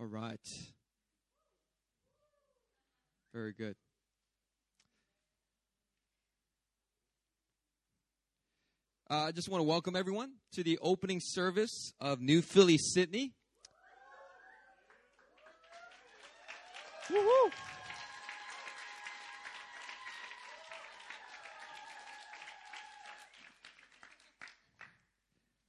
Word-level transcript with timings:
All 0.00 0.06
right. 0.06 0.40
Very 3.32 3.52
good. 3.52 3.76
Uh, 9.08 9.26
I 9.26 9.32
just 9.32 9.48
want 9.48 9.60
to 9.60 9.64
welcome 9.64 9.94
everyone 9.94 10.32
to 10.54 10.64
the 10.64 10.78
opening 10.82 11.20
service 11.22 11.92
of 12.00 12.20
New 12.20 12.42
Philly 12.42 12.76
Sydney. 12.78 13.32
Woo-hoo. 17.10 17.50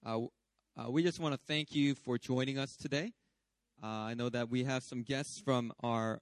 Uh, 0.04 0.20
uh, 0.78 0.89
we 0.89 1.04
just 1.04 1.20
want 1.20 1.34
to 1.34 1.39
thank 1.46 1.76
you 1.76 1.93
for 1.93 2.18
joining 2.18 2.57
us 2.57 2.76
today. 2.76 3.12
Uh, 3.84 3.88
I 3.88 4.14
know 4.14 4.29
that 4.29 4.50
we 4.50 4.64
have 4.64 4.84
some 4.84 5.04
guests 5.04 5.39
from 5.39 5.71
our 5.84 6.21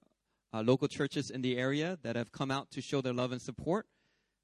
uh, 0.54 0.62
local 0.62 0.88
churches 0.88 1.30
in 1.30 1.42
the 1.42 1.58
area 1.58 1.98
that 2.04 2.16
have 2.16 2.32
come 2.32 2.52
out 2.52 2.72
to 2.72 2.82
show 2.82 3.02
their 3.02 3.14
love 3.14 3.32
and 3.32 3.42
support. 3.42 3.88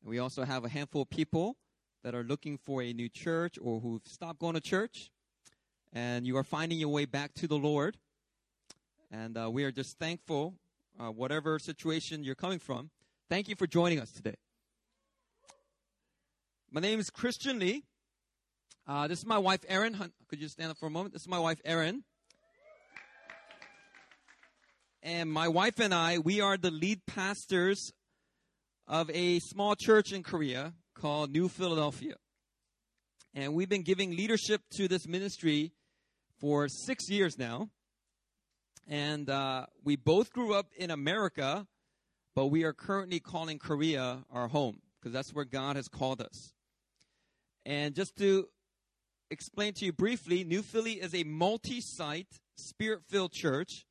And 0.02 0.10
we 0.10 0.20
also 0.20 0.44
have 0.44 0.64
a 0.64 0.70
handful 0.70 1.02
of 1.02 1.10
people 1.10 1.58
that 2.04 2.16
are 2.16 2.24
looking 2.24 2.58
for 2.58 2.82
a 2.82 2.94
new 2.94 3.10
church 3.10 3.58
or 3.62 3.80
who've 3.80 4.02
stopped 4.06 4.40
going 4.40 4.56
to 4.56 4.62
church 4.62 5.12
and 5.94 6.26
you 6.28 6.38
are 6.38 6.44
finding 6.44 6.78
your 6.78 6.90
way 6.90 7.06
back 7.06 7.34
to 7.36 7.48
the 7.48 7.58
Lord. 7.58 7.98
And 9.12 9.38
uh, 9.38 9.50
we 9.50 9.64
are 9.64 9.72
just 9.72 9.98
thankful, 9.98 10.56
uh, 11.00 11.12
whatever 11.12 11.58
situation 11.58 12.24
you're 12.24 12.36
coming 12.36 12.60
from. 12.60 12.92
Thank 13.30 13.48
you 13.48 13.56
for 13.56 13.68
joining 13.68 14.00
us 14.00 14.12
today. 14.12 14.36
My 16.72 16.82
name 16.82 17.00
is 17.00 17.10
Christian 17.10 17.60
Lee. 17.60 17.84
Uh, 18.88 19.08
this 19.08 19.20
is 19.20 19.26
my 19.26 19.38
wife, 19.38 19.62
Erin. 19.68 20.12
Could 20.28 20.40
you 20.40 20.48
stand 20.48 20.72
up 20.72 20.78
for 20.78 20.86
a 20.86 20.92
moment? 20.92 21.14
This 21.14 21.24
is 21.24 21.28
my 21.28 21.40
wife, 21.40 21.60
Erin. 21.66 22.04
And 25.02 25.32
my 25.32 25.48
wife 25.48 25.80
and 25.80 25.94
I, 25.94 26.18
we 26.18 26.42
are 26.42 26.58
the 26.58 26.72
lead 26.72 27.06
pastors 27.06 27.94
of 28.86 29.10
a 29.12 29.40
small 29.40 29.76
church 29.76 30.12
in 30.12 30.24
Korea 30.24 30.74
called 30.94 31.32
New 31.32 31.48
Philadelphia. 31.48 32.16
And 33.34 33.54
we've 33.54 33.70
been 33.70 33.84
giving 33.84 34.12
leadership 34.12 34.62
to 34.72 34.90
this 34.90 35.08
ministry 35.08 35.72
for 36.42 36.68
six 36.68 37.10
years 37.10 37.38
now. 37.38 37.70
And 38.88 39.30
uh, 39.30 39.68
we 39.86 39.96
both 39.96 40.34
grew 40.34 40.54
up 40.54 40.68
in 40.76 40.92
America, 40.92 41.66
but 42.36 42.48
we 42.48 42.66
are 42.66 42.74
currently 42.74 43.22
calling 43.22 43.58
Korea 43.58 44.26
our 44.30 44.50
home 44.50 44.82
because 45.00 45.14
that's 45.14 45.34
where 45.34 45.46
God 45.46 45.78
has 45.78 45.88
called 45.88 46.20
us. 46.20 46.52
And 47.66 47.96
just 47.96 48.18
to 48.18 48.50
explain 49.32 49.72
to 49.76 49.86
you 49.86 49.94
briefly, 49.94 50.44
New 50.44 50.62
Philly 50.62 50.94
is 50.94 51.16
a 51.16 51.24
multi 51.24 51.80
site, 51.80 52.42
spirit 52.58 53.04
filled 53.08 53.32
church 53.32 53.86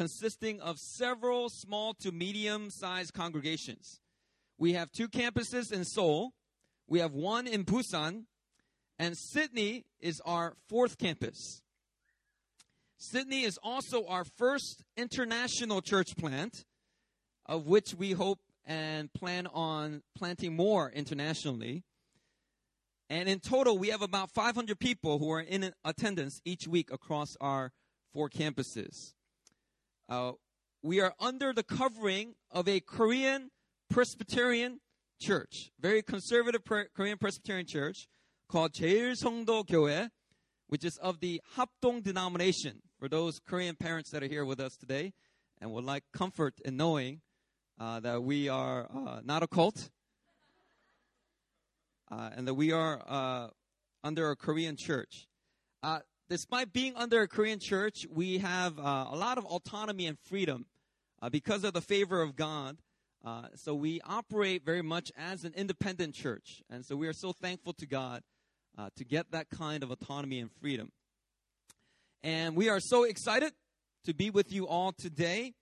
consisting 0.00 0.58
of 0.62 0.78
several 0.78 1.50
small 1.50 1.92
to 1.92 2.10
medium 2.10 2.70
sized 2.70 3.12
congregations. 3.12 4.00
We 4.56 4.72
have 4.72 4.90
two 4.90 5.08
campuses 5.10 5.70
in 5.70 5.84
Seoul, 5.84 6.32
we 6.88 7.00
have 7.00 7.12
one 7.12 7.46
in 7.46 7.64
Busan, 7.66 8.24
and 8.98 9.14
Sydney 9.14 9.84
is 10.00 10.22
our 10.24 10.54
fourth 10.70 10.96
campus. 10.96 11.60
Sydney 12.96 13.42
is 13.42 13.58
also 13.62 14.06
our 14.06 14.24
first 14.24 14.84
international 14.96 15.82
church 15.82 16.16
plant, 16.16 16.64
of 17.44 17.66
which 17.66 17.92
we 17.92 18.12
hope 18.12 18.38
and 18.64 19.12
plan 19.12 19.48
on 19.48 20.00
planting 20.16 20.56
more 20.56 20.90
internationally. 20.90 21.84
And 23.10 23.28
in 23.28 23.38
total, 23.38 23.76
we 23.76 23.88
have 23.88 24.00
about 24.00 24.30
500 24.30 24.80
people 24.80 25.18
who 25.18 25.30
are 25.30 25.42
in 25.42 25.74
attendance 25.84 26.40
each 26.46 26.66
week 26.66 26.90
across 26.90 27.36
our 27.38 27.72
four 28.14 28.30
campuses. 28.30 29.12
Uh, 30.09 30.33
we 30.81 30.99
are 31.01 31.13
under 31.19 31.53
the 31.53 31.63
covering 31.63 32.35
of 32.51 32.67
a 32.67 32.79
Korean 32.79 33.49
Presbyterian 33.89 34.79
church, 35.19 35.71
very 35.79 36.01
conservative 36.01 36.61
Korean 36.95 37.17
Presbyterian 37.17 37.65
church 37.65 38.07
called 38.47 38.73
제일성도 38.73 39.63
교회, 39.65 40.09
which 40.67 40.83
is 40.83 40.97
of 40.97 41.19
the 41.19 41.41
Hapdong 41.55 42.03
denomination. 42.03 42.81
For 42.99 43.09
those 43.09 43.39
Korean 43.39 43.75
parents 43.75 44.11
that 44.11 44.23
are 44.23 44.27
here 44.27 44.45
with 44.45 44.59
us 44.59 44.75
today 44.75 45.13
and 45.59 45.71
would 45.71 45.83
like 45.83 46.03
comfort 46.13 46.55
in 46.63 46.77
knowing 46.77 47.21
uh, 47.79 47.99
that 47.99 48.23
we 48.23 48.47
are 48.47 48.87
uh, 48.93 49.21
not 49.23 49.43
a 49.43 49.47
cult, 49.47 49.89
uh, 52.11 52.29
and 52.35 52.47
that 52.47 52.53
we 52.53 52.71
are 52.71 53.01
uh, 53.07 53.47
under 54.03 54.31
a 54.31 54.35
Korean 54.35 54.75
church. 54.77 55.27
uh, 56.30 56.34
despite 56.34 56.72
being 56.72 56.94
under 56.96 57.22
a 57.22 57.28
Korean 57.28 57.58
church, 57.58 58.06
we 58.10 58.38
have 58.38 58.78
uh, 58.78 59.06
a 59.10 59.16
lot 59.16 59.38
of 59.38 59.44
autonomy 59.46 60.06
and 60.06 60.18
freedom 60.18 60.66
uh, 61.22 61.28
because 61.28 61.64
of 61.64 61.72
the 61.72 61.80
favor 61.80 62.22
of 62.22 62.36
God. 62.36 62.78
Uh, 63.24 63.48
so 63.54 63.74
we 63.74 64.00
operate 64.02 64.64
very 64.64 64.82
much 64.82 65.12
as 65.16 65.44
an 65.44 65.52
independent 65.54 66.14
church, 66.14 66.62
and 66.70 66.84
so 66.84 66.96
we 66.96 67.06
are 67.06 67.12
so 67.12 67.32
thankful 67.32 67.72
to 67.74 67.86
God 67.86 68.22
to 68.96 69.04
get 69.04 69.30
that 69.30 69.50
kind 69.50 69.82
of 69.82 69.90
autonomy 69.90 70.38
and 70.38 70.50
freedom. 70.50 70.90
And 72.22 72.56
we 72.56 72.70
are 72.70 72.80
so 72.80 73.04
excited 73.04 73.52
to 74.06 74.14
be 74.14 74.30
with 74.30 74.50
you 74.50 74.66
all 74.66 74.92
today. 74.92 75.52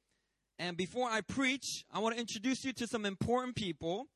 And 0.56 0.76
before 0.76 1.10
I 1.10 1.22
preach, 1.22 1.84
I 1.92 1.98
want 1.98 2.14
to 2.14 2.20
introduce 2.20 2.64
you 2.64 2.72
to 2.74 2.86
some 2.86 3.04
important 3.04 3.56
people 3.56 4.06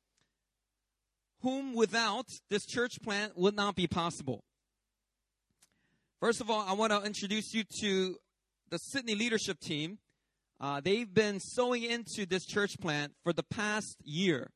whom 1.41 1.73
without 1.73 2.27
this 2.49 2.65
church 2.65 3.01
plant 3.03 3.37
would 3.37 3.57
not 3.57 3.75
be 3.75 3.87
possible. 3.87 4.45
First 6.23 6.39
of 6.39 6.49
all, 6.49 6.63
I 6.65 6.71
want 6.71 6.93
to 6.93 7.01
introduce 7.01 7.53
you 7.53 7.65
to 7.81 8.15
the 8.69 8.77
Sydney 8.79 9.13
leadership 9.13 9.59
team. 9.59 9.97
Uh, 10.57 10.79
they've 10.79 11.13
been 11.13 11.41
sowing 11.41 11.83
into 11.83 12.25
this 12.25 12.45
church 12.45 12.79
plant 12.79 13.11
for 13.25 13.33
the 13.33 13.43
past 13.43 13.97
year. 14.05 14.49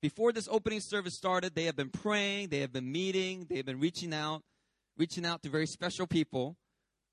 Before 0.00 0.30
this 0.30 0.46
opening 0.48 0.78
service 0.78 1.16
started, 1.16 1.56
they 1.56 1.64
have 1.64 1.74
been 1.74 1.90
praying, 1.90 2.50
they 2.50 2.60
have 2.60 2.72
been 2.72 2.92
meeting, 2.92 3.46
they 3.50 3.56
have 3.56 3.66
been 3.66 3.80
reaching 3.80 4.14
out, 4.14 4.42
reaching 4.96 5.26
out 5.26 5.42
to 5.42 5.48
very 5.50 5.66
special 5.66 6.06
people 6.06 6.56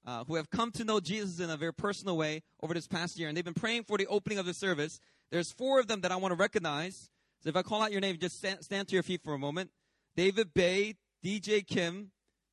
uh, 0.06 0.24
who 0.26 0.36
have 0.36 0.52
come 0.52 0.72
to 0.74 0.84
know 0.84 1.00
Jesus 1.00 1.40
in 1.40 1.50
a 1.50 1.58
very 1.58 1.74
personal 1.74 2.16
way 2.16 2.44
over 2.62 2.76
this 2.76 2.86
past 2.86 3.18
year. 3.18 3.28
And 3.28 3.36
they've 3.36 3.44
been 3.44 3.56
praying 3.56 3.86
for 3.86 3.98
the 3.98 4.06
opening 4.06 4.38
of 4.38 4.46
the 4.46 4.54
service. 4.54 5.00
There's 5.32 5.52
four 5.52 5.80
of 5.80 5.88
them 5.88 6.02
that 6.02 6.12
I 6.12 6.16
want 6.18 6.32
to 6.32 6.38
recognize. 6.38 7.10
So 7.42 7.50
if 7.50 7.56
I 7.56 7.64
call 7.64 7.82
out 7.82 7.92
your 7.92 8.02
name, 8.02 8.20
just 8.22 8.38
stand, 8.38 8.64
stand 8.64 8.88
to 8.90 8.94
your 8.94 9.02
feet 9.02 9.22
for 9.24 9.34
a 9.34 9.40
moment. 9.40 9.72
David 10.16 10.54
Bay, 10.54 10.94
DJ 11.26 11.66
Kim, 11.66 12.12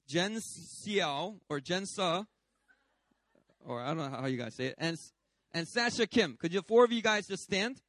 Jen 0.08 0.36
Xiao, 0.36 1.36
or 1.48 1.60
Jen 1.60 1.86
Sa, 1.86 2.24
or 3.64 3.80
I 3.80 3.88
don't 3.88 3.98
know 3.98 4.18
how 4.20 4.26
you 4.26 4.36
guys 4.36 4.54
say 4.54 4.66
it, 4.66 4.74
and, 4.78 4.98
and 5.52 5.66
Sasha 5.66 6.06
Kim. 6.06 6.36
Could 6.38 6.52
you, 6.52 6.62
four 6.62 6.84
of 6.84 6.92
you 6.92 7.02
guys 7.02 7.26
just 7.26 7.42
stand? 7.42 7.80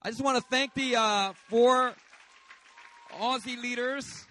I 0.00 0.10
just 0.10 0.22
want 0.22 0.38
to 0.38 0.44
thank 0.48 0.74
the 0.74 0.96
uh, 0.96 1.32
four 1.48 1.92
Aussie 3.20 3.60
leaders. 3.60 4.26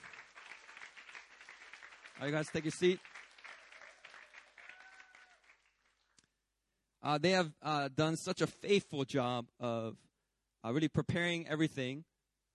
All 2.16 2.22
right, 2.22 2.28
you 2.28 2.36
guys 2.36 2.48
take 2.52 2.64
your 2.64 2.72
seat. 2.72 3.00
Uh, 7.04 7.18
they 7.18 7.32
have 7.32 7.52
uh, 7.62 7.90
done 7.96 8.18
such 8.18 8.42
a 8.42 8.48
faithful 8.48 9.06
job 9.06 9.46
of 9.60 9.96
uh, 10.66 10.74
really 10.74 10.88
preparing 10.88 11.48
everything, 11.48 12.04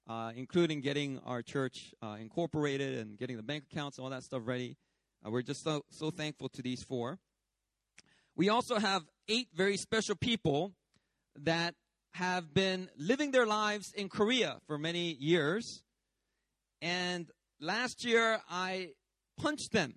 uh, 0.08 0.32
including 0.34 0.80
getting 0.80 1.18
our 1.20 1.42
church 1.42 1.94
uh, 2.02 2.16
incorporated 2.20 2.98
and 2.98 3.18
getting 3.18 3.36
the 3.36 3.42
bank 3.42 3.64
accounts 3.70 3.98
and 3.98 4.04
all 4.04 4.10
that 4.10 4.22
stuff 4.22 4.42
ready. 4.44 4.76
Uh, 5.24 5.30
we're 5.30 5.42
just 5.42 5.62
so, 5.62 5.82
so 5.90 6.10
thankful 6.10 6.48
to 6.48 6.62
these 6.62 6.82
four. 6.82 7.18
We 8.34 8.48
also 8.48 8.78
have 8.78 9.02
eight 9.28 9.48
very 9.54 9.76
special 9.76 10.16
people 10.16 10.72
that 11.40 11.74
have 12.14 12.52
been 12.52 12.90
living 12.96 13.30
their 13.30 13.46
lives 13.46 13.92
in 13.92 14.08
Korea 14.08 14.58
for 14.66 14.78
many 14.78 15.12
years. 15.12 15.82
And 16.80 17.30
last 17.60 18.04
year, 18.04 18.40
I 18.50 18.90
punched 19.38 19.72
them. 19.72 19.94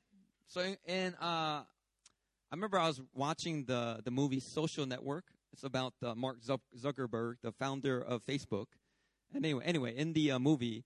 So, 0.48 0.62
in, 0.62 0.78
in 0.88 1.14
uh, 1.16 1.64
I 2.56 2.56
remember 2.56 2.80
I 2.80 2.88
was 2.88 3.02
watching 3.14 3.66
the, 3.66 4.02
the 4.04 4.12
movie 4.12 4.40
Social 4.40 4.86
Network. 4.86 5.26
It's 5.52 5.64
about 5.64 5.94
uh, 6.04 6.16
Mark 6.16 6.38
Zuckerberg, 6.42 7.36
the 7.42 7.52
founder 7.52 8.00
of 8.00 8.24
Facebook. 8.26 8.66
Anyway, 9.34 9.64
anyway, 9.66 9.96
in 9.96 10.14
the 10.14 10.32
uh, 10.32 10.40
movie 10.40 10.84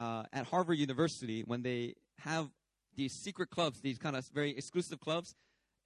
uh, 0.00 0.24
at 0.32 0.46
Harvard 0.46 0.78
University, 0.78 1.42
when 1.42 1.62
they 1.62 1.94
have 2.18 2.48
these 2.96 3.12
secret 3.12 3.50
clubs, 3.50 3.80
these 3.80 3.98
kind 3.98 4.16
of 4.16 4.26
very 4.34 4.56
exclusive 4.56 5.00
clubs, 5.00 5.34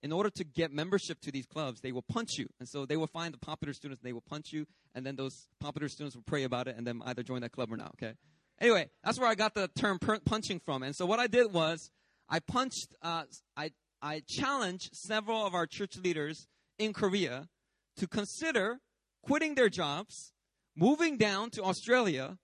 in 0.03 0.13
order 0.13 0.31
to 0.31 0.45
get 0.45 0.73
membership 0.73 1.21
to 1.21 1.33
these 1.33 1.47
clubs, 1.47 1.81
they 1.81 1.93
will 1.93 2.03
punch 2.03 2.39
you. 2.39 2.47
And 2.61 2.69
so 2.69 2.87
they 2.87 2.97
will 2.97 3.07
find 3.07 3.33
the 3.33 3.39
popular 3.39 3.73
students, 3.73 4.03
and 4.03 4.09
they 4.09 4.13
will 4.13 4.23
punch 4.29 4.53
you, 4.53 4.67
and 4.95 5.05
then 5.05 5.17
those 5.17 5.47
popular 5.61 5.89
students 5.89 6.15
will 6.15 6.25
pray 6.27 6.45
about 6.45 6.69
it, 6.69 6.77
and 6.77 6.87
then 6.87 7.03
either 7.07 7.23
join 7.23 7.41
that 7.43 7.53
club 7.53 7.73
or 7.73 7.77
not. 7.77 7.93
Okay. 7.95 8.15
Anyway, 8.61 8.89
that's 9.05 9.19
where 9.19 9.29
I 9.29 9.35
got 9.35 9.55
the 9.55 9.69
term 9.69 9.99
punching 9.99 10.61
from. 10.61 10.83
And 10.83 10.95
so 10.97 11.05
what 11.05 11.19
I 11.19 11.27
did 11.27 11.53
was 11.53 11.91
I 12.29 12.41
punched, 12.41 12.95
uh, 13.03 13.25
I 13.57 13.73
I 14.03 14.23
challenged 14.27 14.95
several 14.95 15.45
of 15.47 15.55
our 15.55 15.67
church 15.67 15.97
leaders 15.97 16.47
in 16.79 16.93
Korea 16.93 17.49
to 17.97 18.07
consider 18.07 18.79
quitting 19.23 19.55
their 19.55 19.69
jobs, 19.69 20.33
moving 20.77 21.17
down 21.17 21.51
to 21.51 21.63
Australia, 21.63 22.39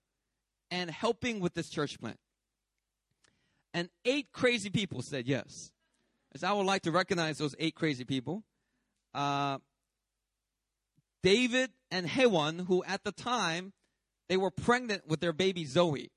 and 0.71 0.89
helping 0.89 1.39
with 1.39 1.53
this 1.53 1.69
church 1.69 1.99
plant. 1.99 2.17
And 3.75 3.89
eight 4.05 4.31
crazy 4.31 4.71
people 4.71 5.01
said 5.03 5.27
yes. 5.27 5.71
As 6.33 6.43
I 6.43 6.51
would 6.51 6.65
like 6.65 6.81
to 6.83 6.91
recognize 6.91 7.37
those 7.37 7.55
eight 7.59 7.75
crazy 7.75 8.05
people. 8.05 8.43
uh, 9.13 9.59
David 11.21 11.71
and 11.89 12.09
Hewan, 12.09 12.59
who 12.59 12.83
at 12.83 13.03
the 13.03 13.11
time 13.11 13.71
they 14.27 14.37
were 14.37 14.51
pregnant 14.51 15.07
with 15.07 15.21
their 15.21 15.33
baby 15.33 15.65
Zoe. 15.65 16.11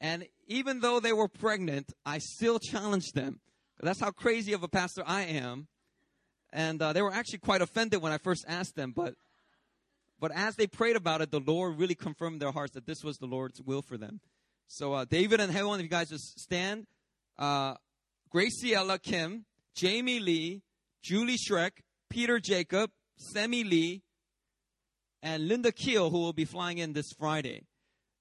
And 0.00 0.26
even 0.46 0.80
though 0.80 1.00
they 1.00 1.12
were 1.12 1.28
pregnant, 1.28 1.92
I 2.06 2.18
still 2.18 2.58
challenged 2.60 3.14
them. 3.14 3.40
That's 3.80 4.00
how 4.00 4.12
crazy 4.12 4.52
of 4.52 4.62
a 4.62 4.68
pastor 4.68 5.02
I 5.04 5.22
am. 5.22 5.66
And 6.52 6.80
uh, 6.80 6.92
they 6.92 7.02
were 7.02 7.12
actually 7.12 7.40
quite 7.40 7.60
offended 7.60 8.00
when 8.00 8.12
I 8.12 8.18
first 8.18 8.44
asked 8.48 8.76
them, 8.76 8.92
but 8.94 9.14
but 10.20 10.32
as 10.32 10.56
they 10.56 10.66
prayed 10.66 10.96
about 10.96 11.20
it, 11.20 11.30
the 11.30 11.40
Lord 11.40 11.78
really 11.78 11.94
confirmed 11.94 12.40
their 12.40 12.52
hearts 12.52 12.72
that 12.74 12.86
this 12.86 13.04
was 13.04 13.18
the 13.18 13.26
Lord's 13.26 13.62
will 13.62 13.82
for 13.82 13.96
them. 13.96 14.20
So 14.66 14.92
uh, 14.92 15.04
David 15.04 15.40
and 15.40 15.52
Hewan, 15.52 15.80
if 15.80 15.84
you 15.84 15.88
guys 15.88 16.10
just 16.10 16.38
stand, 16.40 16.86
uh, 17.38 17.74
Graciela 18.34 19.00
Kim, 19.02 19.46
Jamie 19.74 20.20
Lee, 20.20 20.62
Julie 21.02 21.38
Schreck, 21.38 21.70
Peter 22.10 22.38
Jacob, 22.38 22.90
Sammy 23.16 23.64
Lee, 23.64 24.02
and 25.22 25.48
Linda 25.48 25.72
Keel, 25.72 26.10
who 26.10 26.18
will 26.18 26.32
be 26.32 26.44
flying 26.44 26.78
in 26.78 26.92
this 26.92 27.12
Friday. 27.12 27.66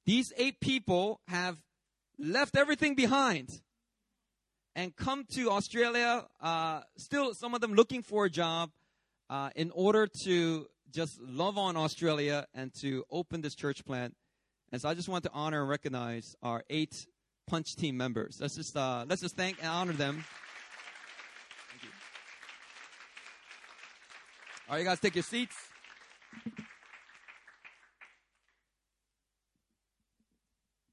These 0.05 0.31
eight 0.37 0.59
people 0.61 1.19
have 1.27 1.57
left 2.17 2.55
everything 2.55 2.95
behind 2.95 3.49
and 4.75 4.95
come 4.95 5.25
to 5.33 5.49
Australia, 5.51 6.25
uh, 6.39 6.81
still 6.97 7.33
some 7.33 7.53
of 7.53 7.61
them 7.61 7.73
looking 7.73 8.03
for 8.03 8.25
a 8.25 8.29
job 8.29 8.69
uh, 9.29 9.49
in 9.55 9.71
order 9.71 10.07
to 10.23 10.67
just 10.91 11.19
love 11.21 11.57
on 11.57 11.77
Australia 11.77 12.45
and 12.53 12.71
to 12.81 13.03
open 13.11 13.41
this 13.41 13.55
church 13.55 13.85
plant. 13.85 14.15
And 14.71 14.81
so 14.81 14.89
I 14.89 14.93
just 14.93 15.09
want 15.09 15.23
to 15.23 15.31
honor 15.33 15.61
and 15.61 15.69
recognize 15.69 16.35
our 16.41 16.63
eight 16.69 16.93
punch 17.47 17.75
team 17.75 17.97
members. 17.97 18.37
Let's 18.39 18.55
just 18.55 18.75
uh, 18.75 19.05
let's 19.07 19.21
just 19.21 19.35
thank 19.35 19.57
and 19.59 19.67
honor 19.67 19.93
them. 19.93 20.23
Thank 21.71 21.83
you. 21.83 21.89
All 24.67 24.75
right, 24.75 24.79
you 24.79 24.85
guys, 24.85 24.99
take 24.99 25.15
your 25.15 25.23
seats. 25.23 25.55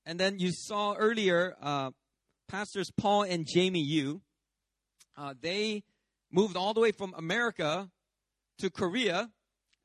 And 0.07 0.21
then 0.21 0.39
you 0.39 0.51
saw 0.53 0.95
earlier, 0.95 1.57
uh, 1.63 1.91
pastors 2.47 2.91
Paul 2.97 3.23
and 3.23 3.47
Jamie 3.47 3.81
Yu. 3.81 4.21
Uh, 5.17 5.35
they 5.41 5.83
moved 6.31 6.57
all 6.57 6.75
the 6.75 6.81
way 6.81 6.93
from 6.93 7.15
America 7.17 7.89
to 8.59 8.71
Korea 8.71 9.31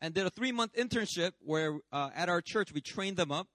and 0.02 0.14
did 0.14 0.26
a 0.26 0.30
three 0.30 0.52
month 0.52 0.74
internship 0.74 1.32
where 1.40 1.80
uh, 1.92 2.10
at 2.16 2.30
our 2.30 2.42
church 2.42 2.74
we 2.74 2.82
trained 2.82 3.18
them 3.18 3.32
up. 3.32 3.48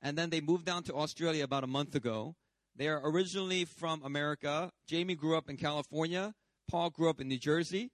And 0.00 0.16
then 0.16 0.30
they 0.30 0.40
moved 0.40 0.64
down 0.64 0.84
to 0.84 0.94
Australia 0.94 1.42
about 1.42 1.64
a 1.64 1.66
month 1.66 1.94
ago. 1.94 2.36
They 2.76 2.86
are 2.86 3.00
originally 3.02 3.64
from 3.64 4.02
America. 4.04 4.70
Jamie 4.86 5.16
grew 5.16 5.36
up 5.36 5.50
in 5.50 5.56
California. 5.56 6.34
Paul 6.70 6.90
grew 6.90 7.10
up 7.10 7.20
in 7.20 7.26
New 7.26 7.38
Jersey. 7.38 7.90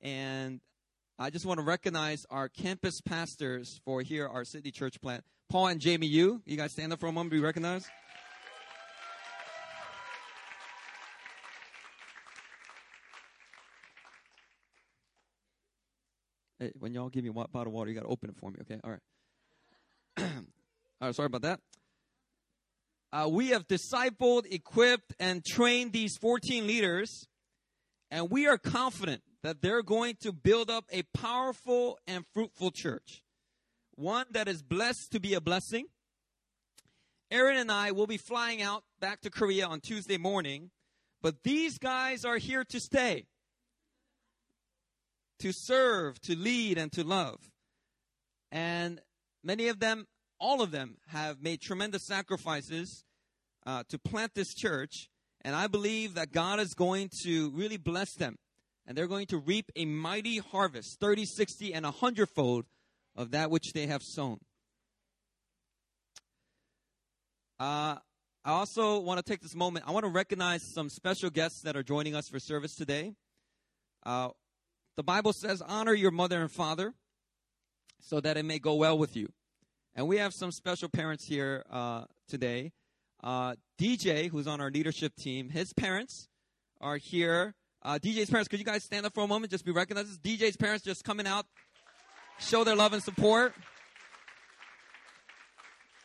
And 0.00 0.60
I 1.18 1.28
just 1.28 1.44
want 1.44 1.60
to 1.60 1.64
recognize 1.64 2.24
our 2.30 2.48
campus 2.48 3.02
pastors 3.02 3.80
for 3.84 4.00
here, 4.00 4.26
our 4.26 4.44
Sydney 4.44 4.70
church 4.70 5.00
plant. 5.02 5.24
Paul 5.50 5.66
and 5.66 5.80
Jamie 5.80 6.06
Yu. 6.06 6.40
You 6.46 6.56
guys 6.56 6.72
stand 6.72 6.94
up 6.94 7.00
for 7.00 7.06
a 7.06 7.12
moment 7.12 7.32
be 7.32 7.40
recognized. 7.40 7.86
Hey, 16.62 16.70
when 16.78 16.94
y'all 16.94 17.08
give 17.08 17.24
me 17.24 17.30
a 17.30 17.32
bottle 17.32 17.62
of 17.62 17.72
water, 17.72 17.90
you 17.90 17.96
got 17.96 18.04
to 18.04 18.12
open 18.12 18.30
it 18.30 18.36
for 18.36 18.48
me, 18.48 18.58
okay? 18.60 18.78
All 18.84 18.90
right. 18.92 19.00
All 21.00 21.08
right, 21.08 21.14
sorry 21.14 21.26
about 21.26 21.42
that. 21.42 21.58
Uh, 23.12 23.28
we 23.28 23.48
have 23.48 23.66
discipled, 23.66 24.44
equipped, 24.48 25.12
and 25.18 25.44
trained 25.44 25.92
these 25.92 26.16
14 26.18 26.64
leaders, 26.68 27.26
and 28.12 28.30
we 28.30 28.46
are 28.46 28.58
confident 28.58 29.22
that 29.42 29.60
they're 29.60 29.82
going 29.82 30.14
to 30.20 30.30
build 30.30 30.70
up 30.70 30.84
a 30.92 31.02
powerful 31.12 31.98
and 32.06 32.24
fruitful 32.32 32.70
church. 32.70 33.24
One 33.96 34.26
that 34.30 34.46
is 34.46 34.62
blessed 34.62 35.10
to 35.10 35.18
be 35.18 35.34
a 35.34 35.40
blessing. 35.40 35.86
Erin 37.28 37.56
and 37.56 37.72
I 37.72 37.90
will 37.90 38.06
be 38.06 38.18
flying 38.18 38.62
out 38.62 38.84
back 39.00 39.20
to 39.22 39.30
Korea 39.30 39.66
on 39.66 39.80
Tuesday 39.80 40.16
morning, 40.16 40.70
but 41.20 41.42
these 41.42 41.78
guys 41.78 42.24
are 42.24 42.38
here 42.38 42.62
to 42.66 42.78
stay 42.78 43.26
to 45.42 45.52
serve, 45.52 46.20
to 46.20 46.36
lead, 46.36 46.78
and 46.78 46.92
to 46.92 47.02
love. 47.02 47.38
And 48.52 49.00
many 49.42 49.68
of 49.68 49.80
them, 49.80 50.06
all 50.38 50.62
of 50.62 50.70
them, 50.70 50.98
have 51.08 51.42
made 51.42 51.60
tremendous 51.60 52.06
sacrifices 52.06 53.04
uh, 53.66 53.82
to 53.88 53.98
plant 53.98 54.34
this 54.34 54.54
church. 54.54 55.08
And 55.42 55.56
I 55.56 55.66
believe 55.66 56.14
that 56.14 56.32
God 56.32 56.60
is 56.60 56.74
going 56.74 57.10
to 57.24 57.50
really 57.50 57.76
bless 57.76 58.14
them. 58.14 58.36
And 58.86 58.96
they're 58.96 59.08
going 59.08 59.26
to 59.26 59.38
reap 59.38 59.70
a 59.74 59.84
mighty 59.84 60.38
harvest 60.38 61.00
30, 61.00 61.24
60, 61.24 61.74
and 61.74 61.84
a 61.84 61.90
hundredfold 61.90 62.64
of 63.16 63.32
that 63.32 63.50
which 63.50 63.72
they 63.72 63.86
have 63.86 64.02
sown. 64.02 64.38
Uh, 67.58 67.96
I 68.44 68.50
also 68.50 69.00
want 69.00 69.24
to 69.24 69.28
take 69.28 69.40
this 69.40 69.54
moment. 69.54 69.86
I 69.88 69.92
want 69.92 70.04
to 70.04 70.10
recognize 70.10 70.62
some 70.62 70.88
special 70.88 71.30
guests 71.30 71.62
that 71.62 71.76
are 71.76 71.82
joining 71.82 72.14
us 72.14 72.28
for 72.28 72.38
service 72.38 72.74
today. 72.74 73.14
Uh, 74.04 74.30
the 74.96 75.02
Bible 75.02 75.32
says, 75.32 75.62
honor 75.62 75.94
your 75.94 76.10
mother 76.10 76.40
and 76.40 76.50
father 76.50 76.94
so 78.00 78.20
that 78.20 78.36
it 78.36 78.44
may 78.44 78.58
go 78.58 78.74
well 78.74 78.98
with 78.98 79.16
you. 79.16 79.28
And 79.94 80.06
we 80.06 80.18
have 80.18 80.32
some 80.32 80.52
special 80.52 80.88
parents 80.88 81.24
here 81.24 81.64
uh, 81.70 82.04
today. 82.28 82.72
Uh, 83.22 83.54
DJ, 83.78 84.30
who's 84.30 84.46
on 84.46 84.60
our 84.60 84.70
leadership 84.70 85.14
team, 85.16 85.50
his 85.50 85.72
parents 85.72 86.28
are 86.80 86.96
here. 86.96 87.54
Uh, 87.82 87.98
DJ's 87.98 88.30
parents, 88.30 88.48
could 88.48 88.58
you 88.58 88.64
guys 88.64 88.84
stand 88.84 89.06
up 89.06 89.14
for 89.14 89.24
a 89.24 89.28
moment? 89.28 89.50
Just 89.50 89.64
be 89.64 89.72
recognized. 89.72 90.22
DJ's 90.22 90.56
parents 90.56 90.84
just 90.84 91.04
coming 91.04 91.26
out, 91.26 91.46
show 92.38 92.64
their 92.64 92.76
love 92.76 92.92
and 92.92 93.02
support. 93.02 93.54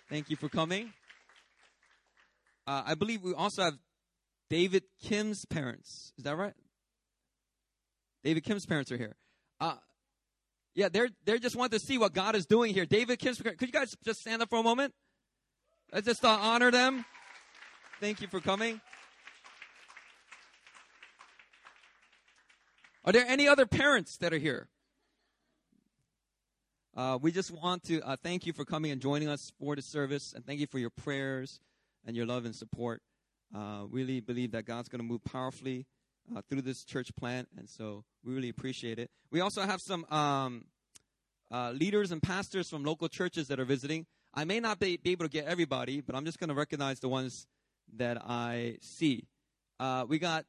Thank 0.10 0.30
you 0.30 0.36
for 0.36 0.50
coming. 0.50 0.94
Uh, 2.66 2.84
I 2.86 2.96
believe 2.96 3.24
we 3.24 3.34
also 3.34 3.64
have 3.64 3.78
David 4.50 4.84
Kim's 5.02 5.46
parents. 5.46 6.14
Is 6.18 6.24
that 6.24 6.36
right? 6.36 6.54
David 8.24 8.44
Kim's 8.44 8.66
parents 8.66 8.92
are 8.92 8.98
here. 8.98 9.16
Uh, 9.60 9.76
yeah, 10.76 10.90
they're 10.90 11.10
they're 11.26 11.40
just 11.40 11.56
want 11.56 11.72
to 11.72 11.80
see 11.80 11.98
what 11.98 12.14
God 12.14 12.36
is 12.36 12.46
doing 12.46 12.74
here. 12.74 12.86
David 12.86 13.20
Kim's 13.20 13.40
parents. 13.40 13.60
could 13.60 13.70
you 13.70 13.74
guys 13.74 13.96
just 14.04 14.22
stand 14.22 14.42
up 14.42 14.50
for 14.50 14.60
a 14.60 14.64
moment? 14.64 14.94
Let's 15.92 16.06
just 16.06 16.24
uh, 16.24 16.30
honor 16.30 16.70
them. 16.70 17.06
Thank 18.00 18.22
you 18.22 18.28
for 18.28 18.40
coming. 18.40 18.80
Are 23.04 23.14
there 23.14 23.26
any 23.26 23.48
other 23.48 23.66
parents 23.66 24.18
that 24.18 24.34
are 24.34 24.38
here? 24.38 24.68
Uh, 26.96 27.18
we 27.22 27.32
just 27.32 27.52
want 27.52 27.84
to 27.86 28.02
uh, 28.02 28.18
thank 28.22 28.46
you 28.46 28.54
for 28.54 28.66
coming 28.66 28.92
and 28.92 29.02
joining 29.02 29.30
us 29.30 29.52
for 29.60 29.76
the 29.76 29.82
service, 29.82 30.34
and 30.34 30.46
thank 30.46 30.60
you 30.60 30.68
for 30.68 30.78
your 30.78 30.90
prayers 30.90 31.60
and 32.06 32.16
your 32.16 32.26
love 32.26 32.44
and 32.46 32.56
support. 32.56 33.02
Uh, 33.56 33.84
really 33.90 34.20
believe 34.20 34.52
that 34.52 34.66
God's 34.66 34.90
going 34.90 35.00
to 35.00 35.06
move 35.06 35.24
powerfully 35.24 35.86
uh, 36.36 36.42
through 36.50 36.62
this 36.62 36.84
church 36.84 37.16
plant, 37.16 37.48
and 37.58 37.70
so 37.70 38.04
we 38.24 38.34
really 38.34 38.50
appreciate 38.50 39.00
it. 39.00 39.10
We 39.32 39.42
also 39.42 39.62
have 39.62 39.82
some 39.82 40.06
um, 40.06 40.66
uh, 41.52 41.72
leaders 41.72 42.12
and 42.12 42.22
pastors 42.22 42.70
from 42.70 42.84
local 42.84 43.08
churches 43.08 43.48
that 43.48 43.60
are 43.60 43.66
visiting. 43.66 44.06
I 44.34 44.46
may 44.46 44.60
not 44.60 44.80
be, 44.80 44.98
be 44.98 45.12
able 45.12 45.26
to 45.26 45.32
get 45.32 45.46
everybody, 45.46 46.02
but 46.02 46.16
I'm 46.16 46.26
just 46.26 46.40
going 46.40 46.50
to 46.50 46.56
recognize 46.56 47.00
the 47.00 47.10
ones 47.10 47.48
that 47.96 48.18
I 48.22 48.78
see. 48.82 49.28
Uh, 49.80 50.06
we 50.08 50.20
got 50.20 50.46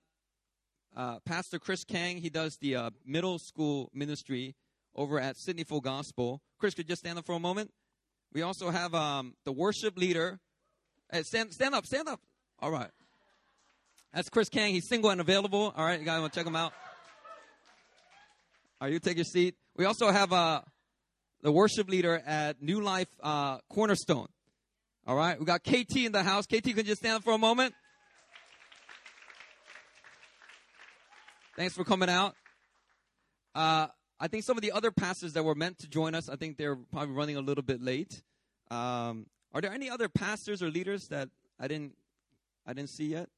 uh, 0.97 1.21
Pastor 1.21 1.59
Chris 1.59 1.85
Kang. 1.85 2.19
He 2.19 2.31
does 2.31 2.57
the 2.57 2.77
uh, 2.77 2.91
middle 3.07 3.39
school 3.39 3.91
ministry 3.95 4.57
over 4.95 5.21
at 5.21 5.37
Sydney 5.37 5.65
Full 5.65 5.81
Gospel. 5.81 6.43
Chris, 6.59 6.75
could 6.75 6.87
you 6.87 6.89
just 6.89 7.03
stand 7.03 7.19
up 7.19 7.27
for 7.27 7.35
a 7.35 7.41
moment? 7.41 7.71
We 8.33 8.43
also 8.43 8.71
have 8.71 8.95
um, 8.95 9.35
the 9.45 9.53
worship 9.53 9.97
leader. 9.97 10.41
Hey, 11.11 11.23
stand, 11.23 11.53
stand 11.53 11.75
up, 11.75 11.87
stand 11.87 12.09
up. 12.09 12.21
All 12.59 12.71
right. 12.71 12.91
That's 14.13 14.31
Chris 14.31 14.49
Kang. 14.49 14.73
He's 14.73 14.89
single 14.89 15.11
and 15.11 15.21
available. 15.21 15.73
All 15.77 15.85
right, 15.85 16.01
you 16.01 16.07
guys 16.07 16.21
want 16.21 16.33
to 16.33 16.39
check 16.39 16.47
him 16.47 16.57
out? 16.57 16.73
Right, 18.81 18.93
you 18.93 18.99
take 18.99 19.17
your 19.17 19.25
seat. 19.25 19.55
We 19.77 19.85
also 19.85 20.11
have 20.11 20.33
uh, 20.33 20.63
the 21.43 21.53
worship 21.53 21.89
leader 21.89 22.23
at 22.27 22.63
New 22.63 22.81
Life 22.81 23.09
uh, 23.23 23.59
Cornerstone. 23.69 24.29
All 25.07 25.17
right, 25.17 25.39
we 25.39 25.45
got 25.45 25.63
KT 25.63 25.97
in 25.97 26.13
the 26.13 26.23
house. 26.23 26.47
KT, 26.47 26.63
can 26.63 26.77
you 26.77 26.83
just 26.85 27.01
stand 27.01 27.17
up 27.17 27.25
for 27.25 27.33
a 27.33 27.39
moment? 27.39 27.75
Thanks 31.57 31.75
for 31.75 31.85
coming 31.85 32.09
out. 32.09 32.35
Uh, 33.55 33.89
I 34.21 34.29
think 34.29 34.45
some 34.45 34.57
of 34.57 34.63
the 34.63 34.73
other 34.73 34.91
pastors 34.91 35.35
that 35.35 35.45
were 35.45 35.55
meant 35.55 35.79
to 35.81 35.89
join 35.89 36.15
us, 36.15 36.29
I 36.29 36.37
think 36.37 36.57
they're 36.57 36.77
probably 36.77 37.15
running 37.15 37.37
a 37.37 37.41
little 37.41 37.65
bit 37.65 37.83
late. 37.83 38.23
Um, 38.71 39.27
are 39.53 39.61
there 39.61 39.73
any 39.73 39.91
other 39.91 40.09
pastors 40.09 40.63
or 40.63 40.71
leaders 40.71 41.09
that 41.09 41.29
I 41.59 41.69
didn't 41.69 41.93
I 42.67 42.73
didn't 42.73 42.91
see 42.91 43.07
yet? 43.07 43.29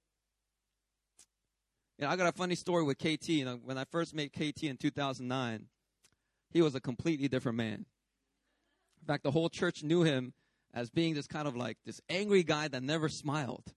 You 2.00 2.06
know, 2.06 2.12
I 2.12 2.16
got 2.16 2.28
a 2.28 2.32
funny 2.32 2.54
story 2.54 2.82
with 2.82 2.96
KT. 2.96 3.28
You 3.28 3.44
know, 3.44 3.60
when 3.62 3.76
I 3.76 3.84
first 3.84 4.14
met 4.14 4.32
KT 4.32 4.62
in 4.62 4.78
2009, 4.78 5.66
he 6.50 6.62
was 6.62 6.74
a 6.74 6.80
completely 6.80 7.28
different 7.28 7.58
man. 7.58 7.84
In 9.02 9.06
fact, 9.06 9.22
the 9.22 9.30
whole 9.30 9.50
church 9.50 9.82
knew 9.82 10.02
him 10.02 10.32
as 10.72 10.88
being 10.88 11.12
this 11.12 11.26
kind 11.26 11.46
of 11.46 11.56
like 11.56 11.76
this 11.84 12.00
angry 12.08 12.42
guy 12.42 12.68
that 12.68 12.82
never 12.82 13.10
smiled. 13.10 13.74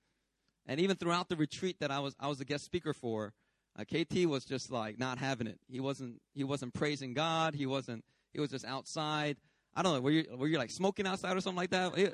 And 0.65 0.79
even 0.79 0.95
throughout 0.95 1.27
the 1.27 1.35
retreat 1.35 1.81
that 1.81 1.91
I 1.91 1.99
was 1.99 2.15
I 2.17 2.29
was 2.29 2.39
a 2.39 2.45
guest 2.45 2.63
speaker 2.63 2.93
for, 2.93 3.33
uh, 3.77 3.83
KT 3.83 4.25
was 4.25 4.45
just 4.45 4.71
like 4.71 4.97
not 4.97 5.17
having 5.17 5.47
it. 5.47 5.59
He 5.67 5.81
wasn't 5.81 6.21
he 6.33 6.45
wasn't 6.45 6.73
praising 6.73 7.13
God. 7.13 7.55
He 7.55 7.65
wasn't 7.65 8.05
he 8.31 8.39
was 8.39 8.51
just 8.51 8.63
outside. 8.63 9.35
I 9.75 9.81
don't 9.81 9.95
know. 9.95 10.01
Were 10.01 10.11
you 10.11 10.25
were 10.37 10.47
you 10.47 10.57
like 10.57 10.71
smoking 10.71 11.05
outside 11.05 11.35
or 11.35 11.41
something 11.41 11.57
like 11.57 11.71
that? 11.71 11.97
He, 11.97 12.07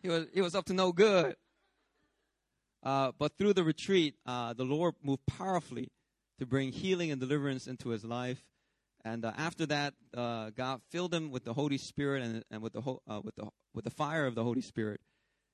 he 0.00 0.08
was 0.08 0.26
he 0.32 0.40
was 0.40 0.54
up 0.54 0.64
to 0.66 0.72
no 0.72 0.90
good. 0.90 1.36
Uh, 2.84 3.12
but 3.18 3.32
through 3.38 3.54
the 3.54 3.64
retreat, 3.64 4.14
uh, 4.26 4.52
the 4.52 4.64
Lord 4.64 4.94
moved 5.02 5.26
powerfully 5.26 5.88
to 6.38 6.46
bring 6.46 6.70
healing 6.70 7.10
and 7.10 7.20
deliverance 7.20 7.66
into 7.66 7.88
his 7.88 8.04
life. 8.04 8.42
And 9.04 9.24
uh, 9.24 9.32
after 9.36 9.66
that, 9.66 9.94
uh, 10.14 10.50
God 10.50 10.80
filled 10.90 11.14
him 11.14 11.30
with 11.30 11.44
the 11.44 11.54
Holy 11.54 11.78
Spirit 11.78 12.22
and, 12.22 12.44
and 12.50 12.62
with 12.62 12.74
the 12.74 12.82
ho- 12.82 13.02
uh, 13.08 13.20
with 13.22 13.36
the 13.36 13.48
with 13.74 13.84
the 13.84 13.90
fire 13.90 14.26
of 14.26 14.34
the 14.34 14.44
Holy 14.44 14.60
Spirit. 14.60 15.00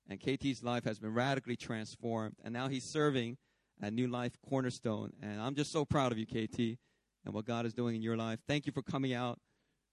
And 0.09 0.21
KT's 0.21 0.63
life 0.63 0.85
has 0.85 0.99
been 0.99 1.15
radically 1.15 1.57
transformed. 1.57 2.35
And 2.45 2.53
now 2.53 2.69
he's 2.69 2.85
serving 2.85 3.37
at 3.81 3.93
New 3.93 4.09
Life 4.09 4.33
Cornerstone. 4.49 5.13
And 5.23 5.41
I'm 5.41 5.55
just 5.55 5.71
so 5.73 5.85
proud 5.85 6.11
of 6.11 6.19
you, 6.19 6.27
KT, 6.27 6.79
and 7.25 7.33
what 7.33 7.45
God 7.45 7.65
is 7.65 7.75
doing 7.75 7.97
in 7.97 8.03
your 8.03 8.17
life. 8.17 8.41
Thank 8.49 8.67
you 8.67 8.73
for 8.73 8.83
coming 8.83 9.15
out 9.15 9.39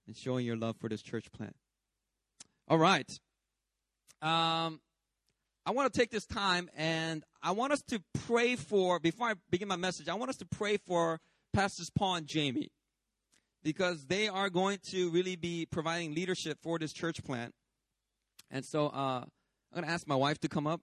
and 0.08 0.16
showing 0.16 0.46
your 0.46 0.58
love 0.58 0.76
for 0.78 0.90
this 0.90 1.02
church 1.02 1.32
plant. 1.32 1.56
All 2.68 2.78
right. 2.78 3.20
Um, 4.22 4.82
I 5.68 5.72
want 5.72 5.94
to 5.94 6.00
take 6.00 6.12
this 6.12 6.26
time 6.26 6.70
and 6.78 7.26
I 7.44 7.52
want 7.52 7.74
us 7.74 7.82
to 7.90 8.02
pray 8.26 8.56
for, 8.56 9.02
before 9.02 9.28
I 9.28 9.34
begin 9.50 9.68
my 9.68 9.76
message, 9.76 10.08
I 10.08 10.14
want 10.14 10.30
us 10.30 10.38
to 10.38 10.46
pray 10.46 10.78
for 10.78 11.20
Pastors 11.52 11.90
Paul 11.90 12.16
and 12.16 12.26
Jamie 12.26 12.72
because 13.64 14.06
they 14.06 14.30
are 14.30 14.50
going 14.50 14.78
to 14.92 15.10
really 15.10 15.36
be 15.36 15.66
providing 15.70 16.16
leadership 16.16 16.58
for 16.62 16.80
this 16.80 16.94
church 16.94 17.22
plant. 17.22 17.54
And 18.50 18.64
so 18.64 18.88
uh, 18.88 19.26
I'm 19.26 19.30
going 19.74 19.84
to 19.84 19.92
ask 19.92 20.08
my 20.08 20.16
wife 20.16 20.40
to 20.40 20.48
come 20.48 20.68
up. 20.68 20.80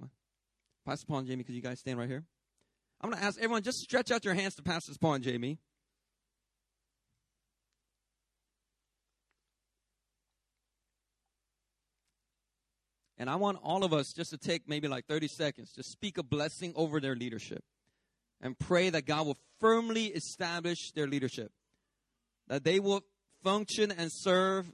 Come 0.00 0.04
on. 0.04 0.10
Pastor 0.90 1.04
Paul 1.06 1.18
and 1.18 1.28
Jamie, 1.28 1.44
could 1.44 1.54
you 1.54 1.60
guys 1.60 1.80
stand 1.80 1.98
right 1.98 2.08
here? 2.08 2.24
I'm 3.02 3.10
going 3.10 3.20
to 3.20 3.26
ask 3.26 3.36
everyone 3.36 3.62
just 3.62 3.80
stretch 3.80 4.10
out 4.10 4.24
your 4.24 4.32
hands 4.32 4.54
to 4.54 4.62
Pastors 4.62 4.96
Paul 4.96 5.14
and 5.14 5.24
Jamie. 5.24 5.58
And 13.18 13.30
I 13.30 13.36
want 13.36 13.58
all 13.62 13.84
of 13.84 13.92
us 13.92 14.12
just 14.12 14.30
to 14.30 14.38
take 14.38 14.68
maybe 14.68 14.88
like 14.88 15.06
30 15.06 15.28
seconds 15.28 15.72
to 15.72 15.82
speak 15.82 16.18
a 16.18 16.22
blessing 16.22 16.72
over 16.76 17.00
their 17.00 17.16
leadership 17.16 17.64
and 18.40 18.58
pray 18.58 18.90
that 18.90 19.06
God 19.06 19.26
will 19.26 19.38
firmly 19.58 20.06
establish 20.06 20.92
their 20.92 21.06
leadership, 21.06 21.50
that 22.48 22.64
they 22.64 22.78
will 22.78 23.02
function 23.42 23.90
and 23.90 24.10
serve 24.12 24.70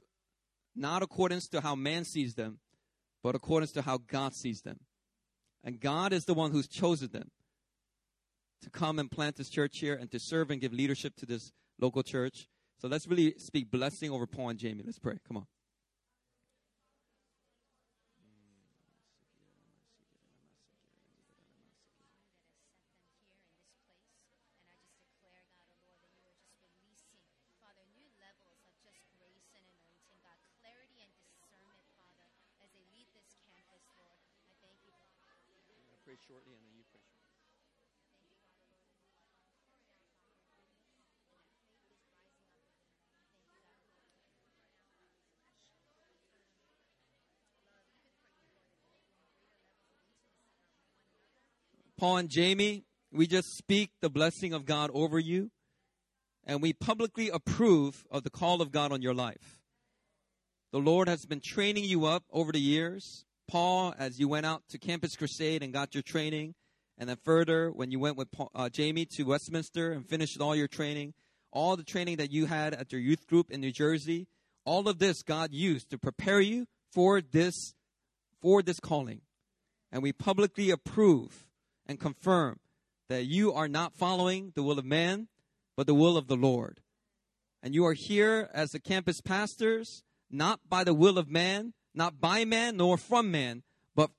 not 0.75 1.03
according 1.03 1.39
to 1.51 1.61
how 1.61 1.75
man 1.75 2.03
sees 2.03 2.33
them, 2.33 2.59
but 3.21 3.35
according 3.35 3.69
to 3.69 3.81
how 3.81 3.97
God 3.97 4.33
sees 4.33 4.61
them. 4.61 4.79
And 5.63 5.79
God 5.79 6.11
is 6.11 6.25
the 6.25 6.33
one 6.33 6.51
who's 6.51 6.67
chosen 6.67 7.09
them 7.11 7.31
to 8.63 8.69
come 8.69 8.99
and 8.99 9.09
plant 9.09 9.37
this 9.37 9.49
church 9.49 9.79
here 9.79 9.93
and 9.93 10.11
to 10.11 10.19
serve 10.19 10.51
and 10.51 10.59
give 10.59 10.73
leadership 10.73 11.15
to 11.17 11.25
this 11.25 11.51
local 11.79 12.03
church. 12.03 12.47
So 12.79 12.87
let's 12.87 13.07
really 13.07 13.35
speak 13.37 13.71
blessing 13.71 14.11
over 14.11 14.27
Paul 14.27 14.49
and 14.49 14.59
Jamie. 14.59 14.83
Let's 14.85 14.99
pray. 14.99 15.19
Come 15.27 15.37
on. 15.37 15.45
pray 36.13 36.19
shortly 36.27 36.53
and 36.53 36.61
then 36.61 36.75
you 36.77 36.83
pray 36.91 37.01
shortly. 37.01 37.23
Paul 52.03 52.17
and 52.17 52.29
Jamie, 52.29 52.83
we 53.13 53.27
just 53.27 53.55
speak 53.55 53.91
the 54.01 54.09
blessing 54.09 54.51
of 54.51 54.65
God 54.65 54.91
over 54.93 55.17
you, 55.17 55.51
and 56.43 56.61
we 56.61 56.73
publicly 56.73 57.29
approve 57.29 58.03
of 58.11 58.25
the 58.25 58.29
call 58.29 58.61
of 58.61 58.73
God 58.73 58.91
on 58.91 59.01
your 59.01 59.13
life. 59.13 59.61
The 60.73 60.79
Lord 60.79 61.07
has 61.07 61.25
been 61.25 61.39
training 61.39 61.85
you 61.85 62.05
up 62.05 62.25
over 62.29 62.51
the 62.51 62.59
years. 62.59 63.23
Paul, 63.47 63.95
as 63.97 64.19
you 64.19 64.27
went 64.27 64.45
out 64.45 64.63
to 64.71 64.77
Campus 64.77 65.15
Crusade 65.15 65.63
and 65.63 65.71
got 65.71 65.95
your 65.95 66.03
training, 66.03 66.55
and 66.97 67.07
then 67.07 67.15
further, 67.23 67.71
when 67.71 67.89
you 67.89 67.99
went 67.99 68.17
with 68.17 68.29
Paul, 68.31 68.51
uh, 68.53 68.67
Jamie 68.67 69.05
to 69.15 69.23
Westminster 69.23 69.93
and 69.93 70.05
finished 70.05 70.41
all 70.41 70.57
your 70.57 70.67
training, 70.67 71.13
all 71.53 71.77
the 71.77 71.85
training 71.85 72.17
that 72.17 72.33
you 72.33 72.47
had 72.47 72.73
at 72.73 72.91
your 72.91 72.99
youth 72.99 73.25
group 73.27 73.49
in 73.49 73.61
New 73.61 73.71
Jersey, 73.71 74.27
all 74.65 74.89
of 74.89 74.99
this 74.99 75.23
God 75.23 75.53
used 75.53 75.89
to 75.91 75.97
prepare 75.97 76.41
you 76.41 76.65
for 76.91 77.21
this, 77.21 77.75
for 78.41 78.61
this 78.61 78.81
calling. 78.81 79.21
And 79.89 80.03
we 80.03 80.11
publicly 80.11 80.69
approve 80.69 81.47
and 81.85 81.99
confirm 81.99 82.59
that 83.09 83.25
you 83.25 83.53
are 83.53 83.67
not 83.67 83.93
following 83.93 84.53
the 84.55 84.63
will 84.63 84.79
of 84.79 84.85
man, 84.85 85.27
but 85.75 85.87
the 85.87 85.93
will 85.93 86.17
of 86.17 86.27
the 86.27 86.35
Lord. 86.35 86.79
And 87.61 87.73
you 87.73 87.85
are 87.85 87.93
here 87.93 88.49
as 88.53 88.69
the 88.69 88.79
campus 88.79 89.21
pastors, 89.21 90.03
not 90.29 90.59
by 90.67 90.83
the 90.83 90.93
will 90.93 91.17
of 91.17 91.29
man, 91.29 91.73
not 91.93 92.19
by 92.19 92.45
man 92.45 92.77
nor 92.77 92.97
from 92.97 93.31
man, 93.31 93.63
but 93.95 94.11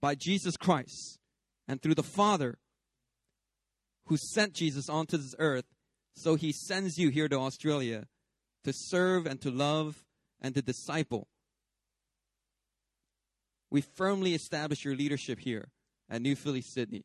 by 0.00 0.14
Jesus 0.14 0.56
Christ 0.56 1.18
and 1.68 1.80
through 1.80 1.94
the 1.94 2.02
Father 2.02 2.58
who 4.06 4.16
sent 4.16 4.54
Jesus 4.54 4.88
onto 4.88 5.16
this 5.16 5.34
earth. 5.38 5.66
So 6.16 6.34
he 6.34 6.52
sends 6.52 6.98
you 6.98 7.10
here 7.10 7.28
to 7.28 7.38
Australia 7.38 8.06
to 8.64 8.72
serve 8.74 9.26
and 9.26 9.40
to 9.40 9.50
love 9.50 10.04
and 10.40 10.54
to 10.54 10.62
disciple. 10.62 11.28
We 13.70 13.82
firmly 13.82 14.34
establish 14.34 14.84
your 14.84 14.96
leadership 14.96 15.38
here 15.38 15.68
at 16.10 16.20
New 16.20 16.34
Philly, 16.34 16.60
Sydney. 16.60 17.04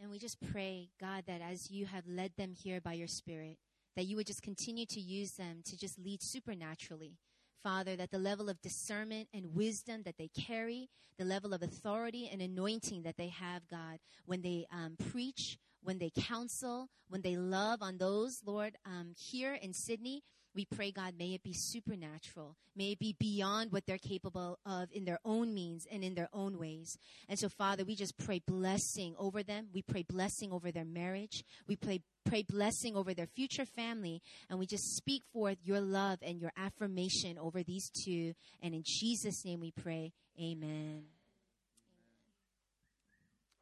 And 0.00 0.10
we 0.10 0.18
just 0.18 0.38
pray, 0.50 0.88
God, 0.98 1.24
that 1.26 1.42
as 1.42 1.70
you 1.70 1.84
have 1.84 2.06
led 2.08 2.32
them 2.38 2.54
here 2.54 2.80
by 2.80 2.94
your 2.94 3.06
Spirit, 3.06 3.58
that 3.96 4.06
you 4.06 4.16
would 4.16 4.26
just 4.26 4.42
continue 4.42 4.86
to 4.86 5.00
use 5.00 5.32
them 5.32 5.60
to 5.66 5.76
just 5.76 5.98
lead 5.98 6.22
supernaturally. 6.22 7.18
Father, 7.62 7.96
that 7.96 8.10
the 8.10 8.18
level 8.18 8.48
of 8.48 8.62
discernment 8.62 9.28
and 9.34 9.54
wisdom 9.54 10.02
that 10.04 10.16
they 10.16 10.28
carry, 10.28 10.88
the 11.18 11.26
level 11.26 11.52
of 11.52 11.62
authority 11.62 12.30
and 12.32 12.40
anointing 12.40 13.02
that 13.02 13.18
they 13.18 13.28
have, 13.28 13.68
God, 13.68 13.98
when 14.24 14.40
they 14.40 14.66
um, 14.72 14.96
preach, 15.10 15.58
when 15.82 15.98
they 15.98 16.10
counsel, 16.16 16.88
when 17.08 17.20
they 17.20 17.36
love 17.36 17.82
on 17.82 17.98
those, 17.98 18.40
Lord, 18.46 18.76
um, 18.86 19.12
here 19.18 19.52
in 19.52 19.74
Sydney, 19.74 20.22
we 20.54 20.64
pray, 20.64 20.90
God, 20.90 21.14
may 21.18 21.34
it 21.34 21.42
be 21.42 21.52
supernatural. 21.54 22.56
May 22.74 22.92
it 22.92 22.98
be 22.98 23.14
beyond 23.18 23.72
what 23.72 23.86
they're 23.86 23.98
capable 23.98 24.58
of 24.66 24.88
in 24.92 25.04
their 25.04 25.20
own 25.24 25.54
means 25.54 25.86
and 25.90 26.02
in 26.02 26.14
their 26.14 26.28
own 26.32 26.58
ways. 26.58 26.98
And 27.28 27.38
so, 27.38 27.48
Father, 27.48 27.84
we 27.84 27.94
just 27.94 28.18
pray 28.18 28.40
blessing 28.46 29.14
over 29.18 29.42
them. 29.42 29.68
We 29.72 29.82
pray 29.82 30.02
blessing 30.02 30.52
over 30.52 30.72
their 30.72 30.84
marriage. 30.84 31.44
We 31.68 31.76
pray, 31.76 32.02
pray 32.24 32.42
blessing 32.42 32.96
over 32.96 33.14
their 33.14 33.26
future 33.26 33.64
family. 33.64 34.22
And 34.48 34.58
we 34.58 34.66
just 34.66 34.96
speak 34.96 35.22
forth 35.32 35.58
your 35.62 35.80
love 35.80 36.18
and 36.22 36.40
your 36.40 36.52
affirmation 36.56 37.38
over 37.38 37.62
these 37.62 37.90
two. 38.04 38.34
And 38.60 38.74
in 38.74 38.82
Jesus' 38.84 39.44
name 39.44 39.60
we 39.60 39.70
pray, 39.70 40.12
amen. 40.40 41.04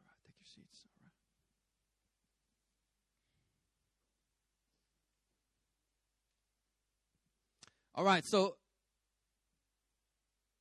All 0.00 0.08
right, 0.08 0.20
take 0.24 0.34
your 0.38 0.46
seats. 0.46 0.84
All 0.86 0.92
right. 1.02 1.12
All 7.98 8.04
right, 8.04 8.24
so 8.24 8.54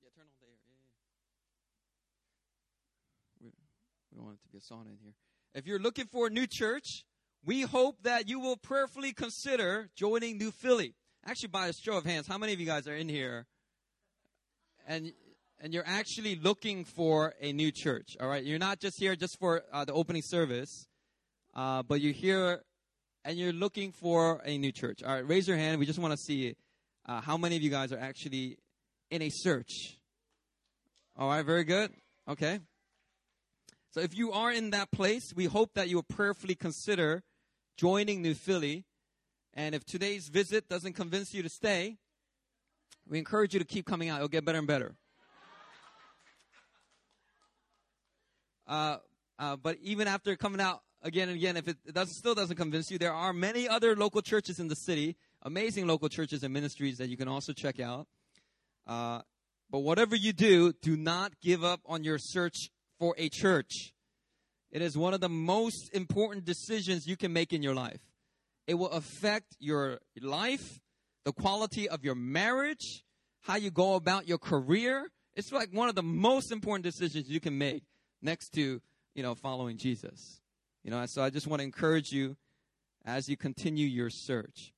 yeah, 0.01 0.10
turn 0.15 0.25
on 0.25 0.34
the 0.41 0.48
air. 0.48 0.58
Yeah, 3.39 3.46
yeah. 3.46 3.50
We, 4.10 4.17
don't 4.17 4.25
want 4.25 4.38
it 4.38 4.41
to 4.41 4.51
be 4.51 4.58
a 4.58 4.62
sauna 4.62 4.91
in 4.91 4.98
here. 5.03 5.13
If 5.53 5.67
you're 5.67 5.77
looking 5.77 6.08
for 6.08 6.25
a 6.25 6.29
new 6.32 6.48
church, 6.48 7.06
we 7.46 7.62
hope 7.62 8.01
that 8.01 8.27
you 8.27 8.39
will 8.39 8.58
prayerfully 8.58 9.13
consider 9.13 9.91
joining 9.96 10.39
New 10.39 10.50
Philly. 10.50 10.96
Actually, 11.27 11.50
by 11.50 11.67
a 11.67 11.74
show 11.74 11.96
of 11.96 12.06
hands, 12.06 12.25
how 12.25 12.39
many 12.39 12.53
of 12.53 12.60
you 12.60 12.65
guys 12.65 12.88
are 12.88 12.96
in 12.96 13.08
here 13.08 13.46
and 14.88 15.13
and 15.60 15.75
you're 15.75 15.86
actually 15.86 16.38
looking 16.38 16.86
for 16.86 17.36
a 17.39 17.53
new 17.53 17.72
church? 17.72 18.17
All 18.20 18.27
right, 18.27 18.44
you're 18.44 18.58
not 18.58 18.79
just 18.79 19.00
here 19.00 19.15
just 19.15 19.38
for 19.38 19.62
uh, 19.72 19.86
the 19.86 19.94
opening 19.94 20.24
service, 20.24 20.88
uh, 21.53 21.84
but 21.84 22.01
you're 22.01 22.13
here 22.13 22.63
and 23.24 23.38
you're 23.38 23.53
looking 23.53 23.91
for 23.91 24.41
a 24.44 24.58
new 24.58 24.72
church. 24.72 25.03
All 25.03 25.13
right, 25.13 25.27
raise 25.27 25.48
your 25.48 25.58
hand. 25.58 25.79
We 25.79 25.86
just 25.86 26.00
want 26.00 26.13
to 26.13 26.17
see 26.17 26.56
uh, 27.08 27.22
how 27.22 27.38
many 27.38 27.56
of 27.56 27.62
you 27.62 27.70
guys 27.70 27.92
are 27.92 28.00
actually 28.00 28.58
in 29.10 29.22
a 29.22 29.30
search. 29.30 29.98
All 31.16 31.30
right, 31.30 31.46
very 31.46 31.64
good. 31.64 31.92
Okay. 32.28 32.60
So 33.92 34.02
if 34.02 34.16
you 34.16 34.32
are 34.32 34.52
in 34.52 34.72
that 34.72 34.92
place, 34.92 35.34
we 35.36 35.46
hope 35.46 35.74
that 35.76 35.90
you 35.90 35.96
will 35.96 36.04
prayerfully 36.04 36.56
consider 36.56 37.24
joining 37.78 38.22
New 38.22 38.36
Philly. 38.36 38.86
And 39.54 39.74
if 39.74 39.86
today's 39.86 40.28
visit 40.28 40.68
doesn't 40.68 40.94
convince 40.94 41.34
you 41.34 41.42
to 41.42 41.50
stay, 41.50 41.98
we 43.08 43.18
encourage 43.18 43.54
you 43.54 43.60
to 43.60 43.66
keep 43.66 43.86
coming 43.86 44.10
out. 44.10 44.18
It'll 44.18 44.28
get 44.28 44.46
better 44.46 44.60
and 44.60 44.68
better. 44.68 44.96
Uh, 48.68 48.98
uh, 49.40 49.56
but 49.56 49.78
even 49.82 50.08
after 50.08 50.36
coming 50.36 50.60
out 50.60 50.82
again 51.02 51.30
and 51.30 51.38
again, 51.38 51.56
if 51.56 51.68
it, 51.70 51.78
doesn't, 51.94 52.14
still 52.14 52.36
doesn't 52.36 52.58
convince 52.58 52.92
you, 52.92 52.98
there 52.98 53.14
are 53.14 53.32
many 53.32 53.68
other 53.68 53.96
local 53.96 54.22
churches 54.22 54.60
in 54.60 54.68
the 54.68 54.76
city, 54.76 55.16
amazing 55.44 55.88
local 55.88 56.10
churches 56.10 56.44
and 56.44 56.53
ministries 56.53 56.98
that 56.98 57.10
you 57.10 57.17
can 57.17 57.27
also 57.27 57.53
check 57.53 57.79
out. 57.79 58.08
Uh, 58.86 59.22
but 59.70 59.79
whatever 59.79 60.15
you 60.15 60.34
do, 60.34 60.74
do 60.82 60.96
not 60.96 61.34
give 61.41 61.63
up 61.63 61.82
on 61.86 62.03
your 62.03 62.17
search 62.17 62.70
for 63.00 63.13
a 63.17 63.29
church. 63.29 63.94
It 64.72 64.82
is 64.82 64.98
one 64.98 65.13
of 65.13 65.22
the 65.22 65.29
most 65.29 65.89
important 65.94 66.46
decisions 66.46 67.08
you 67.08 67.17
can 67.17 67.34
make 67.34 67.53
in 67.53 67.63
your 67.63 67.75
life. 67.75 68.01
It 68.65 68.75
will 68.75 68.89
affect 68.89 69.56
your 69.60 70.00
life, 70.22 70.79
the 71.24 71.32
quality 71.32 71.88
of 71.88 72.03
your 72.03 72.15
marriage, 72.15 73.03
how 73.41 73.56
you 73.56 73.72
go 73.72 73.96
about 73.96 74.27
your 74.27 74.38
career. 74.38 75.10
It's 75.36 75.51
like 75.51 75.70
one 75.72 75.89
of 75.89 75.96
the 75.96 76.03
most 76.03 76.51
important 76.51 76.84
decisions 76.84 77.29
you 77.29 77.39
can 77.39 77.58
make 77.58 77.84
next 78.22 78.50
to, 78.56 78.82
you 79.15 79.24
know, 79.24 79.36
following 79.36 79.77
Jesus. 79.77 80.41
You 80.84 80.91
know, 80.91 81.03
so 81.08 81.22
I 81.22 81.29
just 81.29 81.48
want 81.48 81.60
to 81.60 81.63
encourage 81.63 82.12
you 82.12 82.36
as 83.06 83.29
you 83.29 83.38
continue 83.38 83.88
your 83.88 84.10
search. 84.10 84.74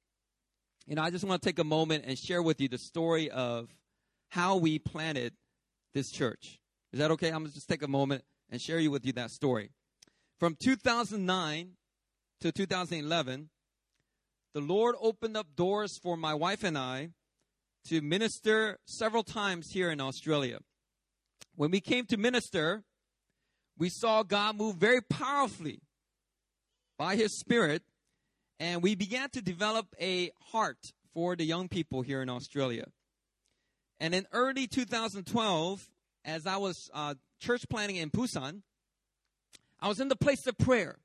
You 0.90 0.96
know, 0.96 1.04
I 1.04 1.12
just 1.12 1.24
want 1.24 1.40
to 1.40 1.48
take 1.48 1.60
a 1.60 1.64
moment 1.64 2.06
and 2.08 2.18
share 2.18 2.42
with 2.42 2.60
you 2.60 2.68
the 2.68 2.80
story 2.80 3.30
of 3.30 3.70
how 4.30 4.58
we 4.58 4.80
planted 4.80 5.34
this 5.94 6.10
church. 6.10 6.60
Is 6.92 6.98
that 6.98 7.12
okay? 7.12 7.28
I'm 7.28 7.42
going 7.42 7.50
to 7.50 7.54
just 7.54 7.70
take 7.70 7.84
a 7.84 7.88
moment 7.88 8.24
and 8.50 8.60
share 8.60 8.80
you 8.80 8.90
with 8.90 9.06
you 9.06 9.14
that 9.14 9.30
story. 9.30 9.70
From 10.40 10.56
2009 10.56 11.74
to 12.42 12.52
2011, 12.52 13.50
the 14.56 14.62
Lord 14.62 14.96
opened 15.00 15.38
up 15.38 15.56
doors 15.56 16.00
for 16.00 16.18
my 16.18 16.34
wife 16.34 16.64
and 16.64 16.76
I 16.76 17.10
to 17.86 18.02
minister 18.02 18.80
several 18.88 19.22
times 19.22 19.74
here 19.74 19.92
in 19.92 20.02
Australia. 20.02 20.58
When 21.56 21.70
we 21.70 21.82
came 21.82 22.08
to 22.08 22.18
minister, 22.18 22.82
we 23.78 23.90
saw 23.90 24.24
God 24.24 24.58
move 24.58 24.78
very 24.78 25.02
powerfully 25.02 25.82
by 26.98 27.16
His 27.16 27.38
Spirit, 27.38 27.84
and 28.60 28.84
we 28.84 28.96
began 28.96 29.30
to 29.32 29.42
develop 29.42 29.88
a 30.00 30.32
heart 30.52 30.92
for 31.14 31.36
the 31.36 31.46
young 31.46 31.68
people 31.70 32.02
here 32.02 32.22
in 32.22 32.30
Australia. 32.30 32.86
And 34.00 34.14
in 34.14 34.28
early 34.32 34.68
2012, 34.68 35.90
as 36.26 36.46
I 36.46 36.58
was 36.58 36.90
uh, 36.94 37.16
church 37.40 37.68
planning 37.70 37.98
in 37.98 38.10
Busan, 38.10 38.62
I 39.80 39.88
was 39.88 40.00
in 40.00 40.10
the 40.10 40.16
place 40.16 40.46
of 40.48 40.58
prayer. 40.58 41.00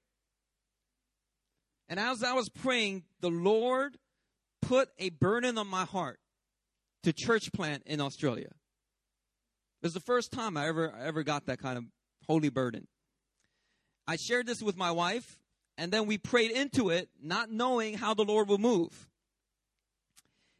And 1.89 2.01
as 2.01 2.23
I 2.23 2.33
was 2.33 2.49
praying, 2.49 3.05
the 3.21 3.31
Lord 3.31 3.99
put 4.63 4.89
a 4.99 5.11
burden 5.11 5.59
on 5.59 5.69
my 5.69 5.85
heart 5.85 6.19
to 7.03 7.13
church 7.13 7.53
plant 7.53 7.83
in 7.87 8.01
Australia. 8.01 8.51
It 9.83 9.87
was 9.87 9.95
the 9.95 10.01
first 10.01 10.33
time 10.33 10.57
I 10.57 10.67
ever 10.69 10.95
ever 10.99 11.23
got 11.23 11.47
that 11.47 11.59
kind 11.59 11.77
of 11.77 11.85
holy 12.27 12.49
burden. 12.49 12.89
I 14.07 14.17
shared 14.17 14.47
this 14.47 14.63
with 14.63 14.77
my 14.77 14.91
wife, 14.91 15.39
and 15.77 15.93
then 15.93 16.07
we 16.07 16.19
prayed 16.19 16.51
into 16.51 16.91
it, 16.91 17.09
not 17.21 17.51
knowing 17.51 17.95
how 17.95 18.15
the 18.15 18.25
Lord 18.25 18.49
will 18.49 18.59
move. 18.59 19.09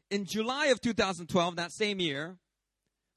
In 0.09 0.25
July 0.25 0.67
of 0.67 0.81
2012, 0.81 1.55
that 1.55 1.71
same 1.71 1.99
year, 1.99 2.37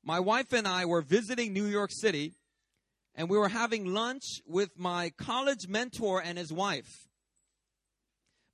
my 0.05 0.21
wife 0.21 0.53
and 0.53 0.67
I 0.67 0.85
were 0.85 1.03
visiting 1.03 1.53
New 1.53 1.67
York 1.67 1.91
City, 1.93 2.35
and 3.15 3.29
we 3.29 3.37
were 3.37 3.49
having 3.49 3.93
lunch 3.93 4.41
with 4.47 4.79
my 4.79 5.11
college 5.19 5.69
mentor 5.69 6.23
and 6.23 6.39
his 6.39 6.53
wife. 6.53 7.09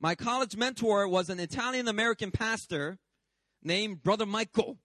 My 0.00 0.14
college 0.14 0.56
mentor 0.56 1.06
was 1.08 1.28
an 1.28 1.38
Italian 1.38 1.86
American 1.86 2.30
pastor 2.30 2.98
named 3.62 4.02
Brother 4.02 4.26
Michael. 4.26 4.78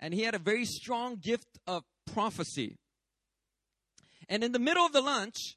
And 0.00 0.14
he 0.14 0.22
had 0.22 0.34
a 0.34 0.38
very 0.38 0.64
strong 0.64 1.16
gift 1.16 1.58
of 1.66 1.82
prophecy. 2.12 2.76
And 4.28 4.44
in 4.44 4.52
the 4.52 4.58
middle 4.58 4.84
of 4.84 4.92
the 4.92 5.00
lunch, 5.00 5.56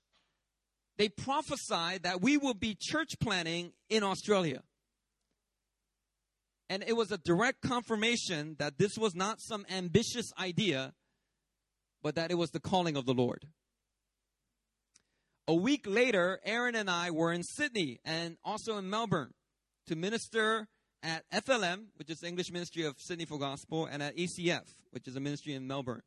they 1.02 1.10
prophesied 1.10 2.04
that 2.04 2.22
we 2.22 2.38
will 2.38 2.54
be 2.54 2.78
church 2.80 3.20
planting 3.20 3.72
in 3.90 4.04
Australia. 4.04 4.62
And 6.70 6.84
it 6.86 6.96
was 6.96 7.12
a 7.12 7.18
direct 7.18 7.64
confirmation 7.64 8.56
that 8.60 8.78
this 8.78 9.00
was 9.00 9.16
not 9.16 9.42
some 9.42 9.66
ambitious 9.68 10.32
idea, 10.40 10.94
but 12.04 12.14
that 12.14 12.30
it 12.30 12.36
was 12.36 12.52
the 12.52 12.60
calling 12.60 12.96
of 12.96 13.08
the 13.08 13.16
Lord. 13.16 13.48
A 15.48 15.56
week 15.56 15.86
later, 15.88 16.40
Erin 16.46 16.76
and 16.76 16.88
I 16.88 17.10
were 17.10 17.34
in 17.34 17.42
Sydney 17.42 18.00
and 18.06 18.38
also 18.46 18.78
in 18.78 18.88
Melbourne 18.88 19.34
to 19.88 19.96
minister 19.96 20.68
at 21.02 21.24
FLM, 21.34 21.86
which 21.96 22.12
is 22.12 22.20
the 22.20 22.28
English 22.28 22.52
Ministry 22.52 22.86
of 22.86 23.00
Sydney 23.00 23.26
Full 23.26 23.40
Gospel, 23.40 23.88
and 23.88 24.04
at 24.04 24.16
ECF, 24.18 24.76
which 24.92 25.08
is 25.08 25.16
a 25.16 25.20
ministry 25.20 25.56
in 25.56 25.66
Melbourne. 25.66 26.04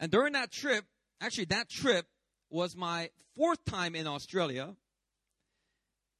And 0.00 0.10
during 0.10 0.32
that 0.32 0.50
trip, 0.50 0.86
actually, 1.20 1.44
that 1.50 1.68
trip 1.68 2.06
was 2.50 2.76
my 2.76 3.10
fourth 3.36 3.64
time 3.64 3.94
in 3.94 4.06
Australia. 4.06 4.74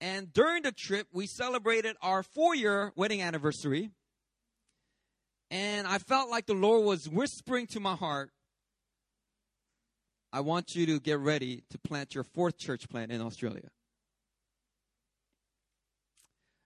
And 0.01 0.33
during 0.33 0.63
the 0.63 0.73
trip, 0.73 1.09
we 1.13 1.27
celebrated 1.27 1.97
our 2.03 2.23
four 2.23 2.55
year 2.55 2.93
wedding 2.97 3.23
anniversary. 3.23 3.91
And 5.51 5.87
I 5.87 5.99
felt 5.99 6.29
like 6.29 6.47
the 6.47 6.55
Lord 6.55 6.85
was 6.85 7.09
whispering 7.09 7.67
to 7.69 7.81
my 7.81 7.95
heart, 7.95 8.31
I 10.33 10.41
want 10.41 10.75
you 10.75 10.87
to 10.87 11.01
get 11.01 11.19
ready 11.19 11.63
to 11.71 11.79
plant 11.79 12.15
your 12.15 12.25
fourth 12.25 12.59
church 12.59 12.89
plant 12.89 13.13
in 13.13 13.23
Australia. 13.23 13.71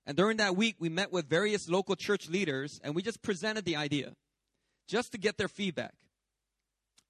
And 0.06 0.16
during 0.16 0.38
that 0.38 0.56
week, 0.56 0.76
we 0.80 0.88
met 0.88 1.12
with 1.12 1.28
various 1.28 1.68
local 1.68 1.94
church 1.94 2.28
leaders 2.28 2.80
and 2.82 2.96
we 2.96 3.02
just 3.02 3.22
presented 3.22 3.64
the 3.64 3.76
idea 3.76 4.14
just 4.88 5.12
to 5.12 5.18
get 5.18 5.38
their 5.38 5.46
feedback. 5.46 5.94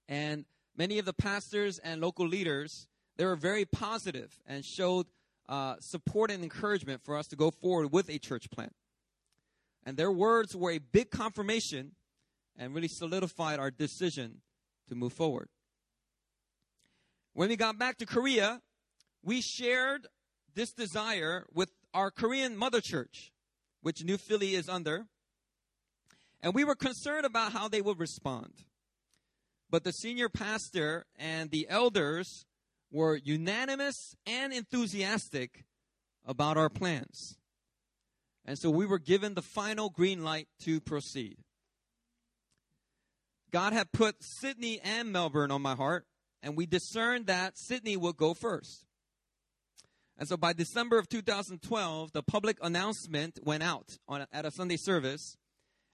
And 0.06 0.44
many 0.80 0.98
of 0.98 1.04
the 1.04 1.12
pastors 1.12 1.78
and 1.80 2.00
local 2.00 2.26
leaders, 2.26 2.88
they 3.18 3.26
were 3.26 3.36
very 3.36 3.66
positive 3.66 4.40
and 4.46 4.64
showed 4.64 5.04
uh, 5.46 5.74
support 5.78 6.30
and 6.30 6.42
encouragement 6.42 7.02
for 7.04 7.18
us 7.18 7.26
to 7.26 7.36
go 7.36 7.50
forward 7.50 7.92
with 7.92 8.08
a 8.08 8.18
church 8.18 8.50
plant. 8.50 8.72
And 9.84 9.98
their 9.98 10.10
words 10.10 10.56
were 10.56 10.70
a 10.70 10.78
big 10.78 11.10
confirmation 11.10 11.92
and 12.56 12.74
really 12.74 12.88
solidified 12.88 13.58
our 13.58 13.70
decision 13.70 14.40
to 14.88 14.94
move 14.94 15.12
forward. 15.12 15.50
When 17.34 17.50
we 17.50 17.56
got 17.56 17.78
back 17.78 17.98
to 17.98 18.06
Korea, 18.06 18.62
we 19.22 19.42
shared 19.42 20.06
this 20.54 20.72
desire 20.72 21.44
with 21.52 21.70
our 21.92 22.10
Korean 22.10 22.56
mother 22.56 22.80
church, 22.80 23.32
which 23.82 24.02
New 24.02 24.16
Philly 24.16 24.54
is 24.54 24.66
under. 24.66 25.08
And 26.40 26.54
we 26.54 26.64
were 26.64 26.74
concerned 26.74 27.26
about 27.26 27.52
how 27.52 27.68
they 27.68 27.82
would 27.82 27.98
respond. 27.98 28.64
But 29.70 29.84
the 29.84 29.92
senior 29.92 30.28
pastor 30.28 31.06
and 31.16 31.50
the 31.50 31.66
elders 31.68 32.44
were 32.90 33.16
unanimous 33.16 34.16
and 34.26 34.52
enthusiastic 34.52 35.64
about 36.26 36.56
our 36.56 36.68
plans. 36.68 37.38
And 38.44 38.58
so 38.58 38.70
we 38.70 38.86
were 38.86 38.98
given 38.98 39.34
the 39.34 39.42
final 39.42 39.90
green 39.90 40.24
light 40.24 40.48
to 40.64 40.80
proceed. 40.80 41.36
God 43.52 43.72
had 43.72 43.92
put 43.92 44.16
Sydney 44.20 44.80
and 44.80 45.12
Melbourne 45.12 45.50
on 45.50 45.62
my 45.62 45.74
heart, 45.74 46.06
and 46.42 46.56
we 46.56 46.66
discerned 46.66 47.26
that 47.26 47.58
Sydney 47.58 47.96
would 47.96 48.16
go 48.16 48.34
first. 48.34 48.84
And 50.18 50.28
so 50.28 50.36
by 50.36 50.52
December 50.52 50.98
of 50.98 51.08
2012, 51.08 52.12
the 52.12 52.22
public 52.22 52.58
announcement 52.62 53.38
went 53.42 53.62
out 53.62 53.98
on, 54.08 54.26
at 54.32 54.44
a 54.44 54.50
Sunday 54.50 54.76
service, 54.76 55.36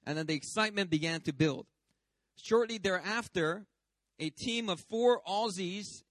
and 0.05 0.19
then 0.19 0.27
the 0.27 0.35
excitement 0.35 0.91
began 0.91 1.21
to 1.23 1.33
build. 1.33 1.67
Shortly 2.37 2.79
thereafter, 2.79 3.66
a 4.18 4.31
team 4.31 4.68
of 4.68 4.81
four 4.81 5.20
Aussies 5.29 6.03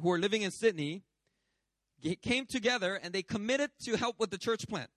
who 0.00 0.08
were 0.08 0.18
living 0.18 0.42
in 0.42 0.50
Sydney 0.50 1.02
came 2.20 2.46
together 2.46 2.96
and 2.96 3.12
they 3.12 3.22
committed 3.22 3.70
to 3.84 3.96
help 3.96 4.18
with 4.18 4.30
the 4.30 4.38
church 4.38 4.68
plant, 4.68 4.90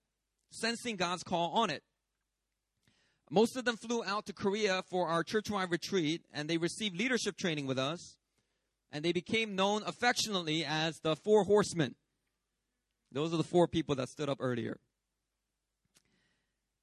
sensing 0.50 0.96
God's 0.96 1.22
call 1.22 1.52
on 1.52 1.70
it. 1.70 1.82
Most 3.30 3.56
of 3.56 3.64
them 3.64 3.76
flew 3.76 4.04
out 4.04 4.26
to 4.26 4.32
Korea 4.32 4.82
for 4.88 5.08
our 5.08 5.24
church-wide 5.24 5.70
retreat 5.70 6.22
and 6.32 6.48
they 6.48 6.58
received 6.58 6.96
leadership 6.96 7.36
training 7.36 7.66
with 7.66 7.78
us 7.78 8.16
and 8.92 9.04
they 9.04 9.12
became 9.12 9.56
known 9.56 9.82
affectionately 9.84 10.64
as 10.64 11.00
the 11.00 11.16
Four 11.16 11.44
Horsemen. 11.44 11.94
Those 13.12 13.32
are 13.32 13.36
the 13.36 13.44
four 13.44 13.66
people 13.66 13.94
that 13.96 14.08
stood 14.08 14.28
up 14.28 14.38
earlier. 14.40 14.78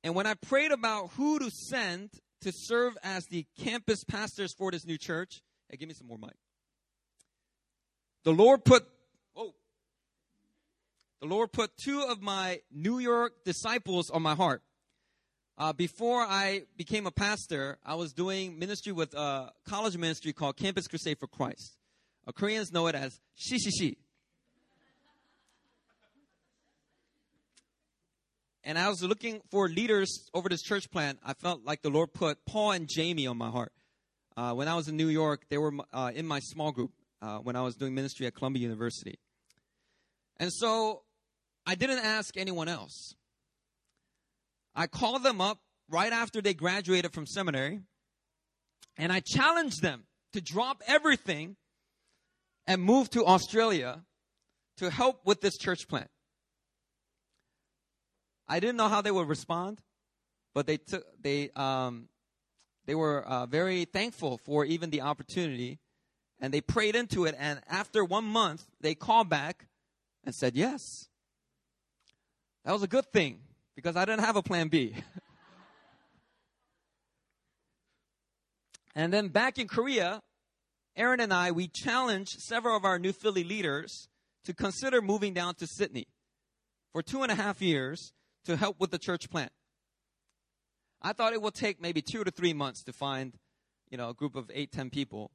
And 0.04 0.16
when 0.16 0.28
I 0.28 0.34
prayed 0.34 0.72
about 0.72 1.12
who 1.16 1.40
to 1.40 1.50
send 1.50 2.10
to 2.44 2.52
serve 2.54 2.98
as 3.04 3.26
the 3.26 3.46
campus 3.60 4.04
pastors 4.04 4.54
for 4.54 4.72
this 4.72 4.86
new 4.86 4.98
church, 4.98 5.42
hey, 5.70 5.78
give 5.78 5.88
me 5.88 5.96
some 5.96 6.08
more 6.08 6.18
mic. 6.18 6.36
The 8.24 8.32
Lord 8.32 8.64
put, 8.64 8.86
oh, 9.36 9.54
the 11.20 11.28
Lord 11.28 11.52
put 11.52 11.72
two 11.84 12.02
of 12.02 12.22
my 12.22 12.62
New 12.72 13.00
York 13.00 13.44
disciples 13.44 14.10
on 14.10 14.22
my 14.22 14.36
heart. 14.36 14.62
Uh, 15.58 15.72
before 15.72 16.22
I 16.22 16.64
became 16.78 17.06
a 17.06 17.12
pastor, 17.12 17.78
I 17.86 17.96
was 17.96 18.12
doing 18.14 18.58
ministry 18.58 18.92
with 18.92 19.14
a 19.14 19.52
college 19.68 19.98
ministry 19.98 20.34
called 20.34 20.58
Campus 20.58 20.88
Crusade 20.88 21.20
for 21.20 21.28
Christ. 21.28 21.78
Uh, 22.26 22.32
Koreans 22.32 22.72
know 22.72 22.88
it 22.88 22.96
as 22.96 23.20
shishishi. 23.38 23.98
And 28.64 28.80
I 28.80 28.88
was 28.88 29.04
looking 29.04 29.42
for 29.52 29.68
leaders 29.68 30.30
over 30.34 30.48
this 30.48 30.62
church 30.62 30.90
plant. 30.90 31.20
I 31.24 31.34
felt 31.34 31.66
like 31.66 31.82
the 31.82 31.90
Lord 31.90 32.14
put 32.14 32.46
Paul 32.46 32.72
and 32.72 32.88
Jamie 32.88 33.28
on 33.28 33.38
my 33.38 33.50
heart. 33.50 33.74
uh, 34.36 34.54
when 34.54 34.68
I 34.68 34.76
was 34.76 34.88
in 34.88 34.98
New 34.98 35.08
York, 35.08 35.46
they 35.50 35.58
were 35.58 35.74
uh, 35.92 36.12
in 36.14 36.26
my 36.26 36.40
small 36.40 36.72
group 36.72 36.92
uh, 37.22 37.38
when 37.38 37.56
I 37.56 37.62
was 37.62 37.76
doing 37.76 37.94
ministry 37.94 38.26
at 38.26 38.36
Columbia 38.36 38.64
University. 38.64 39.20
And 40.38 40.52
so 40.52 41.04
I 41.66 41.76
didn't 41.76 42.00
ask 42.00 42.36
anyone 42.38 42.68
else. 42.68 43.14
I 44.76 44.88
called 44.88 45.24
them 45.24 45.40
up 45.40 45.60
right 45.90 46.12
after 46.12 46.42
they 46.42 46.54
graduated 46.54 47.14
from 47.14 47.28
seminary, 47.28 47.82
and 48.98 49.12
I 49.12 49.20
challenged 49.20 49.82
them 49.82 50.06
to 50.34 50.42
drop 50.42 50.82
everything 50.88 51.56
and 52.66 52.82
move 52.82 53.10
to 53.12 53.26
Australia 53.26 54.04
to 54.78 54.90
help 54.90 55.26
with 55.26 55.42
this 55.42 55.58
church 55.58 55.88
plant. 55.88 56.10
I 58.54 58.60
didn't 58.60 58.76
know 58.76 58.88
how 58.88 59.02
they 59.02 59.10
would 59.10 59.28
respond, 59.28 59.82
but 60.54 60.68
they 60.68 60.78
took 60.78 61.04
they 61.20 61.50
um, 61.56 62.08
they 62.86 62.94
were 62.94 63.24
uh, 63.24 63.48
very 63.48 63.86
thankful 63.86 64.40
for 64.46 64.64
even 64.64 64.92
the 64.92 65.02
opportunity, 65.02 65.80
and 66.40 66.54
they 66.54 66.62
prayed 66.62 66.96
into 66.96 67.26
it. 67.26 67.36
And 67.40 67.62
after 67.68 68.06
one 68.06 68.26
month, 68.26 68.64
they 68.80 68.94
called 68.94 69.28
back 69.28 69.66
and 70.24 70.36
said 70.36 70.56
yes. 70.56 71.10
That 72.64 72.74
was 72.74 72.84
a 72.84 72.88
good 72.88 73.12
thing 73.12 73.40
because 73.76 73.96
I 73.96 74.06
didn't 74.06 74.24
have 74.24 74.36
a 74.36 74.44
plan 74.44 74.68
B. 74.68 74.94
and 78.96 79.12
then 79.12 79.30
back 79.30 79.58
in 79.58 79.68
Korea, 79.68 80.22
Erin 80.96 81.22
and 81.22 81.34
I, 81.34 81.50
we 81.50 81.68
challenged 81.68 82.40
several 82.40 82.78
of 82.78 82.86
our 82.86 83.00
new 83.00 83.14
Philly 83.14 83.44
leaders 83.44 84.10
to 84.46 84.54
consider 84.54 85.02
moving 85.02 85.34
down 85.34 85.56
to 85.56 85.66
Sydney 85.66 86.06
for 86.92 87.02
two 87.02 87.24
and 87.24 87.32
a 87.32 87.36
half 87.36 87.60
years 87.60 88.14
to 88.46 88.58
help 88.58 88.80
with 88.80 88.92
the 88.92 88.98
church 88.98 89.30
plant. 89.30 89.52
I 91.02 91.14
thought 91.14 91.34
it 91.34 91.42
would 91.42 91.54
take 91.54 91.82
maybe 91.82 92.02
two 92.02 92.24
to 92.24 92.32
three 92.32 92.54
months 92.54 92.84
to 92.84 92.94
find, 92.94 93.34
you 93.90 93.98
know, 93.98 94.10
a 94.10 94.14
group 94.14 94.36
of 94.36 94.50
eight, 94.54 94.72
ten 94.72 94.90
people. 94.90 95.32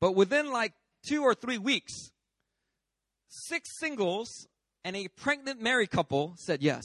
But 0.00 0.16
within 0.16 0.50
like 0.50 0.72
two 1.06 1.22
or 1.22 1.34
three 1.34 1.58
weeks, 1.58 2.10
six 3.28 3.78
singles 3.78 4.46
and 4.84 4.96
a 4.96 5.08
pregnant 5.08 5.60
married 5.60 5.90
couple 5.90 6.34
said 6.36 6.62
yes. 6.62 6.84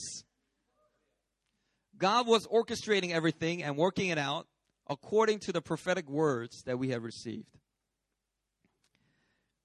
God 1.96 2.26
was 2.26 2.46
orchestrating 2.46 3.12
everything 3.12 3.62
and 3.62 3.76
working 3.76 4.08
it 4.08 4.18
out 4.18 4.46
according 4.88 5.40
to 5.40 5.52
the 5.52 5.60
prophetic 5.60 6.08
words 6.08 6.62
that 6.64 6.78
we 6.78 6.90
have 6.90 7.02
received. 7.02 7.58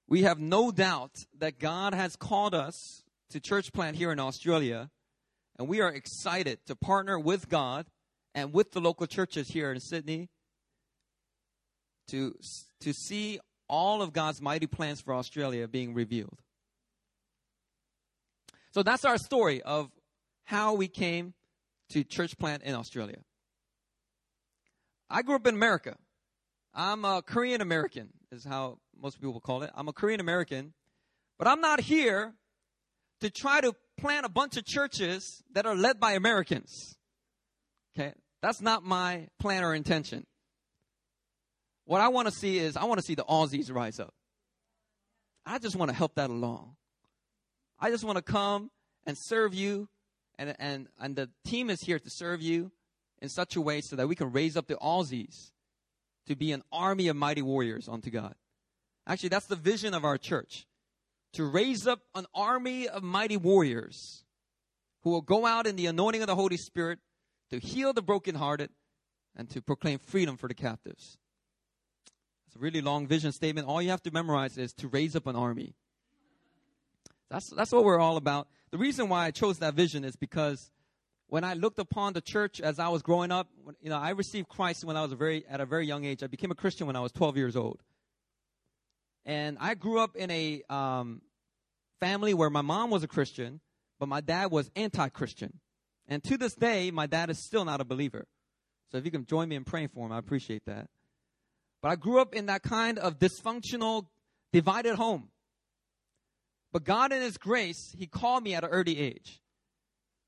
We 0.06 0.22
have 0.22 0.38
no 0.38 0.70
doubt 0.70 1.12
that 1.38 1.58
God 1.58 1.94
has 1.94 2.16
called 2.16 2.54
us 2.54 3.02
to 3.30 3.40
church 3.40 3.72
plant 3.72 3.96
here 3.96 4.12
in 4.12 4.20
Australia, 4.20 4.90
and 5.58 5.68
we 5.68 5.80
are 5.80 5.88
excited 5.88 6.58
to 6.66 6.74
partner 6.74 7.18
with 7.18 7.48
God 7.48 7.86
and 8.34 8.52
with 8.52 8.72
the 8.72 8.80
local 8.80 9.06
churches 9.06 9.48
here 9.48 9.72
in 9.72 9.80
Sydney 9.80 10.28
to, 12.08 12.34
to 12.80 12.92
see 12.92 13.38
all 13.68 14.02
of 14.02 14.12
God's 14.12 14.42
mighty 14.42 14.66
plans 14.66 15.00
for 15.00 15.14
Australia 15.14 15.66
being 15.68 15.94
revealed. 15.94 16.38
So 18.72 18.82
that's 18.82 19.04
our 19.04 19.18
story 19.18 19.62
of 19.62 19.90
how 20.44 20.74
we 20.74 20.88
came 20.88 21.34
to 21.90 22.02
church 22.02 22.36
plant 22.38 22.62
in 22.62 22.74
Australia. 22.74 23.18
I 25.08 25.22
grew 25.22 25.36
up 25.36 25.46
in 25.46 25.54
America. 25.54 25.96
I'm 26.74 27.04
a 27.04 27.22
Korean 27.22 27.60
American, 27.60 28.08
is 28.32 28.44
how 28.44 28.78
most 29.00 29.20
people 29.20 29.32
will 29.32 29.40
call 29.40 29.62
it. 29.62 29.70
I'm 29.76 29.86
a 29.86 29.92
Korean 29.92 30.18
American, 30.18 30.74
but 31.38 31.46
I'm 31.46 31.60
not 31.60 31.80
here 31.80 32.34
to 33.20 33.30
try 33.30 33.60
to 33.60 33.74
plant 33.96 34.26
a 34.26 34.28
bunch 34.28 34.56
of 34.56 34.64
churches 34.64 35.42
that 35.52 35.66
are 35.66 35.74
led 35.74 36.00
by 36.00 36.12
Americans. 36.12 36.96
Okay? 37.96 38.12
That's 38.42 38.60
not 38.60 38.82
my 38.82 39.28
plan 39.38 39.64
or 39.64 39.74
intention. 39.74 40.26
What 41.86 42.00
I 42.00 42.08
want 42.08 42.28
to 42.28 42.32
see 42.32 42.58
is 42.58 42.76
I 42.76 42.84
want 42.84 42.98
to 42.98 43.04
see 43.04 43.14
the 43.14 43.24
Aussies 43.24 43.72
rise 43.72 44.00
up. 44.00 44.14
I 45.46 45.58
just 45.58 45.76
want 45.76 45.90
to 45.90 45.96
help 45.96 46.14
that 46.14 46.30
along. 46.30 46.76
I 47.78 47.90
just 47.90 48.04
want 48.04 48.16
to 48.16 48.22
come 48.22 48.70
and 49.06 49.16
serve 49.18 49.54
you 49.54 49.88
and, 50.38 50.54
and, 50.58 50.88
and 50.98 51.16
the 51.16 51.30
team 51.44 51.70
is 51.70 51.80
here 51.82 51.98
to 51.98 52.10
serve 52.10 52.42
you 52.42 52.72
in 53.20 53.28
such 53.28 53.56
a 53.56 53.60
way 53.60 53.80
so 53.80 53.96
that 53.96 54.08
we 54.08 54.14
can 54.14 54.32
raise 54.32 54.56
up 54.56 54.66
the 54.66 54.76
Aussies 54.76 55.52
to 56.26 56.34
be 56.34 56.52
an 56.52 56.62
army 56.72 57.08
of 57.08 57.16
mighty 57.16 57.42
warriors 57.42 57.88
unto 57.88 58.10
God. 58.10 58.34
Actually, 59.06 59.28
that's 59.28 59.46
the 59.46 59.56
vision 59.56 59.94
of 59.94 60.04
our 60.04 60.18
church 60.18 60.66
to 61.34 61.44
raise 61.44 61.86
up 61.86 62.00
an 62.14 62.26
army 62.34 62.88
of 62.88 63.02
mighty 63.02 63.36
warriors 63.36 64.24
who 65.02 65.10
will 65.10 65.20
go 65.20 65.46
out 65.46 65.66
in 65.66 65.76
the 65.76 65.86
anointing 65.86 66.22
of 66.22 66.26
the 66.26 66.34
Holy 66.34 66.56
Spirit 66.56 66.98
to 67.50 67.58
heal 67.58 67.92
the 67.92 68.02
brokenhearted 68.02 68.70
and 69.36 69.50
to 69.50 69.60
proclaim 69.60 69.98
freedom 69.98 70.36
for 70.36 70.48
the 70.48 70.54
captives. 70.54 71.18
It's 72.46 72.56
a 72.56 72.58
really 72.58 72.80
long 72.80 73.06
vision 73.06 73.32
statement. 73.32 73.66
All 73.66 73.82
you 73.82 73.90
have 73.90 74.02
to 74.04 74.10
memorize 74.10 74.56
is 74.56 74.72
to 74.74 74.88
raise 74.88 75.14
up 75.14 75.26
an 75.26 75.36
army. 75.36 75.74
That's, 77.30 77.50
that's 77.50 77.72
what 77.72 77.84
we're 77.84 77.98
all 77.98 78.16
about. 78.16 78.48
The 78.70 78.78
reason 78.78 79.08
why 79.08 79.26
I 79.26 79.30
chose 79.30 79.58
that 79.58 79.74
vision 79.74 80.04
is 80.04 80.14
because 80.14 80.70
when 81.26 81.42
I 81.42 81.54
looked 81.54 81.80
upon 81.80 82.12
the 82.12 82.20
church 82.20 82.60
as 82.60 82.78
I 82.78 82.88
was 82.88 83.02
growing 83.02 83.32
up, 83.32 83.48
you 83.80 83.90
know, 83.90 83.98
I 83.98 84.10
received 84.10 84.48
Christ 84.48 84.84
when 84.84 84.96
I 84.96 85.02
was 85.02 85.10
a 85.10 85.16
very, 85.16 85.44
at 85.48 85.60
a 85.60 85.66
very 85.66 85.86
young 85.86 86.04
age. 86.04 86.22
I 86.22 86.28
became 86.28 86.50
a 86.50 86.54
Christian 86.54 86.86
when 86.86 86.96
I 86.96 87.00
was 87.00 87.10
12 87.12 87.36
years 87.36 87.56
old. 87.56 87.82
And 89.24 89.56
I 89.60 89.74
grew 89.74 89.98
up 89.98 90.16
in 90.16 90.30
a 90.30 90.62
um, 90.68 91.22
family 92.00 92.34
where 92.34 92.50
my 92.50 92.62
mom 92.62 92.90
was 92.90 93.02
a 93.02 93.08
Christian, 93.08 93.60
but 93.98 94.08
my 94.08 94.20
dad 94.20 94.50
was 94.50 94.70
anti 94.76 95.08
Christian. 95.08 95.60
And 96.06 96.22
to 96.24 96.36
this 96.36 96.54
day, 96.54 96.90
my 96.90 97.06
dad 97.06 97.30
is 97.30 97.38
still 97.38 97.64
not 97.64 97.80
a 97.80 97.84
believer. 97.84 98.26
So 98.90 98.98
if 98.98 99.04
you 99.04 99.10
can 99.10 99.24
join 99.24 99.48
me 99.48 99.56
in 99.56 99.64
praying 99.64 99.88
for 99.88 100.06
him, 100.06 100.12
I 100.12 100.18
appreciate 100.18 100.66
that. 100.66 100.88
But 101.80 101.90
I 101.90 101.96
grew 101.96 102.20
up 102.20 102.34
in 102.34 102.46
that 102.46 102.62
kind 102.62 102.98
of 102.98 103.18
dysfunctional, 103.18 104.06
divided 104.52 104.96
home. 104.96 105.28
But 106.72 106.84
God, 106.84 107.12
in 107.12 107.22
His 107.22 107.38
grace, 107.38 107.94
He 107.96 108.06
called 108.06 108.42
me 108.42 108.54
at 108.54 108.64
an 108.64 108.70
early 108.70 108.98
age. 108.98 109.40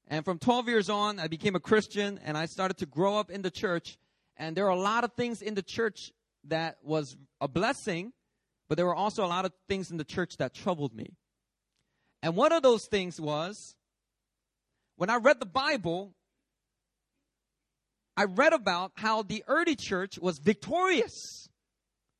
And 0.07 0.25
from 0.25 0.39
12 0.39 0.69
years 0.69 0.89
on, 0.89 1.19
I 1.19 1.27
became 1.27 1.57
a 1.57 1.61
Christian 1.61 2.21
and 2.25 2.37
I 2.39 2.47
started 2.47 2.79
to 2.79 2.87
grow 2.87 3.19
up 3.19 3.31
in 3.31 3.43
the 3.43 3.51
church. 3.51 3.99
And 4.37 4.57
there 4.57 4.67
are 4.67 4.71
a 4.71 4.79
lot 4.79 5.03
of 5.03 5.15
things 5.15 5.43
in 5.43 5.55
the 5.55 5.63
church 5.63 6.13
that 6.45 6.77
was 6.83 7.17
a 7.41 7.49
blessing, 7.49 8.13
but 8.68 8.76
there 8.76 8.87
were 8.87 8.94
also 8.94 9.24
a 9.24 9.26
lot 9.26 9.44
of 9.44 9.52
things 9.68 9.90
in 9.90 9.96
the 9.96 10.05
church 10.05 10.37
that 10.38 10.55
troubled 10.55 10.94
me. 10.94 11.16
And 12.22 12.35
one 12.37 12.52
of 12.52 12.62
those 12.62 12.87
things 12.87 13.20
was 13.20 13.76
when 14.96 15.11
I 15.11 15.16
read 15.16 15.40
the 15.40 15.46
Bible, 15.46 16.14
I 18.16 18.24
read 18.24 18.52
about 18.52 18.92
how 18.94 19.22
the 19.22 19.44
early 19.46 19.76
church 19.76 20.18
was 20.18 20.38
victorious. 20.38 21.48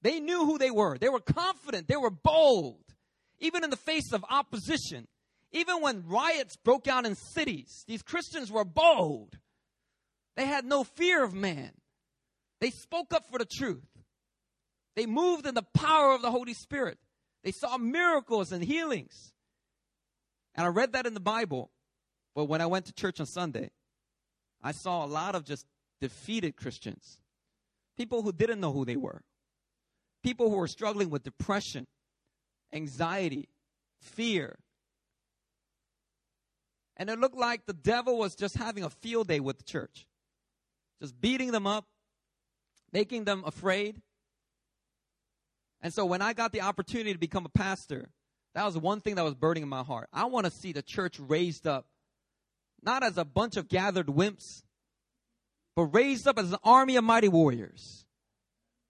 They 0.03 0.21
knew 0.21 0.45
who 0.45 0.59
they 0.59 0.71
were. 0.71 0.99
They 0.99 1.09
were 1.09 1.21
confident. 1.21 1.89
They 1.89 1.97
were 1.97 2.11
bold. 2.11 2.85
Even 3.41 3.65
in 3.65 3.71
the 3.71 3.77
face 3.77 4.13
of 4.13 4.25
opposition. 4.31 5.09
Even 5.53 5.81
when 5.81 6.07
riots 6.07 6.57
broke 6.57 6.87
out 6.87 7.07
in 7.07 7.15
cities, 7.15 7.85
these 7.87 8.03
Christians 8.03 8.53
were 8.53 8.65
bold. 8.65 9.39
They 10.37 10.45
had 10.45 10.67
no 10.67 10.85
fear 10.85 11.25
of 11.25 11.33
man. 11.33 11.73
They 12.61 12.71
spoke 12.71 13.15
up 13.15 13.25
for 13.31 13.39
the 13.39 13.47
truth. 13.47 13.89
They 14.97 15.07
moved 15.07 15.47
in 15.47 15.55
the 15.55 15.63
power 15.63 16.15
of 16.15 16.23
the 16.23 16.31
Holy 16.31 16.55
Spirit. 16.55 16.99
They 17.45 17.53
saw 17.53 17.77
miracles 17.77 18.51
and 18.51 18.65
healings. 18.65 19.33
And 20.55 20.67
I 20.67 20.71
read 20.71 20.95
that 20.95 21.07
in 21.07 21.15
the 21.15 21.21
Bible. 21.21 21.71
But 22.35 22.47
when 22.47 22.61
I 22.61 22.67
went 22.67 22.87
to 22.87 22.93
church 22.93 23.21
on 23.21 23.27
Sunday, 23.27 23.71
I 24.63 24.73
saw 24.73 25.05
a 25.05 25.07
lot 25.07 25.35
of 25.35 25.45
just 25.45 25.67
defeated 26.01 26.57
Christians. 26.57 27.19
People 27.97 28.23
who 28.23 28.33
didn't 28.33 28.61
know 28.61 28.73
who 28.73 28.85
they 28.85 28.97
were. 28.97 29.23
People 30.25 30.51
who 30.51 30.57
were 30.57 30.67
struggling 30.67 31.11
with 31.11 31.23
depression, 31.23 31.87
anxiety, 32.73 33.49
fear. 34.01 34.59
And 36.97 37.11
it 37.11 37.19
looked 37.19 37.37
like 37.37 37.67
the 37.67 37.75
devil 37.75 38.19
was 38.19 38.35
just 38.35 38.57
having 38.57 38.83
a 38.83 38.91
field 38.91 39.29
day 39.29 39.41
with 39.41 39.59
the 39.59 39.65
church, 39.65 40.07
just 41.01 41.21
beating 41.21 41.53
them 41.53 41.67
up, 41.67 41.85
making 42.93 43.25
them 43.25 43.45
afraid, 43.47 44.01
and 45.87 45.95
so 45.95 46.05
when 46.05 46.21
I 46.21 46.33
got 46.33 46.51
the 46.51 46.63
opportunity 46.63 47.13
to 47.13 47.19
become 47.19 47.47
a 47.47 47.49
pastor, 47.49 48.09
that 48.57 48.65
was 48.65 48.77
one 48.77 48.99
thing 48.99 49.15
that 49.15 49.25
was 49.25 49.37
burning 49.37 49.63
in 49.63 49.69
my 49.69 49.85
heart. 49.85 50.09
I 50.13 50.25
want 50.25 50.45
to 50.45 50.51
see 50.51 50.73
the 50.73 50.83
church 50.83 51.21
raised 51.21 51.65
up, 51.65 51.87
not 52.83 53.05
as 53.05 53.17
a 53.19 53.25
bunch 53.25 53.57
of 53.57 53.69
gathered 53.69 54.09
wimps, 54.09 54.65
but 55.77 55.85
raised 55.85 56.27
up 56.27 56.41
as 56.41 56.51
an 56.51 56.59
army 56.65 56.97
of 56.97 57.05
mighty 57.05 57.29
warriors. 57.29 58.05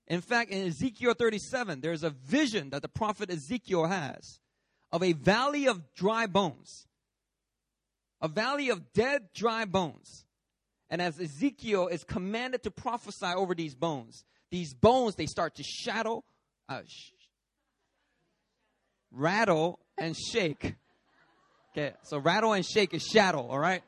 In 0.07 0.23
fact, 0.23 0.51
in 0.51 0.69
Ezekiel 0.69 1.13
37, 1.13 1.83
there's 1.83 2.03
a 2.03 2.09
vision 2.09 2.71
that 2.71 2.81
the 2.81 2.89
prophet 2.89 3.31
Ezekiel 3.31 3.89
has 3.89 4.41
of 4.91 5.03
a 5.03 5.13
valley 5.13 5.69
of 5.69 5.93
dry 5.93 6.27
bones, 6.27 6.87
a 8.23 8.29
valley 8.29 8.71
of 8.71 8.95
dead, 8.95 9.35
dry 9.35 9.67
bones. 9.67 10.25
And 10.89 11.03
as 11.03 11.21
Ezekiel 11.21 11.89
is 11.89 12.05
commanded 12.05 12.63
to 12.63 12.71
prophesy 12.71 13.35
over 13.37 13.55
these 13.55 13.75
bones, 13.75 14.25
these 14.51 14.73
bones, 14.73 15.17
they 15.17 15.27
start 15.27 15.57
to 15.57 15.63
shadow, 15.63 16.25
uh, 16.69 16.81
sh- 16.87 17.13
rattle 19.11 19.79
and 19.99 20.17
shake. 20.17 20.75
Okay, 21.73 21.93
so 22.03 22.19
rattle 22.19 22.53
and 22.53 22.65
shake 22.65 22.95
is 22.95 23.03
shadow, 23.03 23.47
all 23.47 23.59
right? 23.59 23.83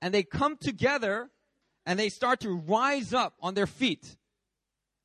And 0.00 0.14
they 0.14 0.22
come 0.22 0.56
together 0.56 1.28
and 1.84 1.98
they 1.98 2.08
start 2.08 2.40
to 2.40 2.50
rise 2.50 3.12
up 3.12 3.34
on 3.40 3.54
their 3.54 3.66
feet. 3.66 4.16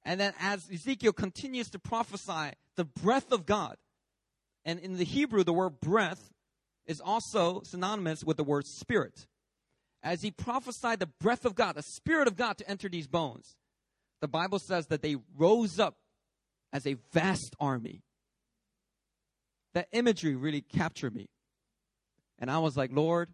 And 0.03 0.19
then 0.19 0.33
as 0.39 0.69
Ezekiel 0.71 1.13
continues 1.13 1.69
to 1.71 1.79
prophesy 1.79 2.51
the 2.75 2.85
breath 2.85 3.31
of 3.31 3.45
God, 3.45 3.77
and 4.63 4.79
in 4.79 4.97
the 4.97 5.03
Hebrew, 5.03 5.43
the 5.43 5.53
word 5.53 5.79
breath 5.79 6.29
is 6.85 7.01
also 7.01 7.61
synonymous 7.63 8.23
with 8.23 8.37
the 8.37 8.43
word 8.43 8.65
spirit. 8.67 9.27
As 10.03 10.21
he 10.21 10.29
prophesied 10.29 10.99
the 10.99 11.09
breath 11.19 11.45
of 11.45 11.55
God, 11.55 11.75
the 11.75 11.83
spirit 11.83 12.27
of 12.27 12.35
God 12.35 12.57
to 12.59 12.69
enter 12.69 12.87
these 12.87 13.07
bones, 13.07 13.55
the 14.21 14.27
Bible 14.27 14.59
says 14.59 14.87
that 14.87 15.01
they 15.01 15.17
rose 15.37 15.79
up 15.79 15.95
as 16.73 16.85
a 16.85 16.95
vast 17.13 17.55
army. 17.59 18.01
That 19.73 19.87
imagery 19.91 20.35
really 20.35 20.61
captured 20.61 21.15
me. 21.15 21.27
And 22.39 22.49
I 22.49 22.59
was 22.59 22.75
like, 22.75 22.91
Lord, 22.93 23.29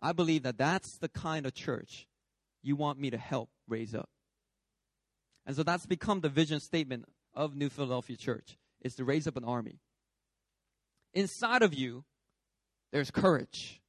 I 0.00 0.12
believe 0.12 0.42
that 0.42 0.58
that's 0.58 0.98
the 0.98 1.08
kind 1.08 1.46
of 1.46 1.54
church 1.54 2.06
you 2.62 2.76
want 2.76 2.98
me 2.98 3.10
to 3.10 3.18
help 3.18 3.50
raise 3.68 3.94
up. 3.94 4.08
And 5.46 5.54
so 5.54 5.62
that's 5.62 5.86
become 5.86 6.20
the 6.20 6.28
vision 6.28 6.60
statement 6.60 7.04
of 7.34 7.54
New 7.54 7.68
Philadelphia 7.68 8.16
Church 8.16 8.56
is 8.82 8.94
to 8.94 9.04
raise 9.04 9.26
up 9.26 9.36
an 9.36 9.44
army. 9.44 9.78
Inside 11.12 11.62
of 11.62 11.74
you, 11.74 12.04
there's 12.92 13.10
courage. 13.10 13.80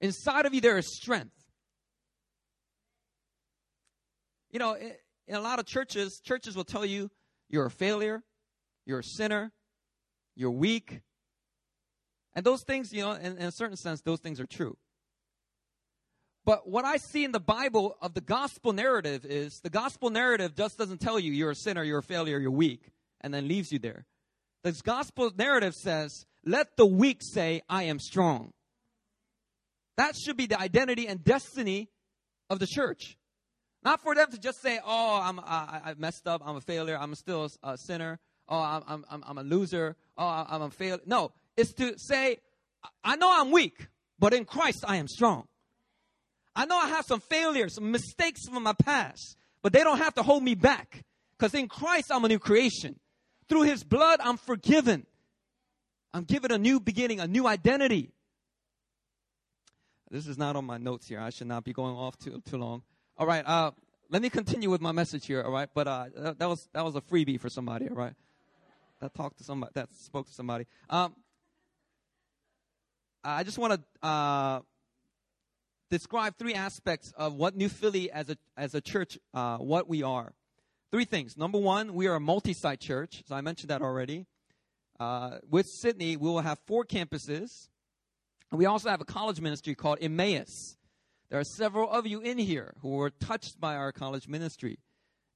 Inside 0.00 0.46
of 0.46 0.54
you, 0.54 0.60
there 0.60 0.78
is 0.78 0.96
strength. 0.96 1.41
You 4.52 4.58
know, 4.58 4.76
in 4.76 5.34
a 5.34 5.40
lot 5.40 5.58
of 5.58 5.66
churches, 5.66 6.20
churches 6.20 6.54
will 6.54 6.64
tell 6.64 6.84
you 6.84 7.10
you're 7.48 7.66
a 7.66 7.70
failure, 7.70 8.22
you're 8.86 9.00
a 9.00 9.04
sinner, 9.04 9.52
you're 10.36 10.50
weak. 10.50 11.00
And 12.34 12.44
those 12.44 12.62
things, 12.62 12.92
you 12.92 13.02
know, 13.02 13.12
in, 13.12 13.36
in 13.38 13.44
a 13.44 13.52
certain 13.52 13.76
sense, 13.76 14.02
those 14.02 14.20
things 14.20 14.40
are 14.40 14.46
true. 14.46 14.76
But 16.44 16.68
what 16.68 16.84
I 16.84 16.96
see 16.96 17.24
in 17.24 17.32
the 17.32 17.40
Bible 17.40 17.96
of 18.02 18.14
the 18.14 18.20
gospel 18.20 18.72
narrative 18.72 19.24
is 19.24 19.60
the 19.60 19.70
gospel 19.70 20.10
narrative 20.10 20.54
just 20.56 20.76
doesn't 20.76 21.00
tell 21.00 21.18
you 21.18 21.32
you're 21.32 21.52
a 21.52 21.56
sinner, 21.56 21.84
you're 21.84 21.98
a 21.98 22.02
failure, 22.02 22.38
you're 22.38 22.50
weak, 22.50 22.90
and 23.20 23.32
then 23.32 23.46
leaves 23.46 23.70
you 23.70 23.78
there. 23.78 24.06
This 24.64 24.82
gospel 24.82 25.30
narrative 25.36 25.74
says, 25.74 26.26
let 26.44 26.76
the 26.76 26.86
weak 26.86 27.18
say, 27.22 27.62
I 27.68 27.84
am 27.84 28.00
strong. 28.00 28.52
That 29.96 30.16
should 30.16 30.36
be 30.36 30.46
the 30.46 30.58
identity 30.58 31.06
and 31.06 31.22
destiny 31.22 31.90
of 32.50 32.58
the 32.58 32.66
church. 32.66 33.16
Not 33.84 34.00
for 34.00 34.14
them 34.14 34.30
to 34.30 34.38
just 34.38 34.62
say, 34.62 34.78
oh, 34.84 35.20
I'm, 35.22 35.40
I, 35.40 35.80
I 35.84 35.94
messed 35.98 36.28
up, 36.28 36.42
I'm 36.44 36.56
a 36.56 36.60
failure, 36.60 36.96
I'm 36.96 37.14
still 37.14 37.50
a, 37.62 37.76
sinner, 37.76 38.20
oh, 38.48 38.58
I'm, 38.58 39.04
I'm, 39.10 39.24
I'm 39.26 39.38
a 39.38 39.42
loser, 39.42 39.96
oh, 40.16 40.46
I'm 40.48 40.62
a 40.62 40.70
failure. 40.70 41.00
No, 41.04 41.32
it's 41.56 41.72
to 41.74 41.94
say, 41.98 42.38
I 43.02 43.16
know 43.16 43.30
I'm 43.32 43.50
weak, 43.50 43.88
but 44.18 44.34
in 44.34 44.44
Christ 44.44 44.84
I 44.86 44.96
am 44.96 45.08
strong. 45.08 45.48
I 46.54 46.66
know 46.66 46.76
I 46.76 46.88
have 46.88 47.04
some 47.06 47.20
failures, 47.20 47.74
some 47.74 47.90
mistakes 47.90 48.46
from 48.48 48.62
my 48.62 48.74
past, 48.74 49.36
but 49.62 49.72
they 49.72 49.82
don't 49.82 49.98
have 49.98 50.14
to 50.14 50.22
hold 50.22 50.42
me 50.42 50.54
back. 50.54 51.02
Because 51.36 51.54
in 51.54 51.66
Christ, 51.66 52.12
I'm 52.12 52.24
a 52.24 52.28
new 52.28 52.38
creation. 52.38 53.00
Through 53.48 53.62
His 53.62 53.82
blood, 53.82 54.20
I'm 54.22 54.36
forgiven. 54.36 55.06
I'm 56.14 56.24
given 56.24 56.52
a 56.52 56.58
new 56.58 56.78
beginning, 56.78 57.20
a 57.20 57.26
new 57.26 57.46
identity. 57.46 58.12
This 60.10 60.26
is 60.26 60.36
not 60.36 60.56
on 60.56 60.66
my 60.66 60.76
notes 60.76 61.08
here. 61.08 61.18
I 61.18 61.30
should 61.30 61.46
not 61.46 61.64
be 61.64 61.72
going 61.72 61.96
off 61.96 62.18
too, 62.18 62.42
too 62.48 62.58
long. 62.58 62.82
All 63.22 63.28
right, 63.28 63.46
uh, 63.46 63.70
let 64.10 64.20
me 64.20 64.30
continue 64.30 64.68
with 64.68 64.80
my 64.80 64.90
message 64.90 65.26
here, 65.26 65.42
all 65.42 65.52
right? 65.52 65.68
But 65.72 65.86
uh, 65.86 66.06
that, 66.40 66.48
was, 66.48 66.68
that 66.72 66.84
was 66.84 66.96
a 66.96 67.00
freebie 67.00 67.38
for 67.38 67.48
somebody, 67.48 67.88
all 67.88 67.94
right? 67.94 68.14
That 69.00 69.14
talked 69.14 69.38
to 69.38 69.44
somebody, 69.44 69.70
that 69.76 69.94
spoke 69.94 70.26
to 70.26 70.32
somebody. 70.32 70.66
Um, 70.90 71.14
I 73.22 73.44
just 73.44 73.58
want 73.58 73.74
to 73.74 74.08
uh, 74.08 74.60
describe 75.88 76.36
three 76.36 76.54
aspects 76.54 77.14
of 77.16 77.34
what 77.34 77.54
New 77.54 77.68
Philly 77.68 78.10
as 78.10 78.28
a, 78.28 78.36
as 78.56 78.74
a 78.74 78.80
church, 78.80 79.20
uh, 79.32 79.58
what 79.58 79.88
we 79.88 80.02
are. 80.02 80.32
Three 80.90 81.04
things. 81.04 81.36
Number 81.36 81.58
one, 81.58 81.94
we 81.94 82.08
are 82.08 82.16
a 82.16 82.20
multi 82.20 82.54
site 82.54 82.80
church. 82.80 83.22
So 83.28 83.36
I 83.36 83.40
mentioned 83.40 83.70
that 83.70 83.82
already. 83.82 84.26
Uh, 84.98 85.38
with 85.48 85.66
Sydney, 85.68 86.16
we 86.16 86.28
will 86.28 86.40
have 86.40 86.58
four 86.66 86.84
campuses. 86.84 87.68
We 88.50 88.66
also 88.66 88.90
have 88.90 89.00
a 89.00 89.04
college 89.04 89.40
ministry 89.40 89.76
called 89.76 89.98
Emmaus. 90.00 90.76
There 91.32 91.40
are 91.40 91.44
several 91.44 91.90
of 91.90 92.06
you 92.06 92.20
in 92.20 92.36
here 92.36 92.74
who 92.82 92.90
were 92.90 93.08
touched 93.08 93.58
by 93.58 93.74
our 93.74 93.90
college 93.90 94.28
ministry. 94.28 94.78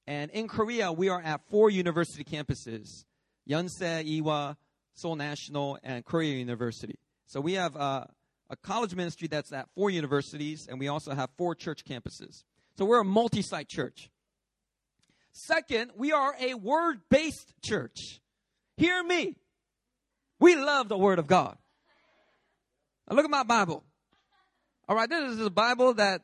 And 0.05 0.29
in 0.29 0.47
Korea, 0.47 0.91
we 0.91 1.09
are 1.09 1.19
at 1.19 1.41
four 1.49 1.71
university 1.71 2.23
campuses 2.23 3.03
Yonsei, 3.49 4.21
Ewha, 4.21 4.57
Seoul 4.93 5.15
National, 5.15 5.79
and 5.81 6.05
Korea 6.05 6.35
University. 6.35 6.99
So 7.25 7.41
we 7.41 7.53
have 7.53 7.75
uh, 7.75 8.05
a 8.47 8.55
college 8.57 8.93
ministry 8.93 9.27
that's 9.27 9.51
at 9.51 9.69
four 9.73 9.89
universities, 9.89 10.67
and 10.69 10.79
we 10.79 10.87
also 10.87 11.15
have 11.15 11.31
four 11.35 11.55
church 11.55 11.83
campuses. 11.83 12.43
So 12.77 12.85
we're 12.85 13.01
a 13.01 13.03
multi 13.03 13.41
site 13.41 13.67
church. 13.67 14.11
Second, 15.31 15.93
we 15.95 16.11
are 16.11 16.35
a 16.39 16.53
word 16.53 16.99
based 17.09 17.55
church. 17.63 18.21
Hear 18.75 19.01
me. 19.01 19.35
We 20.39 20.57
love 20.57 20.89
the 20.89 20.97
Word 20.97 21.17
of 21.17 21.25
God. 21.25 21.57
Now 23.09 23.15
look 23.15 23.25
at 23.25 23.31
my 23.31 23.41
Bible. 23.41 23.83
All 24.89 24.95
right, 24.95 25.09
this 25.09 25.33
is 25.33 25.45
a 25.45 25.49
Bible 25.49 25.93
that 25.95 26.21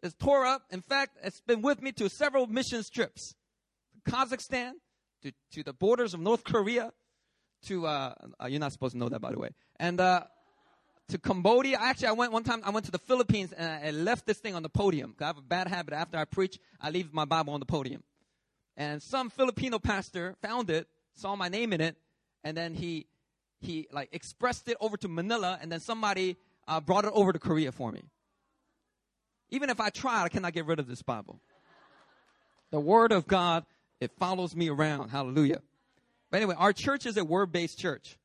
is 0.00 0.14
tore 0.14 0.46
up. 0.46 0.62
In 0.70 0.82
fact, 0.82 1.16
it's 1.24 1.40
been 1.40 1.62
with 1.62 1.82
me 1.82 1.90
to 1.92 2.08
several 2.08 2.46
missions 2.46 2.88
trips 2.88 3.34
to 3.92 4.12
Kazakhstan, 4.12 4.74
to, 5.24 5.32
to 5.50 5.64
the 5.64 5.72
borders 5.72 6.14
of 6.14 6.20
North 6.20 6.44
Korea, 6.44 6.92
to, 7.66 7.88
uh, 7.88 8.14
uh, 8.40 8.46
you're 8.46 8.60
not 8.60 8.70
supposed 8.70 8.92
to 8.92 8.98
know 8.98 9.08
that, 9.08 9.20
by 9.20 9.32
the 9.32 9.38
way, 9.40 9.48
and 9.80 10.00
uh, 10.00 10.22
to 11.08 11.18
Cambodia. 11.18 11.76
Actually, 11.80 12.06
I 12.06 12.12
went 12.12 12.30
one 12.30 12.44
time, 12.44 12.62
I 12.64 12.70
went 12.70 12.84
to 12.86 12.92
the 12.92 13.00
Philippines 13.00 13.52
and 13.52 13.84
I 13.84 13.90
left 13.90 14.26
this 14.26 14.38
thing 14.38 14.54
on 14.54 14.62
the 14.62 14.68
podium. 14.68 15.16
I 15.20 15.24
have 15.24 15.38
a 15.38 15.42
bad 15.42 15.66
habit. 15.66 15.94
After 15.94 16.16
I 16.16 16.24
preach, 16.24 16.60
I 16.80 16.90
leave 16.90 17.12
my 17.12 17.24
Bible 17.24 17.52
on 17.52 17.58
the 17.58 17.66
podium. 17.66 18.04
And 18.76 19.02
some 19.02 19.28
Filipino 19.28 19.80
pastor 19.80 20.36
found 20.40 20.70
it, 20.70 20.86
saw 21.16 21.34
my 21.34 21.48
name 21.48 21.72
in 21.72 21.80
it, 21.80 21.96
and 22.44 22.56
then 22.56 22.74
he, 22.74 23.06
he 23.60 23.88
like 23.90 24.10
expressed 24.12 24.68
it 24.68 24.76
over 24.80 24.96
to 24.98 25.08
Manila, 25.08 25.58
and 25.60 25.72
then 25.72 25.80
somebody 25.80 26.36
uh, 26.66 26.80
brought 26.80 27.04
it 27.04 27.12
over 27.14 27.32
to 27.32 27.38
Korea 27.38 27.72
for 27.72 27.92
me. 27.92 28.02
Even 29.50 29.70
if 29.70 29.80
I 29.80 29.90
try, 29.90 30.22
I 30.22 30.28
cannot 30.28 30.52
get 30.52 30.66
rid 30.66 30.78
of 30.78 30.86
this 30.86 31.02
Bible. 31.02 31.38
The 32.70 32.80
Word 32.80 33.12
of 33.12 33.26
God, 33.26 33.64
it 34.00 34.10
follows 34.18 34.56
me 34.56 34.68
around. 34.68 35.10
Hallelujah. 35.10 35.60
But 36.30 36.38
anyway, 36.38 36.56
our 36.58 36.72
church 36.72 37.06
is 37.06 37.16
a 37.16 37.24
word 37.24 37.52
based 37.52 37.78
church. 37.78 38.16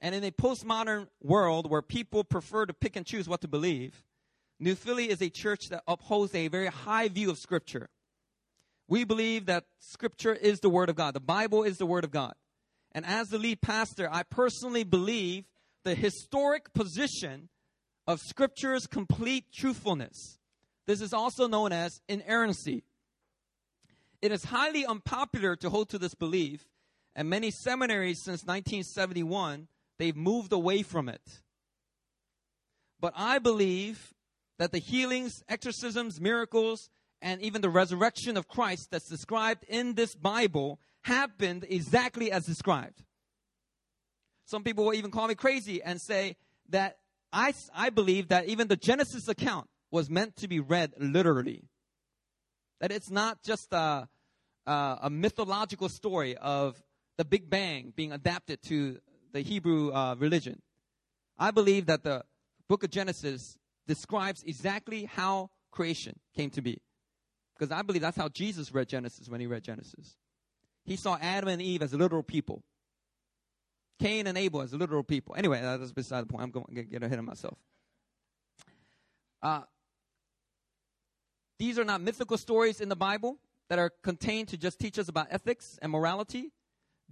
And 0.00 0.14
in 0.14 0.22
a 0.22 0.30
postmodern 0.30 1.08
world 1.22 1.70
where 1.70 1.80
people 1.80 2.24
prefer 2.24 2.66
to 2.66 2.74
pick 2.74 2.96
and 2.96 3.06
choose 3.06 3.26
what 3.26 3.40
to 3.40 3.48
believe, 3.48 4.04
New 4.60 4.74
Philly 4.74 5.08
is 5.08 5.22
a 5.22 5.30
church 5.30 5.68
that 5.70 5.82
upholds 5.88 6.34
a 6.34 6.48
very 6.48 6.66
high 6.66 7.08
view 7.08 7.30
of 7.30 7.38
Scripture. 7.38 7.88
We 8.86 9.04
believe 9.04 9.46
that 9.46 9.64
Scripture 9.78 10.34
is 10.34 10.60
the 10.60 10.68
Word 10.68 10.90
of 10.90 10.96
God, 10.96 11.14
the 11.14 11.20
Bible 11.20 11.62
is 11.62 11.78
the 11.78 11.86
Word 11.86 12.04
of 12.04 12.10
God. 12.10 12.34
And 12.92 13.06
as 13.06 13.28
the 13.28 13.38
lead 13.38 13.62
pastor, 13.62 14.08
I 14.12 14.24
personally 14.24 14.84
believe 14.84 15.44
the 15.84 15.94
historic 15.94 16.72
position 16.74 17.48
of 18.06 18.20
Scripture's 18.20 18.86
complete 18.86 19.52
truthfulness. 19.52 20.38
This 20.86 21.00
is 21.00 21.12
also 21.12 21.46
known 21.48 21.72
as 21.72 22.02
inerrancy. 22.08 22.84
It 24.20 24.32
is 24.32 24.44
highly 24.44 24.84
unpopular 24.84 25.56
to 25.56 25.70
hold 25.70 25.88
to 25.90 25.98
this 25.98 26.14
belief, 26.14 26.66
and 27.16 27.28
many 27.28 27.50
seminaries 27.50 28.18
since 28.18 28.44
1971 28.44 29.68
They've 29.98 30.16
moved 30.16 30.52
away 30.52 30.82
from 30.82 31.08
it. 31.08 31.22
But 33.00 33.12
I 33.16 33.38
believe 33.38 34.12
that 34.58 34.72
the 34.72 34.78
healings, 34.78 35.42
exorcisms, 35.48 36.20
miracles, 36.20 36.88
and 37.20 37.40
even 37.42 37.60
the 37.60 37.70
resurrection 37.70 38.36
of 38.36 38.48
Christ 38.48 38.90
that's 38.90 39.08
described 39.08 39.64
in 39.68 39.94
this 39.94 40.14
Bible 40.14 40.80
happened 41.02 41.66
exactly 41.68 42.30
as 42.30 42.46
described. 42.46 43.02
Some 44.46 44.62
people 44.62 44.84
will 44.84 44.94
even 44.94 45.10
call 45.10 45.28
me 45.28 45.34
crazy 45.34 45.82
and 45.82 46.00
say 46.00 46.36
that 46.68 46.98
I, 47.34 47.52
I 47.74 47.90
believe 47.90 48.28
that 48.28 48.46
even 48.46 48.68
the 48.68 48.76
Genesis 48.76 49.26
account 49.26 49.68
was 49.90 50.08
meant 50.08 50.36
to 50.36 50.48
be 50.48 50.60
read 50.60 50.92
literally. 50.98 51.64
That 52.80 52.92
it's 52.92 53.10
not 53.10 53.42
just 53.42 53.72
a, 53.72 54.08
a, 54.66 54.98
a 55.02 55.10
mythological 55.10 55.88
story 55.88 56.36
of 56.36 56.80
the 57.18 57.24
Big 57.24 57.50
Bang 57.50 57.92
being 57.94 58.12
adapted 58.12 58.62
to 58.68 58.98
the 59.32 59.40
Hebrew 59.40 59.92
uh, 59.92 60.14
religion. 60.14 60.62
I 61.36 61.50
believe 61.50 61.86
that 61.86 62.04
the 62.04 62.24
book 62.68 62.84
of 62.84 62.90
Genesis 62.90 63.58
describes 63.88 64.44
exactly 64.44 65.04
how 65.04 65.50
creation 65.72 66.18
came 66.36 66.50
to 66.50 66.62
be. 66.62 66.80
Because 67.58 67.72
I 67.72 67.82
believe 67.82 68.02
that's 68.02 68.16
how 68.16 68.28
Jesus 68.28 68.72
read 68.72 68.88
Genesis 68.88 69.28
when 69.28 69.40
he 69.40 69.46
read 69.46 69.64
Genesis. 69.64 70.16
He 70.84 70.96
saw 70.96 71.18
Adam 71.20 71.48
and 71.48 71.60
Eve 71.60 71.82
as 71.82 71.92
literal 71.92 72.22
people. 72.22 72.62
Cain 74.00 74.26
and 74.26 74.36
Abel 74.36 74.60
as 74.62 74.72
literal 74.72 75.02
people. 75.02 75.34
Anyway, 75.36 75.60
that's 75.60 75.92
beside 75.92 76.22
the 76.22 76.26
point. 76.26 76.42
I'm 76.42 76.50
going 76.50 76.66
to 76.74 76.82
get 76.82 77.02
ahead 77.02 77.18
of 77.18 77.24
myself. 77.24 77.58
Uh, 79.42 79.62
these 81.58 81.78
are 81.78 81.84
not 81.84 82.00
mythical 82.00 82.36
stories 82.36 82.80
in 82.80 82.88
the 82.88 82.96
Bible 82.96 83.38
that 83.68 83.78
are 83.78 83.90
contained 84.02 84.48
to 84.48 84.56
just 84.56 84.78
teach 84.78 84.98
us 84.98 85.08
about 85.08 85.28
ethics 85.30 85.78
and 85.80 85.92
morality. 85.92 86.50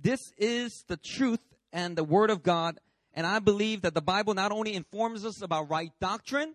This 0.01 0.33
is 0.37 0.85
the 0.89 0.97
truth 0.97 1.41
and 1.73 1.97
the 1.97 2.05
Word 2.05 2.31
of 2.31 2.43
God. 2.43 2.79
And 3.15 3.27
I 3.27 3.39
believe 3.39 3.83
that 3.83 3.95
the 3.95 4.03
Bible 4.03 4.35
not 4.35 4.53
only 4.53 4.75
informs 4.75 5.25
us 5.25 5.43
about 5.43 5.71
right 5.71 5.93
doctrine, 6.01 6.55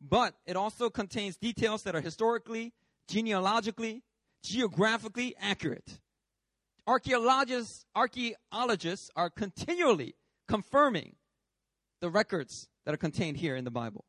but 0.00 0.34
it 0.46 0.56
also 0.56 0.90
contains 0.90 1.36
details 1.36 1.82
that 1.82 1.94
are 1.94 2.00
historically, 2.00 2.72
genealogically, 3.08 4.02
geographically 4.42 5.34
accurate. 5.40 6.00
Archaeologists, 6.86 7.84
archaeologists 7.94 9.10
are 9.14 9.30
continually 9.30 10.16
confirming 10.48 11.14
the 12.00 12.10
records 12.10 12.68
that 12.84 12.92
are 12.92 12.98
contained 12.98 13.36
here 13.36 13.54
in 13.54 13.64
the 13.64 13.70
Bible. 13.70 14.04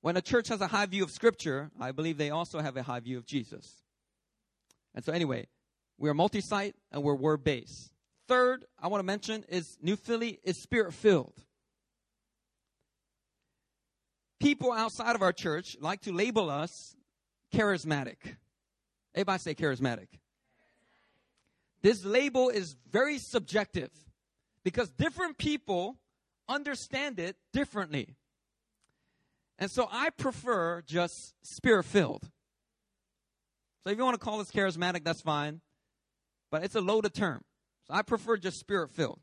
When 0.00 0.16
a 0.16 0.22
church 0.22 0.48
has 0.48 0.60
a 0.60 0.66
high 0.66 0.86
view 0.86 1.04
of 1.04 1.10
Scripture, 1.10 1.70
I 1.80 1.92
believe 1.92 2.18
they 2.18 2.30
also 2.30 2.60
have 2.60 2.76
a 2.76 2.82
high 2.82 3.00
view 3.00 3.18
of 3.18 3.26
Jesus. 3.26 3.82
And 4.94 5.04
so, 5.04 5.12
anyway, 5.12 5.46
we 5.98 6.08
are 6.08 6.14
multi 6.14 6.40
site 6.40 6.74
and 6.90 7.02
we're 7.02 7.14
word 7.14 7.44
based. 7.44 7.92
Third, 8.28 8.64
I 8.80 8.88
want 8.88 9.00
to 9.00 9.06
mention 9.06 9.44
is 9.48 9.78
New 9.80 9.96
Philly 9.96 10.40
is 10.42 10.58
spirit 10.58 10.92
filled. 10.92 11.34
People 14.40 14.72
outside 14.72 15.14
of 15.14 15.22
our 15.22 15.32
church 15.32 15.76
like 15.80 16.02
to 16.02 16.12
label 16.12 16.50
us 16.50 16.96
charismatic. 17.54 18.16
Everybody 19.16 19.38
say 19.40 19.54
charismatic. 19.54 20.08
This 21.82 22.04
label 22.04 22.50
is 22.50 22.76
very 22.90 23.18
subjective 23.18 23.90
because 24.62 24.90
different 24.90 25.38
people 25.38 25.96
understand 26.48 27.18
it 27.18 27.36
differently. 27.52 28.16
And 29.58 29.70
so 29.70 29.88
I 29.90 30.10
prefer 30.10 30.82
just 30.82 31.34
spirit 31.42 31.84
filled. 31.84 32.28
So 33.82 33.90
if 33.90 33.96
you 33.96 34.04
want 34.04 34.20
to 34.20 34.24
call 34.24 34.38
this 34.38 34.50
charismatic, 34.50 35.02
that's 35.02 35.22
fine. 35.22 35.62
But 36.50 36.62
it's 36.62 36.74
a 36.74 36.80
loaded 36.80 37.14
term. 37.14 37.42
So 37.86 37.94
I 37.94 38.02
prefer 38.02 38.36
just 38.36 38.58
spirit 38.58 38.90
filled. 38.90 39.20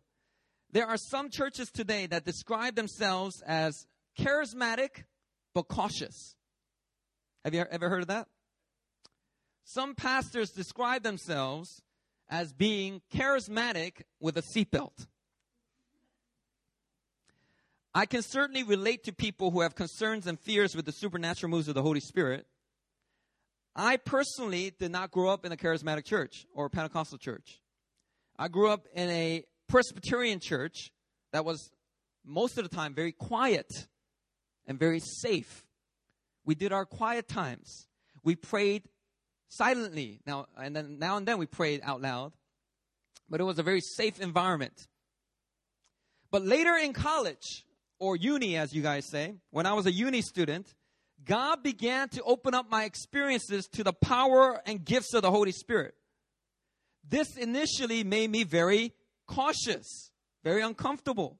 There 0.71 0.87
are 0.87 0.97
some 0.97 1.29
churches 1.29 1.69
today 1.69 2.07
that 2.07 2.25
describe 2.25 2.75
themselves 2.75 3.43
as 3.45 3.85
charismatic 4.17 5.03
but 5.53 5.67
cautious. 5.67 6.35
Have 7.45 7.53
you 7.53 7.63
ever 7.69 7.89
heard 7.89 8.01
of 8.01 8.07
that? 8.07 8.27
Some 9.63 9.95
pastors 9.95 10.51
describe 10.51 11.03
themselves 11.03 11.81
as 12.29 12.53
being 12.53 13.01
charismatic 13.13 14.03
with 14.19 14.37
a 14.37 14.41
seatbelt. 14.41 15.07
I 17.95 18.05
can 18.05 18.23
certainly 18.23 18.63
relate 18.63 19.03
to 19.03 19.13
people 19.13 19.51
who 19.51 19.61
have 19.61 19.75
concerns 19.75 20.25
and 20.25 20.39
fears 20.39 20.75
with 20.75 20.85
the 20.85 20.91
supernatural 20.91 21.51
moves 21.51 21.67
of 21.67 21.75
the 21.75 21.83
Holy 21.83 21.99
Spirit. 21.99 22.47
I 23.75 23.97
personally 23.97 24.71
did 24.77 24.91
not 24.91 25.11
grow 25.11 25.29
up 25.29 25.45
in 25.45 25.51
a 25.51 25.57
charismatic 25.57 26.05
church 26.05 26.45
or 26.53 26.65
a 26.65 26.69
Pentecostal 26.69 27.17
church. 27.17 27.61
I 28.37 28.47
grew 28.47 28.69
up 28.69 28.87
in 28.95 29.09
a 29.09 29.43
Presbyterian 29.67 30.39
church 30.39 30.91
that 31.31 31.45
was 31.45 31.71
most 32.25 32.57
of 32.57 32.67
the 32.67 32.75
time 32.75 32.93
very 32.93 33.11
quiet 33.11 33.67
and 34.65 34.79
very 34.79 34.99
safe. 34.99 35.63
We 36.45 36.55
did 36.55 36.73
our 36.73 36.85
quiet 36.85 37.27
times. 37.27 37.87
We 38.23 38.35
prayed 38.35 38.89
silently. 39.55 40.19
Now 40.25 40.47
and 40.57 40.75
then 40.75 40.99
now 40.99 41.17
and 41.17 41.27
then 41.27 41.37
we 41.37 41.45
prayed 41.45 41.81
out 41.83 42.01
loud. 42.01 42.33
But 43.29 43.39
it 43.39 43.43
was 43.43 43.59
a 43.59 43.63
very 43.63 43.81
safe 43.81 44.19
environment. 44.19 44.87
But 46.31 46.43
later 46.43 46.75
in 46.75 46.93
college, 46.93 47.65
or 47.99 48.15
uni 48.15 48.57
as 48.57 48.73
you 48.73 48.81
guys 48.81 49.07
say, 49.09 49.35
when 49.51 49.65
I 49.65 49.73
was 49.73 49.85
a 49.85 49.91
uni 49.91 50.21
student, 50.21 50.73
God 51.23 51.63
began 51.63 52.09
to 52.09 52.23
open 52.23 52.53
up 52.53 52.69
my 52.69 52.83
experiences 52.83 53.67
to 53.73 53.83
the 53.83 53.93
power 53.93 54.61
and 54.65 54.83
gifts 54.83 55.13
of 55.13 55.21
the 55.21 55.31
Holy 55.31 55.51
Spirit. 55.51 55.93
This 57.07 57.37
initially 57.37 58.03
made 58.03 58.29
me 58.29 58.43
very 58.43 58.93
cautious, 59.27 60.11
very 60.43 60.61
uncomfortable. 60.61 61.39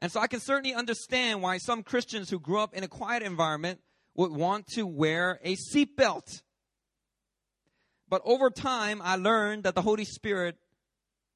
And 0.00 0.10
so 0.10 0.20
I 0.20 0.26
can 0.26 0.40
certainly 0.40 0.74
understand 0.74 1.40
why 1.42 1.58
some 1.58 1.82
Christians 1.82 2.30
who 2.30 2.40
grew 2.40 2.58
up 2.58 2.74
in 2.74 2.84
a 2.84 2.88
quiet 2.88 3.22
environment 3.22 3.80
would 4.16 4.32
want 4.32 4.66
to 4.74 4.86
wear 4.86 5.40
a 5.42 5.56
seatbelt. 5.56 6.42
But 8.14 8.22
over 8.24 8.48
time, 8.48 9.02
I 9.02 9.16
learned 9.16 9.64
that 9.64 9.74
the 9.74 9.82
Holy 9.82 10.04
Spirit, 10.04 10.56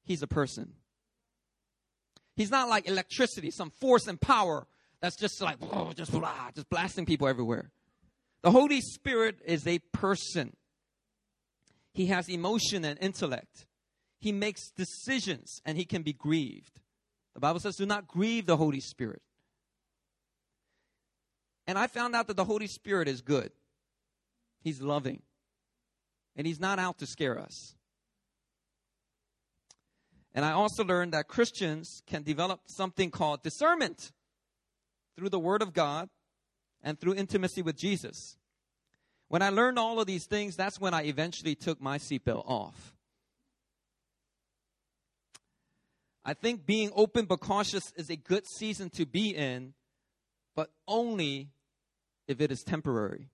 He's 0.05 0.23
a 0.23 0.27
person. 0.27 0.75
He's 2.37 2.51
not 2.51 2.69
like 2.69 2.87
electricity, 2.87 3.51
some 3.51 3.69
force 3.69 4.07
and 4.07 4.17
power 4.21 4.65
that's 5.01 5.17
just 5.17 5.41
like, 5.41 5.57
oh, 5.73 5.91
just 5.91 6.09
blah, 6.13 6.51
just 6.55 6.69
blasting 6.69 7.05
people 7.05 7.27
everywhere. 7.27 7.69
The 8.43 8.51
Holy 8.51 8.79
Spirit 8.79 9.39
is 9.43 9.67
a 9.67 9.79
person. 9.91 10.55
He 11.91 12.05
has 12.05 12.29
emotion 12.29 12.85
and 12.85 12.97
intellect. 13.01 13.65
He 14.17 14.31
makes 14.31 14.71
decisions 14.71 15.61
and 15.65 15.77
he 15.77 15.83
can 15.83 16.01
be 16.01 16.13
grieved. 16.13 16.79
The 17.33 17.41
Bible 17.41 17.59
says, 17.59 17.75
do 17.75 17.85
not 17.85 18.07
grieve 18.07 18.45
the 18.45 18.55
Holy 18.55 18.79
Spirit. 18.79 19.21
And 21.67 21.77
I 21.77 21.87
found 21.87 22.15
out 22.15 22.27
that 22.27 22.37
the 22.37 22.45
Holy 22.45 22.67
Spirit 22.67 23.09
is 23.09 23.19
good. 23.19 23.51
He's 24.61 24.81
loving. 24.81 25.23
And 26.39 26.47
he's 26.47 26.61
not 26.61 26.79
out 26.79 26.99
to 26.99 27.05
scare 27.05 27.37
us. 27.37 27.75
And 30.33 30.45
I 30.45 30.53
also 30.53 30.85
learned 30.85 31.11
that 31.11 31.27
Christians 31.27 32.01
can 32.07 32.23
develop 32.23 32.61
something 32.65 33.11
called 33.11 33.43
discernment 33.43 34.13
through 35.17 35.27
the 35.27 35.37
Word 35.37 35.61
of 35.61 35.73
God 35.73 36.07
and 36.81 36.97
through 36.97 37.15
intimacy 37.15 37.61
with 37.61 37.75
Jesus. 37.75 38.37
When 39.27 39.41
I 39.41 39.49
learned 39.49 39.77
all 39.77 39.99
of 39.99 40.07
these 40.07 40.27
things, 40.27 40.55
that's 40.55 40.79
when 40.79 40.93
I 40.93 41.03
eventually 41.03 41.55
took 41.55 41.81
my 41.81 41.97
seatbelt 41.97 42.49
off. 42.49 42.95
I 46.23 46.35
think 46.35 46.65
being 46.65 46.89
open 46.95 47.25
but 47.25 47.41
cautious 47.41 47.91
is 47.97 48.09
a 48.09 48.15
good 48.15 48.47
season 48.47 48.89
to 48.91 49.05
be 49.05 49.35
in, 49.35 49.73
but 50.55 50.69
only 50.87 51.49
if 52.29 52.39
it 52.39 52.49
is 52.49 52.63
temporary. 52.63 53.27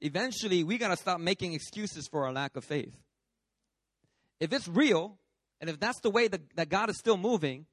Eventually, 0.00 0.64
we 0.64 0.78
got 0.78 0.88
to 0.88 0.96
stop 0.96 1.20
making 1.20 1.52
excuses 1.52 2.08
for 2.08 2.24
our 2.24 2.32
lack 2.32 2.56
of 2.56 2.64
faith. 2.64 2.94
If 4.38 4.52
it's 4.52 4.66
real, 4.66 5.18
and 5.60 5.68
if 5.68 5.78
that's 5.78 6.00
the 6.00 6.10
way 6.10 6.28
that, 6.28 6.40
that 6.56 6.68
God 6.70 6.88
is 6.88 6.98
still 6.98 7.18
moving, 7.18 7.66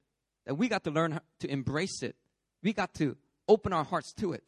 then 0.45 0.57
we 0.57 0.67
got 0.67 0.83
to 0.83 0.91
learn 0.91 1.19
to 1.39 1.49
embrace 1.49 2.03
it. 2.03 2.15
We 2.61 2.73
got 2.73 2.93
to 2.95 3.15
open 3.47 3.71
our 3.71 3.85
hearts 3.85 4.11
to 4.13 4.33
it. 4.33 4.43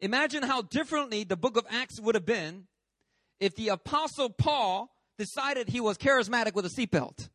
Imagine 0.00 0.42
how 0.42 0.62
differently 0.62 1.24
the 1.24 1.36
book 1.36 1.58
of 1.58 1.66
Acts 1.68 2.00
would 2.00 2.14
have 2.14 2.24
been 2.24 2.66
if 3.38 3.54
the 3.54 3.68
apostle 3.68 4.30
Paul 4.30 4.90
decided 5.18 5.68
he 5.68 5.80
was 5.80 5.98
charismatic 5.98 6.54
with 6.54 6.64
a 6.64 6.68
seatbelt. 6.70 7.28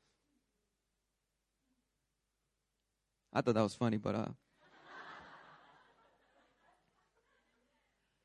I 3.31 3.41
thought 3.41 3.53
that 3.53 3.61
was 3.61 3.75
funny, 3.75 3.97
but 3.97 4.15
uh 4.15 4.25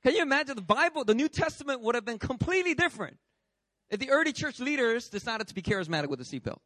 Can 0.02 0.14
you 0.14 0.22
imagine 0.22 0.56
the 0.56 0.62
Bible, 0.62 1.04
the 1.04 1.14
New 1.14 1.28
Testament 1.28 1.82
would 1.82 1.94
have 1.94 2.04
been 2.04 2.18
completely 2.18 2.74
different 2.74 3.18
if 3.90 3.98
the 3.98 4.10
early 4.10 4.32
church 4.32 4.58
leaders 4.60 5.08
decided 5.08 5.48
to 5.48 5.54
be 5.54 5.62
charismatic 5.62 6.08
with 6.08 6.20
a 6.20 6.24
seatbelt. 6.24 6.60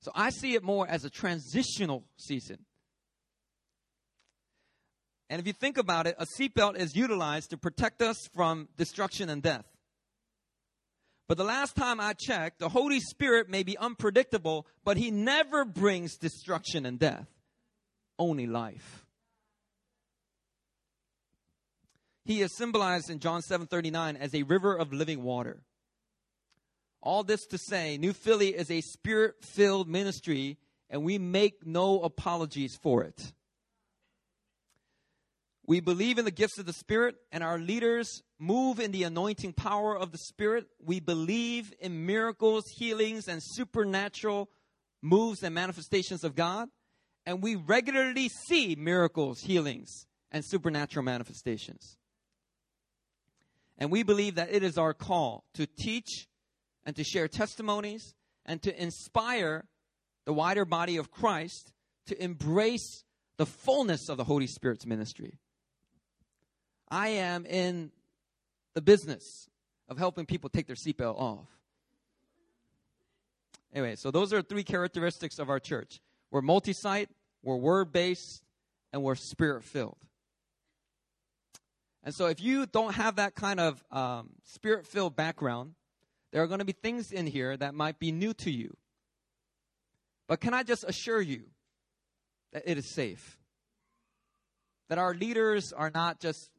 So 0.00 0.12
I 0.14 0.30
see 0.30 0.54
it 0.54 0.62
more 0.62 0.86
as 0.86 1.04
a 1.04 1.10
transitional 1.10 2.04
season. 2.16 2.58
And 5.30 5.40
if 5.40 5.46
you 5.46 5.52
think 5.52 5.78
about 5.78 6.06
it, 6.06 6.14
a 6.18 6.26
seatbelt 6.26 6.76
is 6.76 6.94
utilized 6.94 7.50
to 7.50 7.56
protect 7.56 8.02
us 8.02 8.16
from 8.34 8.68
destruction 8.76 9.28
and 9.30 9.42
death. 9.42 9.64
But 11.26 11.38
the 11.38 11.44
last 11.44 11.74
time 11.74 12.00
I 12.00 12.12
checked, 12.12 12.58
the 12.58 12.68
Holy 12.68 13.00
Spirit 13.00 13.48
may 13.48 13.62
be 13.62 13.78
unpredictable, 13.78 14.66
but 14.84 14.98
He 14.98 15.10
never 15.10 15.64
brings 15.64 16.16
destruction 16.16 16.84
and 16.84 16.98
death, 16.98 17.26
only 18.18 18.46
life. 18.46 19.03
He 22.24 22.40
is 22.40 22.56
symbolized 22.56 23.10
in 23.10 23.18
John 23.20 23.42
7:39 23.42 24.16
as 24.16 24.34
a 24.34 24.42
river 24.44 24.74
of 24.74 24.92
living 24.92 25.22
water. 25.22 25.62
All 27.02 27.22
this 27.22 27.44
to 27.46 27.58
say, 27.58 27.98
New 27.98 28.14
Philly 28.14 28.54
is 28.54 28.70
a 28.70 28.80
spirit-filled 28.80 29.88
ministry 29.88 30.58
and 30.88 31.04
we 31.04 31.18
make 31.18 31.66
no 31.66 32.00
apologies 32.00 32.76
for 32.76 33.02
it. 33.02 33.32
We 35.66 35.80
believe 35.80 36.18
in 36.18 36.24
the 36.24 36.30
gifts 36.30 36.58
of 36.58 36.66
the 36.66 36.74
Spirit, 36.74 37.16
and 37.32 37.42
our 37.42 37.58
leaders 37.58 38.22
move 38.38 38.78
in 38.78 38.92
the 38.92 39.04
anointing 39.04 39.54
power 39.54 39.96
of 39.96 40.12
the 40.12 40.18
Spirit. 40.18 40.66
We 40.78 41.00
believe 41.00 41.72
in 41.80 42.04
miracles, 42.04 42.68
healings, 42.68 43.28
and 43.28 43.42
supernatural 43.42 44.50
moves 45.00 45.42
and 45.42 45.54
manifestations 45.54 46.22
of 46.22 46.34
God. 46.34 46.68
And 47.24 47.42
we 47.42 47.54
regularly 47.56 48.28
see 48.28 48.76
miracles, 48.76 49.40
healings, 49.40 50.06
and 50.30 50.44
supernatural 50.44 51.02
manifestations. 51.02 51.96
And 53.78 53.90
we 53.90 54.02
believe 54.02 54.36
that 54.36 54.52
it 54.52 54.62
is 54.62 54.78
our 54.78 54.94
call 54.94 55.44
to 55.54 55.66
teach 55.66 56.28
and 56.84 56.94
to 56.96 57.04
share 57.04 57.28
testimonies 57.28 58.14
and 58.46 58.62
to 58.62 58.82
inspire 58.82 59.64
the 60.24 60.32
wider 60.32 60.64
body 60.64 60.96
of 60.96 61.10
Christ 61.10 61.72
to 62.06 62.22
embrace 62.22 63.04
the 63.36 63.46
fullness 63.46 64.08
of 64.08 64.16
the 64.16 64.24
Holy 64.24 64.46
Spirit's 64.46 64.86
ministry. 64.86 65.38
I 66.88 67.08
am 67.08 67.46
in 67.46 67.90
the 68.74 68.82
business 68.82 69.48
of 69.88 69.98
helping 69.98 70.26
people 70.26 70.50
take 70.50 70.66
their 70.66 70.76
seatbelt 70.76 71.18
off. 71.18 71.48
Anyway, 73.72 73.96
so 73.96 74.10
those 74.10 74.32
are 74.32 74.40
three 74.40 74.62
characteristics 74.62 75.38
of 75.38 75.50
our 75.50 75.58
church. 75.58 76.00
We're 76.30 76.42
multi-site, 76.42 77.08
we're 77.42 77.56
word-based, 77.56 78.44
and 78.92 79.02
we're 79.02 79.16
spirit-filled. 79.16 79.98
And 82.04 82.14
so 82.14 82.26
if 82.26 82.40
you 82.40 82.66
don't 82.66 82.94
have 82.94 83.16
that 83.16 83.34
kind 83.34 83.58
of 83.58 83.82
um, 83.90 84.30
spirit-filled 84.44 85.16
background, 85.16 85.72
there 86.32 86.42
are 86.42 86.46
going 86.46 86.58
to 86.58 86.64
be 86.64 86.72
things 86.72 87.10
in 87.10 87.26
here 87.26 87.56
that 87.56 87.74
might 87.74 87.98
be 87.98 88.12
new 88.12 88.34
to 88.34 88.50
you. 88.50 88.76
But 90.28 90.40
can 90.40 90.52
I 90.52 90.62
just 90.62 90.84
assure 90.84 91.20
you 91.20 91.44
that 92.52 92.64
it 92.66 92.76
is 92.76 92.86
safe? 92.86 93.38
That 94.90 94.98
our 94.98 95.14
leaders 95.14 95.72
are 95.72 95.90
not 95.94 96.20
just, 96.20 96.50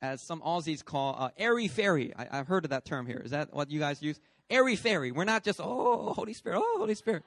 as 0.00 0.22
some 0.22 0.40
Aussies 0.42 0.84
call, 0.84 1.16
uh, 1.18 1.30
airy 1.36 1.66
fairy. 1.66 2.12
I, 2.16 2.36
have 2.36 2.46
heard 2.46 2.64
of 2.64 2.70
that 2.70 2.84
term 2.84 3.06
here. 3.06 3.20
Is 3.24 3.32
that 3.32 3.52
what 3.52 3.70
you 3.70 3.80
guys 3.80 4.00
use? 4.00 4.20
Airy 4.48 4.76
fairy. 4.76 5.10
We're 5.10 5.24
not 5.24 5.42
just, 5.42 5.58
oh, 5.60 6.12
Holy 6.12 6.34
Spirit, 6.34 6.58
oh, 6.58 6.78
Holy 6.78 6.94
Spirit. 6.94 7.24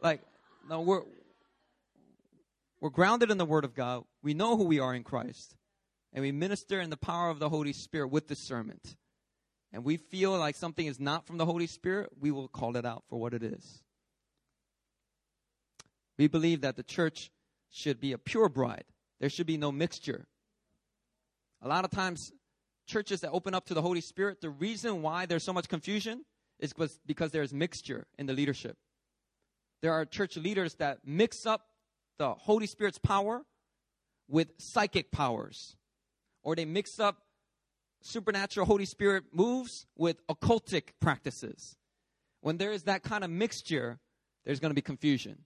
Like, 0.00 0.20
no, 0.68 0.82
we're, 0.82 1.02
we're 2.80 2.90
grounded 2.90 3.32
in 3.32 3.38
the 3.38 3.44
Word 3.44 3.64
of 3.64 3.74
God. 3.74 4.04
We 4.22 4.34
know 4.34 4.56
who 4.56 4.64
we 4.64 4.78
are 4.78 4.94
in 4.94 5.02
Christ. 5.02 5.56
And 6.12 6.22
we 6.22 6.32
minister 6.32 6.80
in 6.80 6.90
the 6.90 6.96
power 6.96 7.30
of 7.30 7.38
the 7.38 7.48
Holy 7.48 7.72
Spirit 7.72 8.08
with 8.08 8.26
discernment. 8.26 8.96
And 9.72 9.84
we 9.84 9.96
feel 9.96 10.36
like 10.38 10.56
something 10.56 10.86
is 10.86 10.98
not 10.98 11.26
from 11.26 11.36
the 11.36 11.44
Holy 11.44 11.66
Spirit, 11.66 12.10
we 12.18 12.30
will 12.30 12.48
call 12.48 12.76
it 12.76 12.86
out 12.86 13.04
for 13.08 13.20
what 13.20 13.34
it 13.34 13.42
is. 13.42 13.82
We 16.18 16.28
believe 16.28 16.62
that 16.62 16.76
the 16.76 16.82
church 16.82 17.30
should 17.70 18.00
be 18.00 18.12
a 18.12 18.18
pure 18.18 18.48
bride. 18.48 18.84
There 19.20 19.28
should 19.28 19.46
be 19.46 19.58
no 19.58 19.70
mixture. 19.70 20.26
A 21.62 21.68
lot 21.68 21.84
of 21.84 21.90
times, 21.90 22.32
churches 22.86 23.20
that 23.20 23.30
open 23.30 23.54
up 23.54 23.66
to 23.66 23.74
the 23.74 23.82
Holy 23.82 24.00
Spirit, 24.00 24.40
the 24.40 24.50
reason 24.50 25.02
why 25.02 25.26
there's 25.26 25.42
so 25.42 25.52
much 25.52 25.68
confusion 25.68 26.24
is 26.58 26.72
because 27.04 27.32
there's 27.32 27.52
mixture 27.52 28.06
in 28.18 28.26
the 28.26 28.32
leadership. 28.32 28.76
There 29.82 29.92
are 29.92 30.04
church 30.04 30.36
leaders 30.36 30.74
that 30.76 31.00
mix 31.04 31.44
up 31.44 31.66
the 32.18 32.32
Holy 32.32 32.66
Spirit's 32.66 32.98
power 32.98 33.42
with 34.28 34.52
psychic 34.58 35.12
powers, 35.12 35.76
or 36.46 36.54
they 36.54 36.64
mix 36.64 37.00
up 37.00 37.22
supernatural 38.00 38.64
Holy 38.66 38.84
Spirit 38.84 39.24
moves 39.32 39.84
with 39.98 40.24
occultic 40.28 40.90
practices. 41.00 41.76
When 42.40 42.56
there 42.56 42.70
is 42.70 42.84
that 42.84 43.02
kind 43.02 43.24
of 43.24 43.30
mixture, 43.30 43.98
there's 44.44 44.60
going 44.60 44.70
to 44.70 44.74
be 44.74 44.80
confusion. 44.80 45.38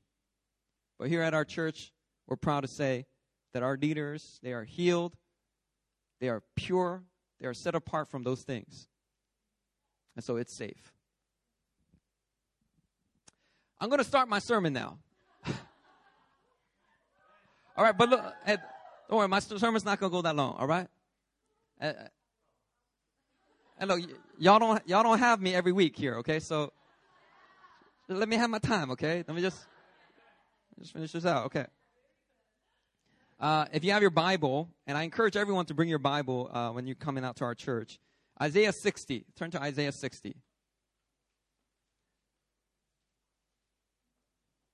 But 0.99 1.09
here 1.09 1.23
at 1.23 1.33
our 1.33 1.47
church, 1.47 1.95
we're 2.29 2.37
proud 2.37 2.61
to 2.61 2.69
say 2.69 3.07
that 3.55 3.63
our 3.63 3.79
leaders, 3.79 4.39
they 4.43 4.53
are 4.53 4.65
healed, 4.65 5.17
they 6.21 6.29
are 6.29 6.43
pure, 6.55 7.03
they 7.41 7.47
are 7.47 7.55
set 7.55 7.75
apart 7.75 8.09
from 8.09 8.23
those 8.23 8.43
things. 8.43 8.87
And 10.17 10.23
so 10.23 10.37
it's 10.37 10.53
safe. 10.53 10.93
I'm 13.81 13.89
going 13.89 14.01
to 14.01 14.05
start 14.05 14.29
my 14.29 14.39
sermon 14.39 14.75
now. 14.75 14.99
all 17.75 17.85
right, 17.85 17.97
but 17.97 18.11
look, 18.11 18.23
don't 19.11 19.19
worry, 19.19 19.29
my 19.29 19.41
sermon's 19.41 19.85
not 19.85 19.99
to 19.99 20.09
go 20.09 20.23
that 20.23 20.37
long, 20.37 20.55
all 20.57 20.69
right? 20.69 20.87
And 21.81 21.99
look, 23.85 24.01
y'all 24.39 24.61
don't, 24.61 24.89
y'all 24.89 25.03
don't 25.03 25.19
have 25.19 25.41
me 25.41 25.53
every 25.53 25.73
week 25.73 25.97
here, 25.97 26.15
okay? 26.19 26.39
So 26.39 26.73
let 28.09 28.29
me 28.29 28.37
have 28.37 28.49
my 28.51 28.61
time, 28.61 28.93
okay? 28.93 29.25
Let 29.27 29.35
me 29.35 29.43
just 29.43 29.67
just 30.79 30.93
finish 30.93 31.13
this 31.13 31.27
out. 31.27 31.47
Okay. 31.47 31.67
Uh, 33.39 33.67
if 33.73 33.85
you 33.85 33.93
have 33.93 34.01
your 34.01 34.11
Bible, 34.11 34.69
and 34.87 34.97
I 34.97 35.03
encourage 35.03 35.37
everyone 35.37 35.67
to 35.67 35.75
bring 35.75 35.89
your 35.89 35.99
Bible 35.99 36.49
uh, 36.53 36.71
when 36.71 36.87
you're 36.87 36.95
coming 36.95 37.25
out 37.25 37.37
to 37.37 37.45
our 37.45 37.55
church, 37.55 37.99
Isaiah 38.41 38.73
60. 38.73 39.27
Turn 39.37 39.51
to 39.51 39.61
Isaiah 39.61 39.93
60. 39.93 40.37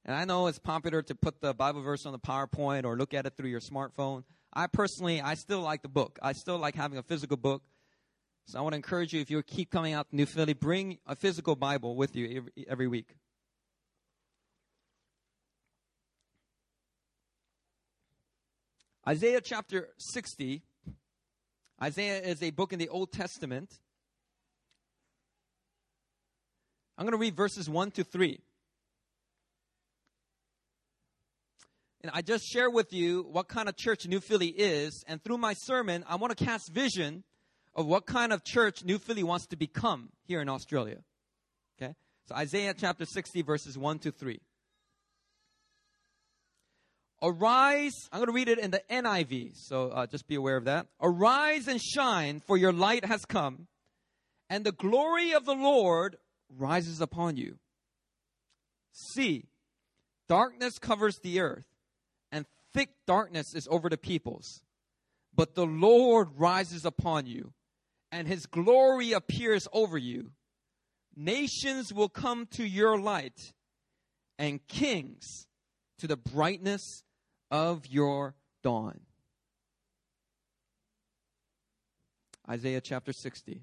And 0.07 0.15
I 0.15 0.25
know 0.25 0.47
it's 0.47 0.61
popular 0.61 1.03
to 1.03 1.17
put 1.17 1.41
the 1.41 1.53
Bible 1.53 1.83
verse 1.83 2.07
on 2.07 2.13
the 2.13 2.19
PowerPoint 2.21 2.85
or 2.85 2.97
look 2.97 3.13
at 3.13 3.27
it 3.27 3.37
through 3.37 3.49
your 3.49 3.61
smartphone. 3.61 4.23
I 4.53 4.69
personally, 4.69 5.21
I 5.21 5.35
still 5.35 5.61
like 5.61 5.83
the 5.83 5.89
book. 5.89 6.21
I 6.23 6.33
still 6.33 6.59
like 6.59 6.77
having 6.77 6.97
a 6.97 7.03
physical 7.03 7.37
book. 7.37 7.65
So 8.47 8.61
I 8.61 8.63
want 8.63 8.75
to 8.75 8.77
encourage 8.77 9.13
you, 9.13 9.21
if 9.21 9.31
you 9.31 9.43
keep 9.43 9.69
coming 9.69 9.95
out 9.95 10.09
to 10.11 10.15
New 10.15 10.25
Philly, 10.25 10.53
bring 10.53 10.99
a 11.09 11.17
physical 11.17 11.57
Bible 11.57 11.97
with 11.97 12.15
you 12.15 12.47
every, 12.69 12.87
week. 12.87 13.17
Isaiah 19.09 19.41
chapter 19.41 19.89
60. 19.99 20.63
Isaiah 21.83 22.21
is 22.21 22.41
a 22.45 22.51
book 22.51 22.73
in 22.73 22.79
the 22.79 22.89
Old 22.89 23.11
Testament. 23.11 23.81
I'm 26.97 27.05
going 27.05 27.13
to 27.13 27.19
read 27.19 27.35
verses 27.35 27.69
1 27.69 27.91
to 27.91 28.05
3. 28.05 28.39
And 32.03 32.11
I 32.15 32.23
just 32.23 32.45
share 32.45 32.71
with 32.71 32.93
you 32.93 33.27
what 33.31 33.49
kind 33.49 33.69
of 33.69 33.77
church 33.77 34.07
New 34.07 34.21
Philly 34.21 34.49
is. 34.49 35.05
And 35.09 35.23
through 35.23 35.39
my 35.39 35.55
sermon, 35.55 36.05
I 36.09 36.17
want 36.17 36.37
to 36.37 36.45
cast 36.45 36.73
vision 36.73 37.25
of 37.75 37.87
what 37.87 38.07
kind 38.07 38.33
of 38.33 38.45
church 38.45 38.85
New 38.85 38.99
Philly 38.99 39.23
wants 39.23 39.47
to 39.49 39.57
become 39.57 40.11
here 40.27 40.41
in 40.41 40.49
Australia. 40.49 40.99
Okay? 41.81 41.95
So 42.29 42.35
Isaiah 42.35 42.75
chapter 42.77 43.05
60, 43.05 43.43
verses 43.43 43.77
1 43.77 43.99
to 44.01 44.13
3. 44.13 44.41
Arise, 47.23 48.09
I'm 48.13 48.19
going 48.19 48.27
to 48.29 48.33
read 48.33 48.49
it 48.49 48.59
in 48.59 48.71
the 48.71 48.83
NIV, 48.91 49.57
so 49.57 49.89
uh, 49.89 50.07
just 50.07 50.29
be 50.29 50.35
aware 50.35 50.57
of 50.57 50.65
that. 50.67 50.87
Arise 51.01 51.67
and 51.67 51.81
shine, 51.81 52.41
for 52.41 52.59
your 52.59 52.73
light 52.73 53.07
has 53.07 53.25
come, 53.25 53.69
and 54.51 54.65
the 54.65 54.73
glory 54.73 55.33
of 55.33 55.47
the 55.47 55.55
Lord 55.55 56.17
rises 56.51 57.01
upon 57.01 57.37
you. 57.37 57.57
See, 58.93 59.47
darkness 60.29 60.79
covers 60.79 61.19
the 61.23 61.41
earth, 61.41 61.65
thick 62.77 62.91
darkness 63.07 63.55
is 63.55 63.67
over 63.71 63.89
the 63.89 63.97
peoples. 63.97 64.63
But 65.35 65.55
the 65.55 65.67
Lord 65.67 66.29
rises 66.37 66.85
upon 66.85 67.27
you, 67.27 67.53
and 68.13 68.29
his 68.29 68.47
glory 68.47 69.13
appears 69.13 69.67
over 69.73 69.97
you. 69.97 70.33
Nations 71.17 71.93
will 71.93 72.11
come 72.11 72.47
to 72.53 72.65
your 72.65 72.99
light, 72.99 73.55
and 74.39 74.67
kings 74.69 75.47
to 75.99 76.07
the 76.07 76.19
brightness 76.19 77.03
of 77.51 77.87
your 77.87 78.35
dawn. 78.63 79.01
Isaiah 82.49 82.83
chapter 82.83 83.15
60. 83.15 83.63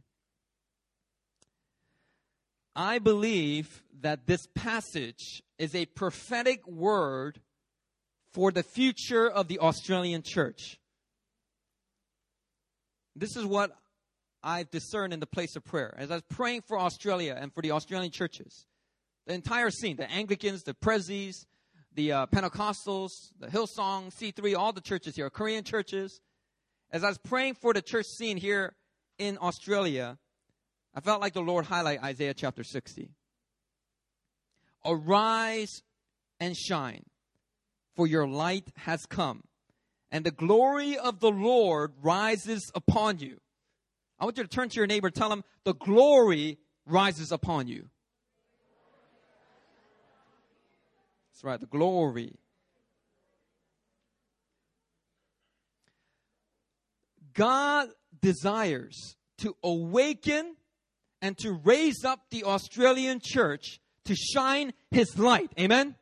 I 2.76 2.98
believe 2.98 3.84
that 4.02 4.26
this 4.26 4.48
passage 4.56 5.44
is 5.60 5.76
a 5.76 5.86
prophetic 5.86 6.68
word 6.68 7.40
for 8.34 8.52
the 8.52 8.64
future 8.64 9.30
of 9.30 9.48
the 9.48 9.60
Australian 9.60 10.24
church. 10.24 10.80
This 13.16 13.36
is 13.36 13.46
what 13.46 13.72
I've 14.42 14.72
discerned 14.72 15.14
in 15.14 15.20
the 15.20 15.28
place 15.28 15.56
of 15.56 15.64
prayer. 15.64 15.94
As 15.98 16.12
I 16.12 16.16
was 16.16 16.24
praying 16.30 16.64
for 16.68 16.80
Australia 16.80 17.38
and 17.40 17.54
for 17.54 17.62
the 17.62 17.72
Australian 17.72 18.12
churches, 18.12 18.66
the 19.28 19.34
entire 19.34 19.70
scene, 19.70 19.96
the 19.96 20.10
Anglicans, 20.12 20.64
the 20.64 20.74
Prezzies, 20.74 21.46
the 21.96 22.12
uh, 22.12 22.26
Pentecostals, 22.26 23.12
the 23.40 23.48
Hillsong, 23.48 24.14
C3, 24.14 24.58
all 24.58 24.74
the 24.74 24.82
churches 24.82 25.16
here, 25.16 25.30
Korean 25.30 25.64
churches. 25.64 26.20
As 26.92 27.04
I 27.04 27.10
was 27.10 27.18
praying 27.20 27.56
for 27.56 27.74
the 27.74 27.82
church 27.82 28.06
scene 28.06 28.38
here 28.38 28.76
in 29.18 29.38
Australia, 29.40 30.18
I 30.96 31.00
felt 31.00 31.22
like 31.22 31.34
the 31.34 31.42
Lord 31.42 31.66
highlight 31.66 32.04
Isaiah 32.04 32.34
chapter 32.34 32.64
60. 32.64 33.10
Arise 34.86 35.82
and 36.40 36.58
shine, 36.58 37.06
for 37.96 38.08
your 38.08 38.28
light 38.28 38.70
has 38.78 39.06
come, 39.06 39.44
and 40.12 40.26
the 40.26 40.32
glory 40.32 40.98
of 40.98 41.20
the 41.20 41.32
Lord 41.32 41.94
rises 42.02 42.72
upon 42.76 43.20
you. 43.20 43.40
I 44.20 44.26
want 44.26 44.38
you 44.38 44.44
to 44.44 44.50
turn 44.50 44.70
to 44.70 44.76
your 44.76 44.88
neighbor, 44.88 45.10
tell 45.10 45.32
him, 45.32 45.44
the 45.64 45.74
glory 45.74 46.58
rises 46.86 47.32
upon 47.32 47.68
you. 47.68 47.90
That's 51.32 51.44
right, 51.44 51.60
the 51.60 51.66
glory. 51.66 52.36
God 57.34 57.90
desires 58.22 59.16
to 59.40 59.56
awaken 59.64 60.56
and 61.22 61.38
to 61.40 61.52
raise 61.52 62.04
up 62.06 62.20
the 62.30 62.44
Australian 62.44 63.20
church 63.22 63.80
to 64.06 64.16
shine 64.16 64.74
his 64.92 65.18
light. 65.18 65.52
Amen? 65.60 65.96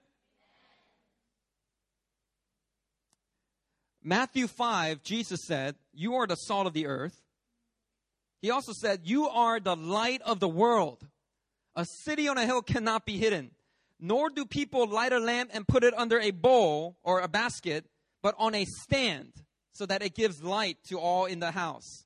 Matthew 4.03 4.47
5, 4.47 5.03
Jesus 5.03 5.41
said, 5.45 5.75
You 5.93 6.15
are 6.15 6.27
the 6.27 6.35
salt 6.35 6.67
of 6.67 6.73
the 6.73 6.87
earth. 6.87 7.21
He 8.41 8.49
also 8.49 8.73
said, 8.73 9.01
You 9.03 9.27
are 9.27 9.59
the 9.59 9.75
light 9.75 10.21
of 10.23 10.39
the 10.39 10.49
world. 10.49 11.07
A 11.75 11.85
city 12.03 12.27
on 12.27 12.37
a 12.37 12.45
hill 12.45 12.61
cannot 12.61 13.05
be 13.05 13.17
hidden 13.17 13.51
nor 14.01 14.31
do 14.31 14.45
people 14.45 14.87
light 14.87 15.13
a 15.13 15.19
lamp 15.19 15.51
and 15.53 15.67
put 15.67 15.83
it 15.83 15.93
under 15.95 16.19
a 16.19 16.31
bowl 16.31 16.97
or 17.03 17.21
a 17.21 17.27
basket, 17.27 17.85
but 18.23 18.35
on 18.39 18.55
a 18.55 18.65
stand, 18.65 19.31
so 19.73 19.85
that 19.85 20.01
it 20.01 20.15
gives 20.15 20.43
light 20.43 20.77
to 20.89 20.99
all 20.99 21.25
in 21.25 21.39
the 21.39 21.51
house. 21.51 22.03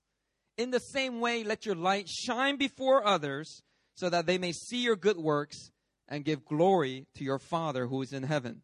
In 0.57 0.71
the 0.71 0.79
same 0.79 1.21
way, 1.21 1.43
let 1.43 1.65
your 1.65 1.75
light 1.75 2.07
shine 2.09 2.57
before 2.57 3.07
others, 3.07 3.61
so 3.95 4.09
that 4.09 4.25
they 4.25 4.37
may 4.37 4.51
see 4.51 4.83
your 4.83 4.97
good 4.97 5.17
works 5.17 5.71
and 6.07 6.25
give 6.25 6.45
glory 6.45 7.07
to 7.15 7.23
your 7.23 7.39
Father 7.39 7.87
who 7.87 8.01
is 8.01 8.11
in 8.11 8.23
heaven. 8.23 8.61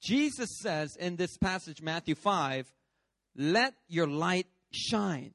Jesus 0.00 0.58
says 0.60 0.96
in 0.96 1.16
this 1.16 1.36
passage, 1.36 1.82
Matthew 1.82 2.14
5, 2.14 2.72
let 3.36 3.74
your 3.88 4.06
light 4.06 4.46
shine. 4.72 5.32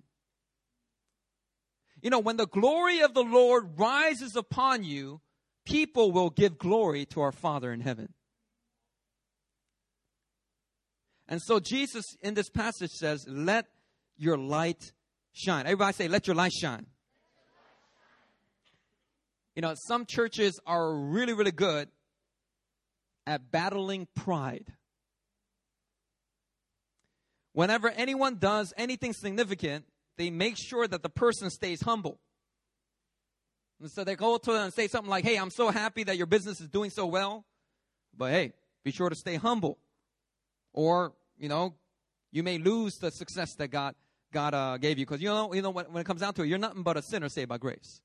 You 2.01 2.09
know, 2.09 2.19
when 2.19 2.37
the 2.37 2.47
glory 2.47 3.01
of 3.01 3.13
the 3.13 3.23
Lord 3.23 3.79
rises 3.79 4.35
upon 4.35 4.83
you, 4.83 5.21
people 5.65 6.11
will 6.11 6.29
give 6.29 6.57
glory 6.57 7.05
to 7.07 7.21
our 7.21 7.31
Father 7.31 7.71
in 7.71 7.81
heaven. 7.81 8.13
And 11.27 11.41
so 11.41 11.59
Jesus 11.59 12.05
in 12.21 12.33
this 12.35 12.49
passage 12.49 12.91
says, 12.91 13.25
let 13.27 13.65
your 14.17 14.37
light 14.37 14.93
shine. 15.33 15.65
Everybody 15.65 15.93
say, 15.93 16.07
let 16.07 16.27
your 16.27 16.35
light 16.35 16.53
shine. 16.53 16.85
You 19.55 19.61
know, 19.61 19.73
some 19.87 20.05
churches 20.05 20.59
are 20.67 20.93
really, 20.93 21.33
really 21.33 21.51
good 21.51 21.89
at 23.25 23.51
battling 23.51 24.07
pride. 24.15 24.73
Whenever 27.53 27.89
anyone 27.89 28.37
does 28.37 28.73
anything 28.77 29.13
significant, 29.13 29.85
they 30.17 30.29
make 30.29 30.57
sure 30.57 30.87
that 30.87 31.03
the 31.03 31.09
person 31.09 31.49
stays 31.49 31.81
humble. 31.81 32.19
And 33.81 33.91
so 33.91 34.03
they 34.03 34.15
go 34.15 34.37
to 34.37 34.51
them 34.51 34.63
and 34.63 34.73
say 34.73 34.87
something 34.87 35.09
like, 35.09 35.23
Hey, 35.23 35.37
I'm 35.37 35.49
so 35.49 35.69
happy 35.69 36.03
that 36.03 36.17
your 36.17 36.27
business 36.27 36.61
is 36.61 36.69
doing 36.69 36.89
so 36.89 37.05
well, 37.05 37.45
but 38.15 38.31
hey, 38.31 38.53
be 38.83 38.91
sure 38.91 39.09
to 39.09 39.15
stay 39.15 39.35
humble. 39.35 39.77
Or, 40.73 41.13
you 41.37 41.49
know, 41.49 41.75
you 42.31 42.43
may 42.43 42.57
lose 42.57 42.97
the 42.97 43.11
success 43.11 43.53
that 43.55 43.69
God, 43.69 43.95
God 44.31 44.53
uh, 44.53 44.77
gave 44.77 44.99
you. 44.99 45.05
Because, 45.05 45.21
you 45.21 45.29
know, 45.29 45.53
you 45.53 45.61
know 45.61 45.69
when, 45.69 45.85
when 45.85 46.01
it 46.01 46.05
comes 46.05 46.21
down 46.21 46.33
to 46.35 46.43
it, 46.43 46.47
you're 46.47 46.57
nothing 46.57 46.83
but 46.83 46.97
a 46.97 47.01
sinner 47.01 47.29
saved 47.29 47.49
by 47.49 47.57
grace. 47.57 48.01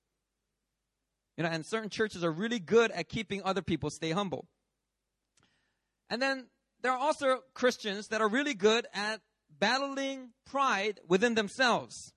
You 1.36 1.44
know, 1.44 1.50
and 1.50 1.64
certain 1.66 1.90
churches 1.90 2.22
are 2.22 2.30
really 2.30 2.58
good 2.58 2.90
at 2.92 3.08
keeping 3.08 3.42
other 3.44 3.62
people 3.62 3.90
stay 3.90 4.10
humble. 4.10 4.46
And 6.10 6.20
then 6.20 6.46
there 6.82 6.92
are 6.92 6.98
also 6.98 7.38
Christians 7.54 8.08
that 8.08 8.20
are 8.20 8.28
really 8.28 8.54
good 8.54 8.86
at 8.92 9.20
battling 9.58 10.30
pride 10.44 10.98
within 11.06 11.34
themselves. 11.34 12.12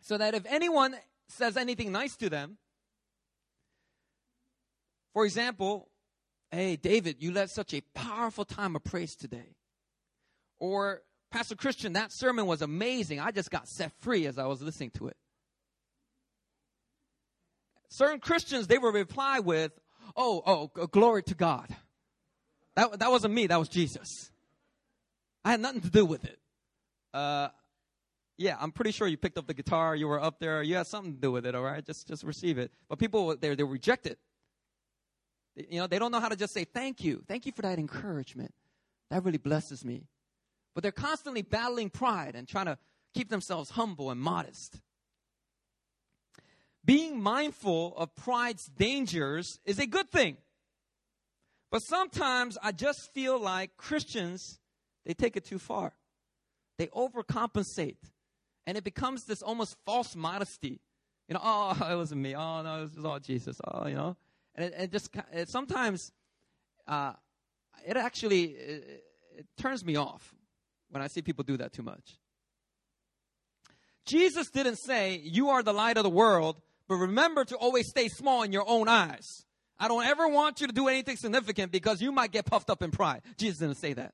So 0.00 0.18
that 0.18 0.34
if 0.34 0.44
anyone 0.46 0.96
says 1.28 1.56
anything 1.56 1.92
nice 1.92 2.16
to 2.16 2.28
them, 2.28 2.58
for 5.12 5.24
example, 5.24 5.88
hey, 6.50 6.76
David, 6.76 7.16
you 7.20 7.32
led 7.32 7.50
such 7.50 7.72
a 7.72 7.82
powerful 7.94 8.44
time 8.44 8.74
of 8.74 8.84
praise 8.84 9.14
today. 9.14 9.54
Or, 10.58 11.02
Pastor 11.30 11.54
Christian, 11.54 11.92
that 11.92 12.12
sermon 12.12 12.46
was 12.46 12.62
amazing. 12.62 13.20
I 13.20 13.30
just 13.30 13.50
got 13.50 13.68
set 13.68 13.92
free 14.00 14.26
as 14.26 14.38
I 14.38 14.46
was 14.46 14.62
listening 14.62 14.90
to 14.92 15.08
it. 15.08 15.16
Certain 17.90 18.20
Christians, 18.20 18.66
they 18.66 18.78
will 18.78 18.92
reply 18.92 19.40
with, 19.40 19.72
oh, 20.16 20.42
oh, 20.46 20.86
glory 20.86 21.22
to 21.24 21.34
God. 21.34 21.74
That, 22.78 23.00
that 23.00 23.10
wasn't 23.10 23.34
me, 23.34 23.48
that 23.48 23.58
was 23.58 23.68
Jesus. 23.68 24.30
I 25.44 25.50
had 25.50 25.58
nothing 25.58 25.80
to 25.80 25.90
do 25.90 26.06
with 26.06 26.24
it. 26.24 26.38
Uh, 27.12 27.48
yeah, 28.36 28.56
I'm 28.60 28.70
pretty 28.70 28.92
sure 28.92 29.08
you 29.08 29.16
picked 29.16 29.36
up 29.36 29.48
the 29.48 29.54
guitar, 29.54 29.96
you 29.96 30.06
were 30.06 30.22
up 30.22 30.38
there, 30.38 30.62
you 30.62 30.76
had 30.76 30.86
something 30.86 31.14
to 31.14 31.20
do 31.20 31.32
with 31.32 31.44
it, 31.44 31.56
all 31.56 31.64
right? 31.64 31.84
Just, 31.84 32.06
just 32.06 32.22
receive 32.22 32.56
it. 32.56 32.70
But 32.88 33.00
people, 33.00 33.34
they, 33.34 33.56
they 33.56 33.64
reject 33.64 34.06
it. 34.06 34.20
You 35.56 35.80
know, 35.80 35.88
they 35.88 35.98
don't 35.98 36.12
know 36.12 36.20
how 36.20 36.28
to 36.28 36.36
just 36.36 36.54
say, 36.54 36.62
thank 36.62 37.02
you. 37.02 37.24
Thank 37.26 37.46
you 37.46 37.52
for 37.52 37.62
that 37.62 37.80
encouragement. 37.80 38.54
That 39.10 39.24
really 39.24 39.38
blesses 39.38 39.84
me. 39.84 40.06
But 40.72 40.84
they're 40.84 40.92
constantly 40.92 41.42
battling 41.42 41.90
pride 41.90 42.36
and 42.36 42.46
trying 42.46 42.66
to 42.66 42.78
keep 43.12 43.28
themselves 43.28 43.70
humble 43.70 44.08
and 44.12 44.20
modest. 44.20 44.80
Being 46.84 47.20
mindful 47.20 47.96
of 47.96 48.14
pride's 48.14 48.66
dangers 48.66 49.58
is 49.64 49.80
a 49.80 49.86
good 49.88 50.08
thing. 50.10 50.36
But 51.70 51.80
sometimes 51.80 52.56
I 52.62 52.72
just 52.72 53.12
feel 53.12 53.38
like 53.38 53.76
Christians, 53.76 54.58
they 55.04 55.14
take 55.14 55.36
it 55.36 55.44
too 55.44 55.58
far. 55.58 55.92
They 56.78 56.86
overcompensate. 56.88 57.98
And 58.66 58.76
it 58.76 58.84
becomes 58.84 59.24
this 59.24 59.42
almost 59.42 59.76
false 59.84 60.14
modesty. 60.14 60.80
You 61.28 61.34
know, 61.34 61.40
oh, 61.42 61.76
it 61.92 61.96
wasn't 61.96 62.22
me. 62.22 62.34
Oh, 62.34 62.62
no, 62.62 62.82
it 62.82 62.96
was 62.96 63.04
all 63.04 63.18
Jesus. 63.18 63.60
Oh, 63.66 63.86
you 63.86 63.94
know. 63.94 64.16
And 64.54 64.66
it, 64.66 64.74
it 64.78 64.92
just, 64.92 65.10
it 65.32 65.48
sometimes, 65.48 66.10
uh, 66.86 67.12
it 67.86 67.96
actually, 67.96 68.44
it, 68.44 69.04
it 69.36 69.46
turns 69.56 69.84
me 69.84 69.96
off 69.96 70.34
when 70.90 71.02
I 71.02 71.06
see 71.08 71.22
people 71.22 71.44
do 71.44 71.56
that 71.58 71.72
too 71.72 71.82
much. 71.82 72.18
Jesus 74.06 74.48
didn't 74.50 74.76
say, 74.76 75.20
You 75.22 75.50
are 75.50 75.62
the 75.62 75.74
light 75.74 75.98
of 75.98 76.02
the 76.02 76.10
world, 76.10 76.60
but 76.88 76.96
remember 76.96 77.44
to 77.44 77.56
always 77.56 77.88
stay 77.88 78.08
small 78.08 78.42
in 78.42 78.52
your 78.52 78.64
own 78.66 78.88
eyes. 78.88 79.44
I 79.78 79.88
don't 79.88 80.04
ever 80.04 80.28
want 80.28 80.60
you 80.60 80.66
to 80.66 80.72
do 80.72 80.88
anything 80.88 81.16
significant 81.16 81.70
because 81.70 82.00
you 82.00 82.10
might 82.10 82.32
get 82.32 82.44
puffed 82.46 82.70
up 82.70 82.82
in 82.82 82.90
pride. 82.90 83.22
Jesus 83.36 83.58
didn't 83.58 83.76
say 83.76 83.92
that. 83.92 84.12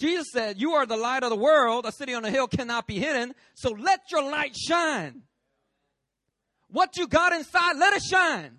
Jesus 0.00 0.26
said, 0.32 0.60
You 0.60 0.72
are 0.72 0.84
the 0.84 0.96
light 0.96 1.22
of 1.22 1.30
the 1.30 1.36
world. 1.36 1.86
A 1.86 1.92
city 1.92 2.12
on 2.12 2.24
a 2.24 2.30
hill 2.30 2.48
cannot 2.48 2.88
be 2.88 2.98
hidden. 2.98 3.34
So 3.54 3.70
let 3.70 4.10
your 4.10 4.28
light 4.28 4.56
shine. 4.56 5.22
What 6.68 6.96
you 6.96 7.06
got 7.06 7.32
inside, 7.32 7.76
let 7.76 7.94
it 7.94 8.02
shine. 8.02 8.58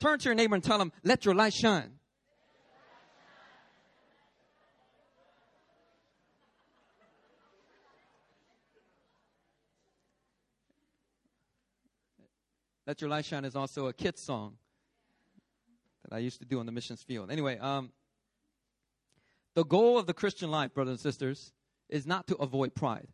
Turn 0.00 0.18
to 0.18 0.24
your 0.24 0.34
neighbor 0.34 0.56
and 0.56 0.64
tell 0.64 0.80
him, 0.80 0.90
Let 1.04 1.24
your 1.24 1.34
light 1.34 1.54
shine. 1.54 1.92
Let 12.86 13.00
Your 13.00 13.10
Light 13.10 13.24
Shine 13.24 13.44
is 13.44 13.56
also 13.56 13.86
a 13.86 13.92
kid's 13.92 14.22
song 14.22 14.56
that 16.04 16.14
I 16.14 16.18
used 16.18 16.40
to 16.40 16.44
do 16.44 16.60
on 16.60 16.66
the 16.66 16.72
missions 16.72 17.02
field. 17.02 17.30
Anyway, 17.30 17.58
um, 17.58 17.90
the 19.54 19.64
goal 19.64 19.98
of 19.98 20.06
the 20.06 20.14
Christian 20.14 20.50
life, 20.50 20.74
brothers 20.74 20.92
and 20.92 21.00
sisters, 21.00 21.52
is 21.88 22.06
not 22.06 22.26
to 22.26 22.36
avoid 22.36 22.74
pride. 22.74 23.08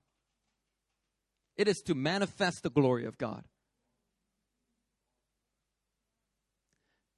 It 1.57 1.69
is 1.69 1.83
to 1.83 1.95
manifest 1.95 2.63
the 2.63 2.71
glory 2.71 3.05
of 3.05 3.19
God. 3.19 3.45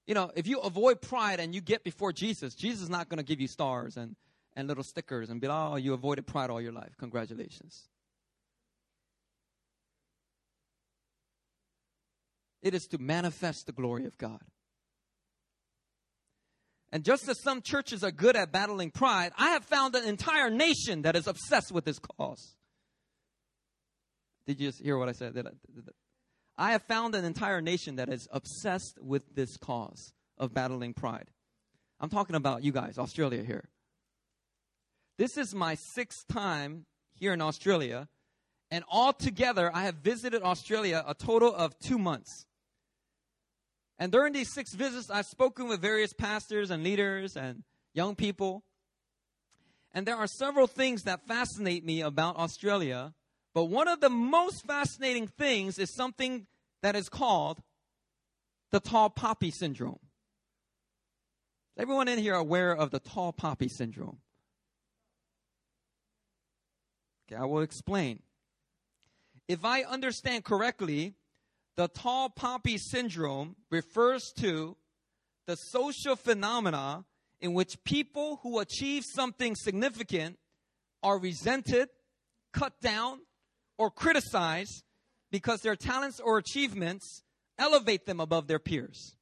You 0.07 0.15
know, 0.15 0.31
if 0.35 0.47
you 0.47 0.59
avoid 0.59 1.01
pride 1.01 1.39
and 1.39 1.55
you 1.55 1.61
get 1.61 1.85
before 1.85 2.13
Jesus, 2.13 2.55
Jesus 2.55 2.83
is 2.83 2.91
not 2.91 3.09
going 3.09 3.19
to 3.19 3.25
give 3.25 3.41
you 3.41 3.47
stars 3.47 3.97
and, 3.97 4.17
and 4.57 4.67
little 4.67 4.83
stickers 4.83 5.31
and 5.31 5.41
be 5.41 5.47
like, 5.47 5.73
oh, 5.73 5.77
you 5.77 5.95
avoided 5.95 6.27
pride 6.27 6.51
all 6.51 6.61
your 6.61 6.73
life. 6.73 6.97
Congratulations. 6.99 7.89
It 12.63 12.75
is 12.75 12.87
to 12.87 12.99
manifest 12.99 13.67
the 13.67 13.73
glory 13.73 14.07
of 14.07 14.17
God. 14.17 14.41
And 16.93 17.05
just 17.05 17.27
as 17.29 17.43
some 17.43 17.63
churches 17.63 18.05
are 18.05 18.11
good 18.11 18.37
at 18.37 18.53
battling 18.53 18.91
pride, 18.91 19.33
I 19.39 19.51
have 19.51 19.65
found 19.65 19.95
an 19.95 20.05
entire 20.05 20.51
nation 20.51 21.03
that 21.03 21.17
is 21.17 21.27
obsessed 21.27 21.73
with 21.73 21.85
this 21.87 21.99
cause. 21.99 22.55
Did 24.47 24.61
you 24.61 24.69
just 24.69 24.83
hear 24.83 24.99
what 24.99 25.09
I 25.09 25.13
said? 25.13 25.37
I, 25.37 26.69
I 26.69 26.73
have 26.73 26.83
found 26.83 27.15
an 27.15 27.25
entire 27.25 27.63
nation 27.63 27.97
that 27.97 28.11
is 28.11 28.29
obsessed 28.31 28.99
with 29.01 29.35
this 29.35 29.57
cause 29.57 30.13
of 30.37 30.53
battling 30.53 30.93
pride. 30.93 31.31
I'm 31.99 32.11
talking 32.11 32.37
about 32.37 32.63
you 32.63 32.73
guys, 32.73 32.99
Australia 32.99 33.43
here. 33.43 33.69
This 35.17 35.39
is 35.39 35.55
my 35.55 35.77
sixth 35.77 36.27
time 36.29 36.85
here 37.15 37.33
in 37.33 37.41
Australia, 37.41 38.09
and 38.71 38.85
altogether 38.91 39.71
I 39.73 39.85
have 39.85 39.97
visited 39.97 40.43
Australia 40.43 41.05
a 41.07 41.15
total 41.15 41.55
of 41.55 41.79
two 41.79 41.99
months. 41.99 42.47
And 44.03 44.11
during 44.11 44.33
these 44.33 44.53
six 44.53 44.75
visits, 44.75 45.11
I've 45.11 45.27
spoken 45.27 45.69
with 45.69 45.81
various 45.81 46.13
pastors 46.13 46.73
and 46.73 46.83
leaders 46.83 47.37
and 47.37 47.63
young 47.95 48.17
people. 48.17 48.65
And 49.95 50.05
there 50.05 50.17
are 50.17 50.27
several 50.27 50.67
things 50.67 51.05
that 51.05 51.29
fascinate 51.29 51.85
me 51.85 52.01
about 52.01 52.35
Australia. 52.35 53.15
But 53.55 53.67
one 53.67 53.87
of 53.87 54.01
the 54.01 54.11
most 54.11 54.67
fascinating 54.67 55.29
things 55.29 55.79
is 55.79 55.95
something 55.95 56.49
that 56.83 56.97
is 56.97 57.09
called 57.09 57.63
the 58.73 58.81
tall 58.81 59.09
poppy 59.09 59.53
syndrome. 59.53 60.01
Is 61.77 61.83
everyone 61.83 62.09
in 62.09 62.19
here 62.19 62.35
aware 62.35 62.73
of 62.75 62.91
the 62.91 62.99
tall 62.99 63.33
poppy 63.33 63.69
syndrome? 63.69 64.19
Okay, 67.29 67.41
I 67.41 67.45
will 67.45 67.63
explain. 67.63 68.19
If 69.47 69.65
I 69.65 69.83
understand 69.83 70.43
correctly, 70.43 71.15
the 71.77 71.89
tall 71.89 72.29
poppy 72.29 72.79
syndrome 72.79 73.57
refers 73.71 74.33
to 74.39 74.77
the 75.47 75.57
social 75.57 76.17
phenomena 76.17 77.05
in 77.41 77.55
which 77.55 77.83
people 77.85 78.41
who 78.43 78.59
achieve 78.59 79.05
something 79.05 79.57
significant 79.57 80.39
are 81.03 81.19
resented, 81.19 81.89
cut 82.53 82.81
down, 82.81 83.21
or 83.79 83.91
criticized 83.91 84.85
because 85.31 85.63
their 85.63 85.75
talents 85.75 86.21
or 86.21 86.39
achievements 86.39 87.23
elevate 87.59 88.07
them 88.07 88.21
above 88.21 88.47
their 88.47 88.59
peers. 88.59 89.17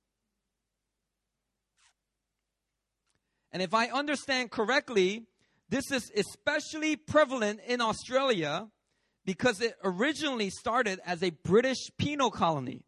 And 3.52 3.62
if 3.62 3.74
I 3.74 3.86
understand 3.86 4.50
correctly, 4.50 5.26
this 5.68 5.90
is 5.90 6.10
especially 6.14 6.96
prevalent 6.96 7.60
in 7.66 7.80
Australia 7.80 8.68
because 9.30 9.60
it 9.60 9.76
originally 9.84 10.50
started 10.50 10.98
as 11.06 11.22
a 11.22 11.30
British 11.30 11.88
penal 11.96 12.32
colony. 12.32 12.82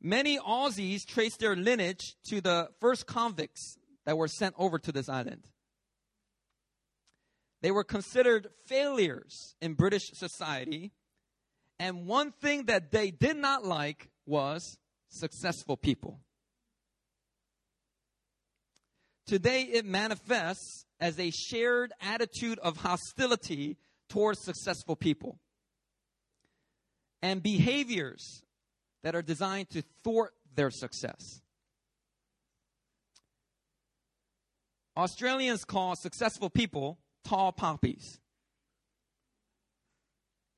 Many 0.00 0.40
Aussies 0.40 1.06
trace 1.06 1.36
their 1.36 1.54
lineage 1.54 2.16
to 2.24 2.40
the 2.40 2.70
first 2.80 3.06
convicts 3.06 3.78
that 4.06 4.18
were 4.18 4.26
sent 4.26 4.56
over 4.58 4.76
to 4.80 4.90
this 4.90 5.08
island. 5.08 5.44
They 7.60 7.70
were 7.70 7.84
considered 7.84 8.48
failures 8.66 9.54
in 9.60 9.74
British 9.74 10.10
society. 10.14 10.90
And 11.78 12.08
one 12.08 12.32
thing 12.32 12.64
that 12.64 12.90
they 12.90 13.12
did 13.12 13.36
not 13.36 13.64
like 13.64 14.10
was 14.26 14.78
successful 15.08 15.76
people. 15.76 16.18
Today, 19.28 19.62
it 19.62 19.84
manifests 19.84 20.86
as 21.02 21.18
a 21.18 21.32
shared 21.32 21.92
attitude 22.00 22.60
of 22.60 22.76
hostility 22.78 23.76
towards 24.08 24.40
successful 24.40 24.94
people 24.94 25.40
and 27.20 27.42
behaviors 27.42 28.42
that 29.02 29.16
are 29.16 29.20
designed 29.20 29.68
to 29.70 29.82
thwart 30.04 30.32
their 30.54 30.70
success. 30.70 31.40
Australians 34.96 35.64
call 35.64 35.96
successful 35.96 36.48
people 36.48 36.98
tall 37.24 37.50
poppies. 37.50 38.20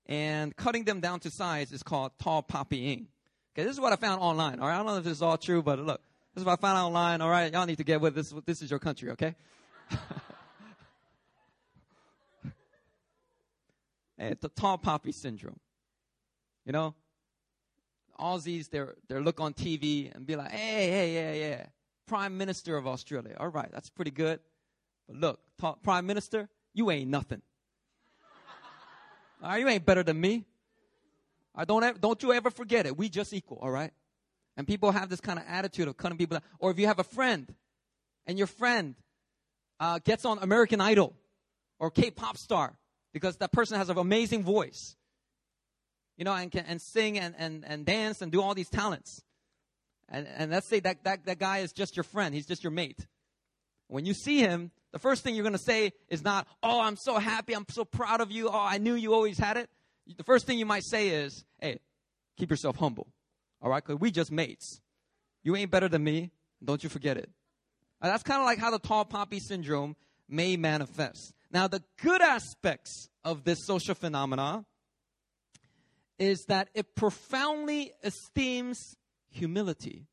And 0.06 0.54
cutting 0.54 0.84
them 0.84 1.00
down 1.00 1.20
to 1.20 1.30
size 1.30 1.72
is 1.72 1.82
called 1.82 2.12
tall 2.22 2.42
poppying. 2.42 3.06
Okay, 3.54 3.64
this 3.64 3.72
is 3.72 3.80
what 3.80 3.94
I 3.94 3.96
found 3.96 4.20
online. 4.20 4.60
All 4.60 4.68
right, 4.68 4.74
I 4.74 4.76
don't 4.76 4.86
know 4.86 4.98
if 4.98 5.04
this 5.04 5.14
is 5.14 5.22
all 5.22 5.38
true, 5.38 5.62
but 5.62 5.78
look, 5.78 6.02
this 6.34 6.42
is 6.42 6.44
what 6.44 6.58
I 6.58 6.60
found 6.60 6.76
online. 6.76 7.22
All 7.22 7.30
right, 7.30 7.50
y'all 7.50 7.64
need 7.64 7.78
to 7.78 7.84
get 7.84 8.02
with 8.02 8.14
this. 8.14 8.34
This 8.44 8.60
is 8.60 8.68
your 8.68 8.80
country, 8.80 9.12
okay? 9.12 9.34
hey, 14.18 14.34
the 14.40 14.48
tall 14.48 14.78
poppy 14.78 15.12
syndrome. 15.12 15.58
You 16.64 16.72
know, 16.72 16.94
Aussies, 18.18 18.70
they're, 18.70 18.94
they 19.08 19.18
look 19.18 19.40
on 19.40 19.54
TV 19.54 20.14
and 20.14 20.26
be 20.26 20.36
like, 20.36 20.50
hey, 20.50 20.90
hey, 20.90 21.14
yeah, 21.14 21.48
yeah, 21.48 21.66
Prime 22.06 22.36
Minister 22.38 22.76
of 22.76 22.86
Australia. 22.86 23.36
All 23.38 23.48
right, 23.48 23.70
that's 23.72 23.90
pretty 23.90 24.10
good. 24.10 24.40
But 25.06 25.16
look, 25.16 25.40
Prime 25.82 26.06
Minister, 26.06 26.48
you 26.72 26.90
ain't 26.90 27.10
nothing. 27.10 27.42
all 29.42 29.50
right, 29.50 29.60
you 29.60 29.68
ain't 29.68 29.84
better 29.84 30.02
than 30.02 30.20
me. 30.20 30.44
I 31.54 31.64
don't 31.64 31.84
ever, 31.84 31.98
don't 31.98 32.22
you 32.22 32.32
ever 32.32 32.50
forget 32.50 32.86
it. 32.86 32.96
We 32.96 33.08
just 33.08 33.32
equal, 33.32 33.58
all 33.60 33.70
right? 33.70 33.92
And 34.56 34.66
people 34.66 34.90
have 34.90 35.08
this 35.08 35.20
kind 35.20 35.38
of 35.38 35.44
attitude 35.48 35.88
of 35.88 35.96
cutting 35.96 36.18
people. 36.18 36.38
Or 36.58 36.70
if 36.70 36.78
you 36.78 36.86
have 36.86 36.98
a 36.98 37.04
friend 37.04 37.52
and 38.26 38.38
your 38.38 38.46
friend 38.46 38.94
uh, 39.80 39.98
gets 39.98 40.24
on 40.24 40.38
American 40.38 40.80
Idol 40.80 41.14
or 41.78 41.90
K-pop 41.90 42.36
star 42.36 42.76
because 43.14 43.38
that 43.38 43.52
person 43.52 43.78
has 43.78 43.88
an 43.88 43.96
amazing 43.96 44.42
voice 44.42 44.96
you 46.16 46.24
know, 46.24 46.32
and 46.32 46.50
can 46.50 46.64
and 46.66 46.80
sing 46.80 47.18
and, 47.18 47.34
and, 47.38 47.64
and 47.66 47.84
dance 47.84 48.22
and 48.22 48.30
do 48.30 48.40
all 48.40 48.54
these 48.54 48.68
talents. 48.68 49.22
And, 50.08 50.28
and 50.36 50.50
let's 50.50 50.66
say 50.66 50.80
that, 50.80 51.04
that, 51.04 51.24
that 51.26 51.38
guy 51.38 51.58
is 51.58 51.72
just 51.72 51.96
your 51.96 52.04
friend, 52.04 52.34
he's 52.34 52.46
just 52.46 52.62
your 52.62 52.70
mate. 52.70 53.06
When 53.88 54.06
you 54.06 54.14
see 54.14 54.38
him, 54.40 54.70
the 54.92 54.98
first 54.98 55.22
thing 55.22 55.34
you're 55.34 55.44
going 55.44 55.52
to 55.52 55.58
say 55.58 55.92
is 56.08 56.22
not, 56.22 56.46
Oh, 56.62 56.80
I'm 56.80 56.96
so 56.96 57.18
happy, 57.18 57.54
I'm 57.54 57.66
so 57.68 57.84
proud 57.84 58.20
of 58.20 58.30
you, 58.30 58.48
oh, 58.48 58.52
I 58.52 58.78
knew 58.78 58.94
you 58.94 59.12
always 59.14 59.38
had 59.38 59.56
it. 59.56 59.68
The 60.16 60.24
first 60.24 60.46
thing 60.46 60.58
you 60.58 60.66
might 60.66 60.84
say 60.84 61.08
is, 61.08 61.44
Hey, 61.58 61.80
keep 62.36 62.50
yourself 62.50 62.76
humble. 62.76 63.08
All 63.60 63.70
right? 63.70 63.82
Because 63.84 64.00
we 64.00 64.10
just 64.10 64.30
mates. 64.30 64.80
You 65.42 65.56
ain't 65.56 65.70
better 65.70 65.88
than 65.88 66.04
me. 66.04 66.30
Don't 66.62 66.82
you 66.82 66.88
forget 66.88 67.16
it. 67.16 67.30
That's 68.00 68.22
kind 68.22 68.40
of 68.40 68.46
like 68.46 68.58
how 68.58 68.70
the 68.70 68.78
tall 68.78 69.04
poppy 69.04 69.38
syndrome 69.38 69.96
may 70.28 70.56
manifest. 70.56 71.32
Now, 71.54 71.68
the 71.68 71.84
good 72.02 72.20
aspects 72.20 73.08
of 73.22 73.44
this 73.44 73.64
social 73.64 73.94
phenomena 73.94 74.64
is 76.18 76.46
that 76.46 76.68
it 76.74 76.96
profoundly 76.96 77.92
esteems 78.02 78.96
humility. 79.30 80.08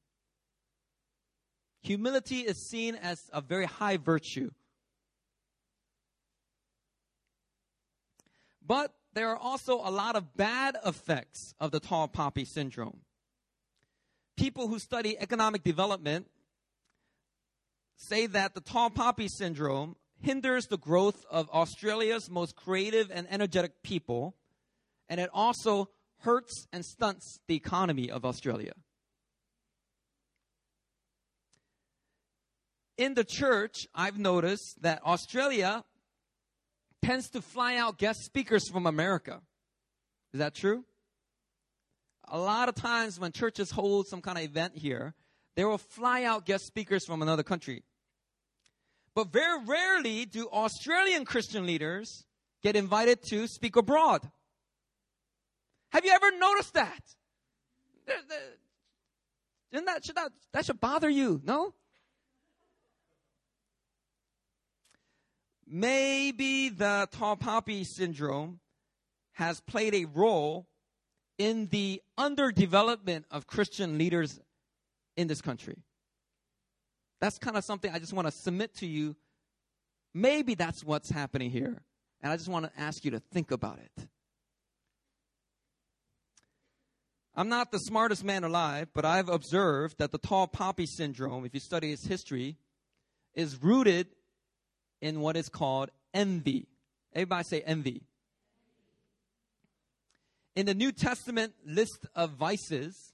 Humility 1.82 2.42
is 2.42 2.70
seen 2.70 2.94
as 2.94 3.20
a 3.34 3.42
very 3.42 3.66
high 3.66 3.98
virtue. 3.98 4.52
But 8.64 8.94
there 9.16 9.30
are 9.30 9.38
also 9.38 9.78
a 9.84 9.89
lot 9.89 10.16
of 10.16 10.38
bad 10.38 10.78
effects 10.86 11.56
of 11.60 11.72
the 11.72 11.80
tall 11.80 12.08
poppy 12.08 12.46
syndrome. 12.46 13.00
People 14.38 14.68
who 14.68 14.78
study 14.78 15.18
economic 15.20 15.64
development 15.64 16.28
say 17.96 18.28
that 18.28 18.54
the 18.54 18.62
tall 18.62 18.92
poppy 18.92 19.28
syndrome 19.28 19.96
hinders 20.22 20.68
the 20.68 20.78
growth 20.78 21.26
of 21.30 21.50
Australia's 21.50 22.30
most 22.30 22.56
creative 22.56 23.12
and 23.12 23.28
energetic 23.30 23.84
people 23.84 24.36
and 25.12 25.20
it 25.20 25.30
also 25.34 25.90
hurts 26.20 26.68
and 26.72 26.86
stunts 26.86 27.40
the 27.48 27.56
economy 27.56 28.10
of 28.10 28.24
Australia. 28.24 28.72
In 32.98 33.14
the 33.16 33.26
church, 33.26 33.88
I've 33.94 34.18
noticed 34.18 34.82
that 34.84 35.04
Australia 35.06 35.84
tends 37.04 37.30
to 37.32 37.42
fly 37.42 37.76
out 37.76 37.98
guest 37.98 38.24
speakers 38.24 38.70
from 38.70 38.86
America. 38.86 39.42
Is 40.34 40.40
that 40.40 40.56
true? 40.56 40.86
A 42.30 42.38
lot 42.38 42.70
of 42.70 42.76
times 42.76 43.20
when 43.20 43.34
churches 43.34 43.72
hold 43.72 44.08
some 44.08 44.22
kind 44.22 44.38
of 44.38 44.46
event 44.46 44.78
here, 44.78 45.14
they 45.56 45.66
will 45.66 45.78
fly 45.78 46.24
out 46.24 46.46
guest 46.46 46.66
speakers 46.68 47.06
from 47.06 47.22
another 47.22 47.44
country. 47.44 47.84
But 49.14 49.32
very 49.32 49.64
rarely 49.66 50.26
do 50.26 50.47
Australian 50.47 51.26
Christian 51.26 51.66
leaders 51.66 52.26
get 52.64 52.76
invited 52.76 53.22
to 53.24 53.47
speak 53.47 53.76
abroad. 53.76 54.30
Have 55.91 56.05
you 56.05 56.12
ever 56.12 56.32
noticed 56.38 56.74
that? 56.76 57.01
Isn't 59.72 59.86
that 59.86 60.05
should 60.05 60.16
that 60.16 60.32
that 60.53 60.66
should 60.66 60.80
bother 60.80 61.09
you? 61.09 61.41
No. 61.43 61.74
Maybe 65.68 66.70
the 66.70 67.07
tall 67.12 67.38
poppy 67.38 67.84
syndrome 67.86 68.59
has 69.34 69.62
played 69.62 69.95
a 69.95 70.05
role 70.05 70.68
in 71.38 71.68
the 71.68 72.01
underdevelopment 72.18 73.24
of 73.32 73.47
Christian 73.47 73.97
leaders 73.97 74.39
in 75.16 75.28
this 75.28 75.41
country. 75.41 75.78
That's 77.22 77.38
kind 77.38 77.56
of 77.56 77.64
something 77.64 77.94
I 77.94 78.00
just 78.00 78.14
want 78.14 78.28
to 78.28 78.32
submit 78.32 78.76
to 78.78 78.88
you. 78.88 79.16
Maybe 80.14 80.56
that's 80.56 80.84
what's 80.84 81.10
happening 81.10 81.52
here. 81.52 81.82
And 82.22 82.34
I 82.34 82.36
just 82.36 82.50
want 82.50 82.66
to 82.66 82.72
ask 82.80 83.06
you 83.06 83.12
to 83.12 83.20
think 83.20 83.52
about 83.52 83.80
it. 83.80 84.08
I'm 87.36 87.48
not 87.48 87.72
the 87.72 87.78
smartest 87.78 88.26
man 88.26 88.44
alive, 88.44 88.90
but 88.94 89.06
I've 89.06 89.30
observed 89.30 90.00
that 90.00 90.12
the 90.12 90.18
tall 90.18 90.48
poppy 90.48 90.86
syndrome, 90.86 91.46
if 91.46 91.54
you 91.54 91.60
study 91.62 91.92
its 91.92 92.06
history, 92.06 92.58
is 93.34 93.62
rooted 93.64 94.08
in 95.00 95.22
what 95.22 95.38
is 95.38 95.48
called 95.48 95.90
envy. 96.14 96.68
Everybody 97.14 97.44
say 97.44 97.62
envy. 97.62 98.02
In 100.56 100.66
the 100.66 100.74
New 100.74 100.92
Testament 100.92 101.54
list 101.66 102.06
of 102.16 102.32
vices, 102.32 103.11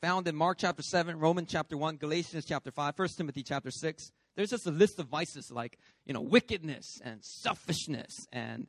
found 0.00 0.26
in 0.26 0.34
Mark 0.34 0.58
chapter 0.58 0.82
7, 0.82 1.18
Romans 1.18 1.48
chapter 1.50 1.76
1, 1.76 1.96
Galatians 1.96 2.44
chapter 2.46 2.70
5, 2.70 2.98
1 2.98 3.08
Timothy 3.16 3.42
chapter 3.42 3.70
6, 3.70 4.12
there's 4.34 4.50
just 4.50 4.66
a 4.66 4.70
list 4.70 4.98
of 4.98 5.06
vices 5.06 5.50
like, 5.50 5.78
you 6.06 6.14
know, 6.14 6.22
wickedness 6.22 7.00
and 7.04 7.22
selfishness 7.22 8.26
and, 8.32 8.66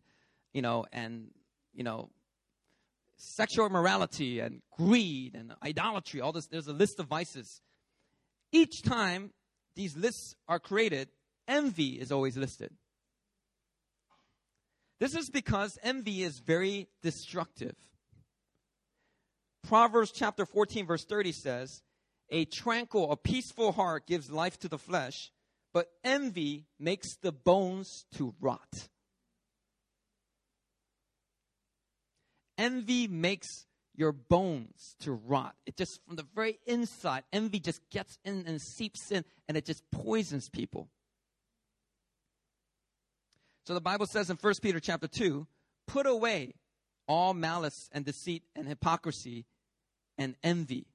you 0.54 0.62
know, 0.62 0.86
and, 0.92 1.28
you 1.74 1.84
know, 1.84 2.10
sexual 3.18 3.66
immorality 3.66 4.40
and 4.40 4.62
greed 4.72 5.36
and 5.36 5.54
idolatry, 5.64 6.20
all 6.20 6.32
this, 6.32 6.48
there's 6.48 6.68
a 6.68 6.74
list 6.74 7.00
of 7.00 7.08
vices. 7.08 7.62
Each 8.52 8.82
time 8.82 9.32
these 9.76 9.96
lists 9.96 10.36
are 10.50 10.60
created, 10.60 11.08
envy 11.48 12.00
is 12.00 12.12
always 12.12 12.36
listed. 12.36 12.72
This 15.00 15.16
is 15.16 15.30
because 15.30 15.80
envy 15.82 16.24
is 16.24 16.40
very 16.40 16.90
destructive. 17.02 17.76
Proverbs 19.64 20.12
chapter 20.12 20.46
14, 20.46 20.86
verse 20.86 21.06
30 21.06 21.32
says, 21.32 21.82
A 22.30 22.46
tranquil, 22.46 23.12
a 23.12 23.18
peaceful 23.18 23.72
heart 23.72 24.08
gives 24.08 24.32
life 24.32 24.60
to 24.60 24.68
the 24.68 24.78
flesh, 24.78 25.32
but 25.74 25.88
envy 26.04 26.66
makes 26.80 27.16
the 27.18 27.32
bones 27.32 28.06
to 28.16 28.34
rot. 28.40 28.90
Envy 32.58 33.08
makes 33.08 33.66
your 33.96 34.12
bones 34.12 34.96
to 35.00 35.12
rot. 35.12 35.56
It 35.66 35.78
just, 35.78 36.00
from 36.06 36.16
the 36.16 36.26
very 36.36 36.60
inside, 36.66 37.24
envy 37.34 37.60
just 37.60 37.82
gets 37.90 38.18
in 38.24 38.46
and 38.48 38.62
seeps 38.62 39.12
in 39.12 39.26
and 39.48 39.58
it 39.58 39.66
just 39.66 39.84
poisons 39.92 40.50
people. 40.50 40.90
So 43.66 43.74
the 43.74 43.82
Bible 43.82 44.06
says 44.06 44.30
in 44.30 44.38
1 44.38 44.54
Peter 44.62 44.80
chapter 44.80 45.08
2, 45.08 45.48
put 45.88 46.06
away 46.06 46.56
all 47.08 47.34
malice 47.34 47.90
and 47.92 48.06
deceit 48.06 48.44
and 48.56 48.68
hypocrisy 48.68 49.46
and 50.18 50.36
envy. 50.44 50.88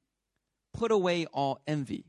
Put 0.72 0.90
away 0.90 1.26
all 1.26 1.60
envy. 1.66 2.04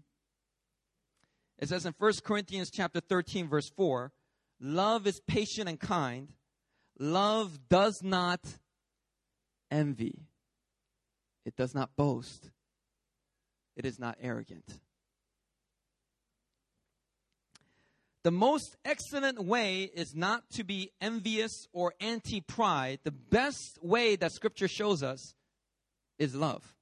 It 1.59 1.69
says 1.69 1.85
in 1.85 1.93
1 1.97 2.13
Corinthians 2.23 2.69
chapter 2.69 2.99
13 2.99 3.47
verse 3.47 3.69
4, 3.69 4.11
Love 4.59 5.07
is 5.07 5.21
patient 5.27 5.69
and 5.69 5.79
kind. 5.79 6.29
Love 6.99 7.59
does 7.69 8.01
not 8.01 8.41
envy. 9.69 10.27
It 11.45 11.55
does 11.55 11.73
not 11.73 11.95
boast. 11.95 12.49
It 13.75 13.85
is 13.85 13.99
not 13.99 14.17
arrogant. 14.19 14.79
The 18.27 18.31
most 18.31 18.75
excellent 18.83 19.41
way 19.41 19.83
is 19.83 20.13
not 20.13 20.49
to 20.49 20.65
be 20.65 20.91
envious 20.99 21.65
or 21.71 21.93
anti 22.01 22.41
pride. 22.41 22.99
The 23.05 23.11
best 23.11 23.81
way 23.81 24.17
that 24.17 24.33
scripture 24.33 24.67
shows 24.67 25.01
us 25.01 25.33
is 26.19 26.35
love. 26.35 26.75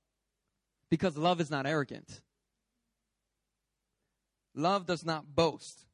Because 0.89 1.15
love 1.15 1.39
is 1.39 1.51
not 1.51 1.67
arrogant. 1.67 2.21
Love 4.55 4.87
does 4.87 5.05
not 5.05 5.35
boast. 5.35 5.85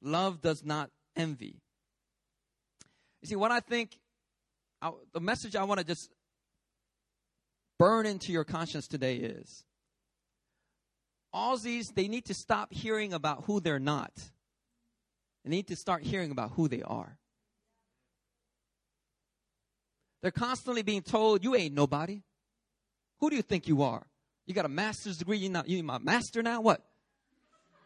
Love 0.00 0.40
does 0.40 0.64
not 0.64 0.88
envy. 1.14 1.60
You 3.20 3.28
see, 3.28 3.36
what 3.36 3.50
I 3.50 3.60
think, 3.60 3.98
I, 4.80 4.92
the 5.12 5.20
message 5.20 5.56
I 5.56 5.64
want 5.64 5.80
to 5.80 5.86
just 5.86 6.08
burn 7.78 8.06
into 8.06 8.32
your 8.32 8.44
conscience 8.44 8.88
today 8.88 9.16
is 9.16 9.62
Aussies, 11.34 11.94
they 11.94 12.08
need 12.08 12.24
to 12.24 12.32
stop 12.32 12.72
hearing 12.72 13.12
about 13.12 13.44
who 13.44 13.60
they're 13.60 13.78
not. 13.78 14.12
They 15.44 15.50
need 15.50 15.68
to 15.68 15.76
start 15.76 16.02
hearing 16.02 16.30
about 16.30 16.52
who 16.52 16.68
they 16.68 16.82
are. 16.82 17.16
They're 20.22 20.30
constantly 20.30 20.82
being 20.82 21.02
told, 21.02 21.42
you 21.42 21.54
ain't 21.54 21.74
nobody. 21.74 22.22
Who 23.20 23.30
do 23.30 23.36
you 23.36 23.42
think 23.42 23.66
you 23.68 23.82
are? 23.82 24.06
You 24.46 24.54
got 24.54 24.64
a 24.64 24.68
master's 24.68 25.18
degree, 25.18 25.38
you're 25.38 25.50
not, 25.50 25.68
you 25.68 25.82
my 25.82 25.98
master 25.98 26.42
now? 26.42 26.60
What? 26.60 26.82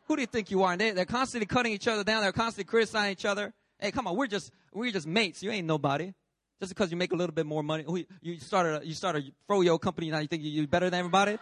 Who 0.07 0.17
do 0.17 0.23
you 0.23 0.27
think 0.27 0.51
you 0.51 0.63
are? 0.63 0.73
And 0.73 0.81
they, 0.81 0.91
they're 0.91 1.05
constantly 1.05 1.47
cutting 1.47 1.73
each 1.73 1.89
other 1.89 2.05
down. 2.05 2.23
They're 2.23 2.33
constantly 2.33 2.69
criticizing 2.69 3.13
each 3.13 3.25
other. 3.25 3.53
Hey, 3.79 3.91
come 3.91 4.07
on, 4.07 4.17
we're 4.17 4.27
just, 4.27 4.51
we're 4.73 4.91
just 4.91 5.07
mates. 5.07 5.43
You 5.43 5.51
ain't 5.51 5.67
nobody. 5.67 6.13
Just 6.61 6.75
because 6.75 6.91
you 6.91 6.97
make 6.97 7.13
a 7.13 7.17
little 7.17 7.35
bit 7.35 7.47
more 7.47 7.63
money. 7.63 7.85
You 8.21 8.39
started, 8.39 8.83
a, 8.83 8.87
you 8.87 8.95
started 8.95 9.25
a 9.27 9.53
froyo 9.53 9.81
company 9.81 10.11
now 10.11 10.19
you 10.19 10.29
think 10.29 10.43
you're 10.45 10.67
better 10.67 10.89
than 10.91 10.99
everybody? 10.99 11.39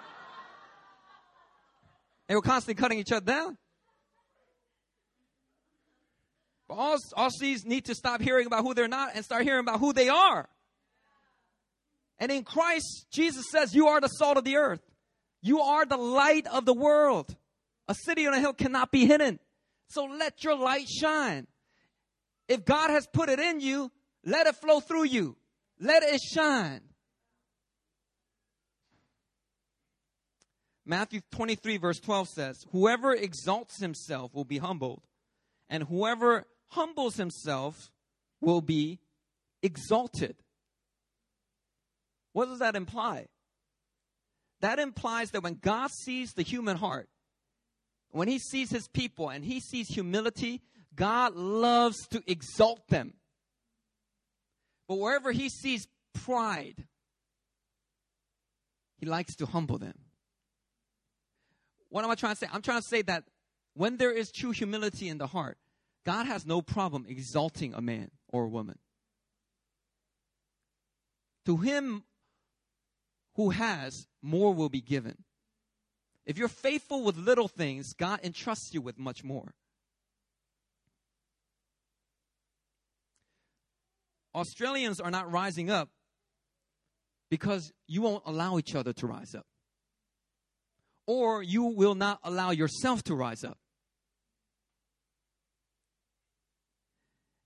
They 2.29 2.35
were 2.35 2.43
constantly 2.43 2.81
cutting 2.81 2.99
each 2.99 3.13
other 3.13 3.27
down. 3.27 3.59
But 6.73 6.79
all 6.79 6.97
Aussies 7.19 7.67
need 7.67 7.85
to 7.85 7.95
stop 7.95 8.23
hearing 8.23 8.47
about 8.47 8.65
who 8.65 8.73
they're 8.73 8.89
not 8.89 9.11
and 9.15 9.23
start 9.23 9.43
hearing 9.43 9.61
about 9.61 9.79
who 9.79 9.93
they 9.93 10.09
are. 10.09 10.49
And 12.19 12.33
in 12.33 12.45
Christ, 12.45 13.09
Jesus 13.13 13.45
says, 13.51 13.75
You 13.75 13.89
are 13.89 14.01
the 14.01 14.09
salt 14.09 14.39
of 14.39 14.45
the 14.45 14.57
earth. 14.57 14.81
You 15.43 15.61
are 15.61 15.85
the 15.85 15.99
light 15.99 16.47
of 16.47 16.65
the 16.65 16.73
world. 16.73 17.37
A 17.89 17.95
city 17.95 18.27
on 18.27 18.33
a 18.33 18.41
hill 18.41 18.55
cannot 18.55 18.91
be 18.91 19.05
hidden. 19.05 19.39
So 19.89 20.05
let 20.05 20.43
your 20.43 20.57
light 20.57 20.89
shine. 20.89 21.47
If 22.49 22.65
God 22.65 22.89
has 22.89 23.07
put 23.07 23.29
it 23.29 23.39
in 23.39 23.61
you, 23.61 23.93
let 24.25 24.47
it 24.47 24.57
flow 24.57 24.81
through 24.81 25.05
you. 25.05 25.37
Let 25.79 26.03
it 26.03 26.23
shine. 26.23 26.81
Matthew 30.87 31.21
23, 31.33 31.77
verse 31.77 32.01
12 32.01 32.29
says, 32.31 32.65
Whoever 32.73 33.13
exalts 33.13 33.79
himself 33.79 34.35
will 34.35 34.47
be 34.47 34.57
humbled, 34.57 35.03
and 35.69 35.83
whoever 35.83 36.47
humbles 36.73 37.17
himself 37.17 37.91
will 38.41 38.61
be 38.61 38.99
exalted. 39.63 40.37
What 42.33 42.47
does 42.47 42.61
that 42.61 42.75
imply? 42.77 43.27
That 44.61 44.79
implies 44.79 45.31
that 45.33 45.43
when 45.43 45.59
God 45.61 45.91
sees 45.91 46.33
the 46.33 46.43
human 46.43 46.77
heart, 46.77 47.09
when 48.11 48.29
he 48.29 48.39
sees 48.39 48.71
his 48.71 48.89
people 48.89 49.29
and 49.29 49.45
he 49.45 49.61
sees 49.61 49.89
humility, 49.89 50.63
God 50.95 51.35
loves 51.35 52.07
to 52.09 52.23
exalt 52.27 52.89
them. 52.89 53.15
But 54.89 54.99
wherever 54.99 55.33
he 55.33 55.49
sees 55.49 55.87
pride, 56.15 56.85
he 58.97 59.07
likes 59.07 59.35
to 59.37 59.47
humble 59.47 59.79
them. 59.79 59.95
What 61.89 62.05
am 62.05 62.11
I 62.11 62.15
trying 62.15 62.35
to 62.35 62.39
say? 62.39 62.47
I'm 62.53 62.63
trying 62.63 62.81
to 62.81 62.87
say 62.89 63.03
that 63.03 63.25
when 63.75 63.97
there 63.97 64.13
is 64.13 64.31
true 64.31 64.53
humility 64.53 65.09
in 65.09 65.19
the 65.19 65.27
heart, 65.27 65.59
God 66.05 66.27
has 66.27 66.47
no 66.47 66.63
problem 66.63 67.07
exalting 67.09 67.75
a 67.75 67.81
man 67.81 68.11
or 68.29 68.45
a 68.45 68.49
woman. 68.49 68.79
To 71.47 71.57
him 71.57 72.05
who 73.37 73.51
has, 73.51 74.07
more 74.21 74.53
will 74.55 74.69
be 74.69 74.81
given. 74.81 75.25
If 76.25 76.39
you're 76.39 76.49
faithful 76.49 77.03
with 77.03 77.17
little 77.17 77.49
things, 77.49 77.95
God 77.95 78.21
entrusts 78.23 78.73
you 78.73 78.81
with 78.81 78.99
much 78.99 79.25
more. 79.25 79.55
Australians 84.35 85.01
are 85.01 85.11
not 85.11 85.31
rising 85.31 85.71
up 85.71 85.91
because 87.31 87.73
you 87.87 88.03
won't 88.03 88.23
allow 88.27 88.59
each 88.59 88.75
other 88.75 88.93
to 88.93 89.07
rise 89.07 89.35
up. 89.35 89.47
Or 91.07 91.43
you 91.43 91.65
will 91.65 91.95
not 91.95 92.21
allow 92.23 92.51
yourself 92.51 93.03
to 93.05 93.15
rise 93.15 93.45
up. 93.45 93.59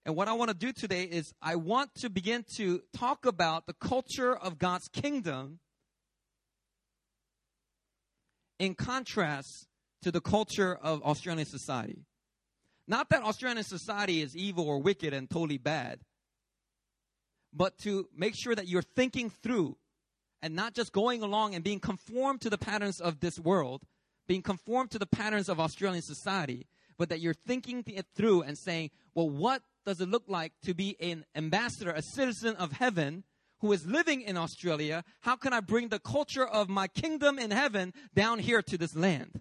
And 0.07 0.15
what 0.15 0.29
I 0.29 0.35
want 0.35 0.51
to 0.51 0.57
do 0.57 0.73
today 0.73 1.03
is 1.03 1.35
I 1.43 1.57
want 1.57 1.97
to 1.97 2.09
begin 2.09 2.45
to 2.55 2.81
talk 2.97 3.27
about 3.27 3.67
the 3.67 3.73
culture 3.73 4.37
of 4.37 4.57
God's 4.57 4.87
kingdom 4.87 5.59
in 8.61 8.77
contrast 8.77 9.67
to 10.03 10.13
the 10.13 10.21
culture 10.21 10.79
of 10.81 11.03
Australian 11.03 11.45
society. 11.45 12.07
Not 12.87 13.11
that 13.11 13.25
Australian 13.25 13.65
society 13.65 14.23
is 14.23 14.37
evil 14.37 14.69
or 14.69 14.79
wicked 14.79 15.13
and 15.13 15.29
totally 15.29 15.59
bad, 15.59 15.99
but 17.53 17.77
to 17.79 18.09
make 18.17 18.37
sure 18.37 18.55
that 18.55 18.69
you're 18.69 18.83
thinking 18.83 19.29
through 19.29 19.77
and 20.41 20.55
not 20.55 20.73
just 20.73 20.93
going 20.93 21.25
along 21.25 21.57
and 21.57 21.65
being 21.65 21.81
conformed 21.81 22.43
to 22.43 22.51
the 22.51 22.59
patterns 22.59 23.01
of 23.01 23.19
this 23.19 23.41
world, 23.41 23.83
being 24.29 24.43
conformed 24.43 24.93
to 24.93 25.01
the 25.01 25.07
patterns 25.07 25.49
of 25.49 25.59
Australian 25.59 26.03
society, 26.03 26.69
but 26.97 27.09
that 27.09 27.19
you're 27.19 27.35
thinking 27.35 27.83
it 27.89 28.07
through 28.15 28.43
and 28.43 28.57
saying, 28.57 28.91
well, 29.13 29.29
what 29.29 29.63
does 29.87 30.01
it 30.01 30.09
look 30.09 30.25
like 30.27 30.53
to 30.65 30.75
be 30.75 30.97
an 31.01 31.25
ambassador, 31.37 31.93
a 31.93 32.03
citizen 32.03 32.57
of 32.57 32.73
heaven 32.73 33.23
who 33.61 33.73
is 33.73 33.87
living 33.87 34.21
in 34.21 34.37
Australia? 34.37 35.05
How 35.21 35.37
can 35.37 35.53
I 35.53 35.61
bring 35.61 35.89
the 35.89 36.01
culture 36.01 36.47
of 36.47 36.69
my 36.69 36.89
kingdom 36.89 37.39
in 37.39 37.53
heaven 37.53 37.95
down 38.13 38.41
here 38.41 38.63
to 38.63 38.77
this 38.77 38.97
land? 38.97 39.41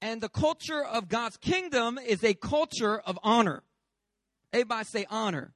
And 0.00 0.20
the 0.20 0.30
culture 0.30 0.82
of 0.82 1.08
God's 1.08 1.36
kingdom 1.36 1.98
is 1.98 2.24
a 2.24 2.34
culture 2.34 2.98
of 2.98 3.18
honor. 3.22 3.62
Everybody 4.52 4.84
say 4.84 5.06
honor. 5.10 5.52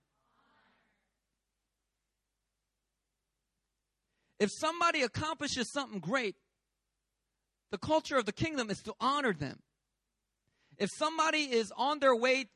If 4.38 4.50
somebody 4.52 5.02
accomplishes 5.02 5.72
something 5.72 6.00
great, 6.00 6.36
the 7.70 7.78
culture 7.78 8.16
of 8.16 8.26
the 8.26 8.32
kingdom 8.32 8.70
is 8.70 8.78
to 8.82 8.94
honor 9.00 9.32
them. 9.32 9.60
If 10.78 10.88
somebody 10.96 11.42
is 11.42 11.70
on 11.76 11.98
their 11.98 12.16
way 12.16 12.46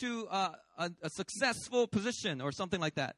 to 0.00 0.28
uh, 0.28 0.52
a, 0.78 0.90
a 1.02 1.10
successful 1.10 1.86
position 1.86 2.40
or 2.40 2.52
something 2.52 2.80
like 2.80 2.94
that, 2.94 3.16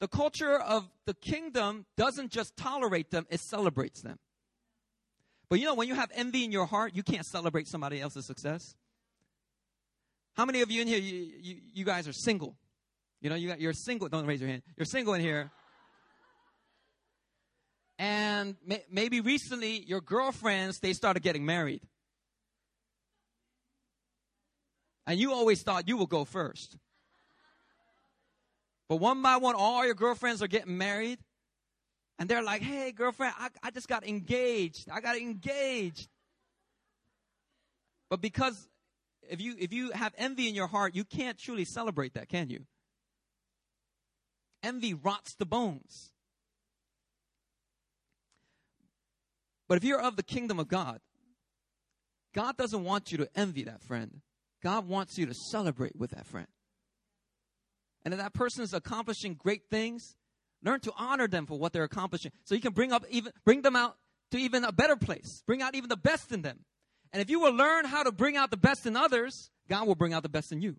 the 0.00 0.08
culture 0.08 0.58
of 0.58 0.88
the 1.06 1.14
kingdom 1.14 1.86
doesn't 1.96 2.32
just 2.32 2.56
tolerate 2.56 3.10
them, 3.10 3.26
it 3.30 3.40
celebrates 3.40 4.02
them. 4.02 4.18
But 5.48 5.60
you 5.60 5.66
know, 5.66 5.74
when 5.74 5.86
you 5.86 5.94
have 5.94 6.10
envy 6.14 6.44
in 6.44 6.50
your 6.50 6.66
heart, 6.66 6.96
you 6.96 7.02
can't 7.02 7.26
celebrate 7.26 7.68
somebody 7.68 8.00
else's 8.00 8.26
success. 8.26 8.74
How 10.34 10.44
many 10.44 10.62
of 10.62 10.70
you 10.70 10.82
in 10.82 10.88
here, 10.88 10.98
you, 10.98 11.30
you, 11.40 11.56
you 11.74 11.84
guys 11.84 12.08
are 12.08 12.12
single? 12.12 12.56
You 13.20 13.30
know, 13.30 13.36
you 13.36 13.48
got, 13.48 13.60
you're 13.60 13.74
single. 13.74 14.08
Don't 14.08 14.26
raise 14.26 14.40
your 14.40 14.48
hand. 14.48 14.62
You're 14.76 14.86
single 14.86 15.14
in 15.14 15.20
here. 15.20 15.50
And 17.98 18.56
may, 18.66 18.82
maybe 18.90 19.20
recently 19.20 19.84
your 19.86 20.00
girlfriends, 20.00 20.80
they 20.80 20.92
started 20.94 21.22
getting 21.22 21.46
married. 21.46 21.82
And 25.06 25.18
you 25.18 25.32
always 25.32 25.62
thought 25.62 25.88
you 25.88 25.96
would 25.96 26.08
go 26.08 26.24
first. 26.24 26.76
But 28.88 28.96
one 28.96 29.22
by 29.22 29.36
one, 29.38 29.54
all 29.56 29.84
your 29.84 29.94
girlfriends 29.94 30.42
are 30.42 30.48
getting 30.48 30.76
married. 30.76 31.18
And 32.18 32.28
they're 32.28 32.42
like, 32.42 32.62
hey, 32.62 32.92
girlfriend, 32.92 33.34
I, 33.38 33.48
I 33.62 33.70
just 33.70 33.88
got 33.88 34.06
engaged. 34.06 34.88
I 34.90 35.00
got 35.00 35.16
engaged. 35.16 36.08
But 38.10 38.20
because 38.20 38.68
if 39.28 39.40
you 39.40 39.56
if 39.58 39.72
you 39.72 39.90
have 39.92 40.12
envy 40.18 40.48
in 40.48 40.54
your 40.54 40.66
heart, 40.66 40.94
you 40.94 41.04
can't 41.04 41.38
truly 41.38 41.64
celebrate 41.64 42.14
that, 42.14 42.28
can 42.28 42.50
you? 42.50 42.66
Envy 44.62 44.94
rots 44.94 45.34
the 45.34 45.46
bones. 45.46 46.12
But 49.68 49.78
if 49.78 49.84
you're 49.84 50.00
of 50.00 50.16
the 50.16 50.22
kingdom 50.22 50.60
of 50.60 50.68
God, 50.68 51.00
God 52.34 52.56
doesn't 52.56 52.84
want 52.84 53.10
you 53.10 53.18
to 53.18 53.28
envy 53.34 53.64
that 53.64 53.82
friend. 53.82 54.20
God 54.62 54.88
wants 54.88 55.18
you 55.18 55.26
to 55.26 55.34
celebrate 55.34 55.96
with 55.96 56.10
that 56.12 56.26
friend. 56.26 56.46
And 58.04 58.14
if 58.14 58.20
that 58.20 58.34
person 58.34 58.62
is 58.62 58.72
accomplishing 58.72 59.34
great 59.34 59.62
things, 59.70 60.16
learn 60.62 60.80
to 60.80 60.92
honor 60.96 61.28
them 61.28 61.46
for 61.46 61.58
what 61.58 61.72
they're 61.72 61.84
accomplishing. 61.84 62.32
So 62.44 62.54
you 62.54 62.60
can 62.60 62.72
bring 62.72 62.92
up 62.92 63.04
even 63.10 63.32
bring 63.44 63.62
them 63.62 63.76
out 63.76 63.96
to 64.30 64.38
even 64.38 64.64
a 64.64 64.72
better 64.72 64.96
place. 64.96 65.42
Bring 65.46 65.62
out 65.62 65.74
even 65.74 65.88
the 65.88 65.96
best 65.96 66.32
in 66.32 66.42
them. 66.42 66.60
And 67.12 67.20
if 67.20 67.28
you 67.28 67.40
will 67.40 67.52
learn 67.52 67.84
how 67.84 68.02
to 68.02 68.12
bring 68.12 68.36
out 68.36 68.50
the 68.50 68.56
best 68.56 68.86
in 68.86 68.96
others, 68.96 69.50
God 69.68 69.86
will 69.86 69.94
bring 69.94 70.12
out 70.12 70.22
the 70.22 70.28
best 70.28 70.50
in 70.50 70.62
you. 70.62 70.76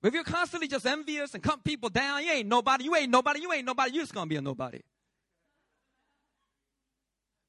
But 0.00 0.08
if 0.08 0.14
you're 0.14 0.24
constantly 0.24 0.68
just 0.68 0.84
envious 0.84 1.32
and 1.34 1.42
cut 1.42 1.64
people 1.64 1.88
down, 1.88 2.24
you 2.24 2.30
ain't 2.32 2.48
nobody, 2.48 2.84
you 2.84 2.94
ain't 2.94 3.10
nobody, 3.10 3.40
you 3.40 3.52
ain't 3.52 3.64
nobody, 3.64 3.92
you're 3.94 4.02
just 4.02 4.14
gonna 4.14 4.26
be 4.26 4.36
a 4.36 4.42
nobody. 4.42 4.80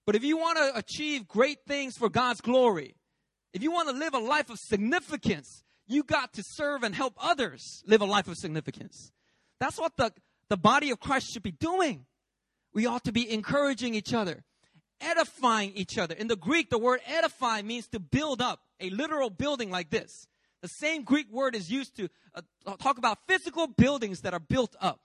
But 0.05 0.15
if 0.15 0.23
you 0.23 0.37
want 0.37 0.57
to 0.57 0.77
achieve 0.77 1.27
great 1.27 1.59
things 1.67 1.97
for 1.97 2.09
God's 2.09 2.41
glory, 2.41 2.95
if 3.53 3.61
you 3.61 3.71
want 3.71 3.89
to 3.89 3.95
live 3.95 4.13
a 4.13 4.19
life 4.19 4.49
of 4.49 4.59
significance, 4.59 5.63
you 5.87 6.03
got 6.03 6.33
to 6.33 6.43
serve 6.43 6.83
and 6.83 6.95
help 6.95 7.13
others 7.21 7.83
live 7.85 8.01
a 8.01 8.05
life 8.05 8.27
of 8.27 8.37
significance. 8.37 9.11
That's 9.59 9.79
what 9.79 9.95
the, 9.97 10.11
the 10.49 10.57
body 10.57 10.89
of 10.91 10.99
Christ 10.99 11.31
should 11.31 11.43
be 11.43 11.51
doing. 11.51 12.05
We 12.73 12.85
ought 12.85 13.03
to 13.03 13.11
be 13.11 13.31
encouraging 13.31 13.93
each 13.93 14.13
other, 14.13 14.43
edifying 14.99 15.73
each 15.75 15.97
other. 15.97 16.15
In 16.15 16.27
the 16.27 16.35
Greek, 16.35 16.69
the 16.69 16.79
word 16.79 17.01
edify 17.05 17.61
means 17.61 17.87
to 17.89 17.99
build 17.99 18.41
up 18.41 18.61
a 18.79 18.89
literal 18.89 19.29
building 19.29 19.69
like 19.69 19.89
this. 19.89 20.27
The 20.61 20.67
same 20.69 21.03
Greek 21.03 21.29
word 21.29 21.55
is 21.55 21.69
used 21.69 21.95
to 21.97 22.09
uh, 22.33 22.41
talk 22.77 22.97
about 22.97 23.19
physical 23.27 23.67
buildings 23.67 24.21
that 24.21 24.33
are 24.33 24.39
built 24.39 24.75
up. 24.79 25.01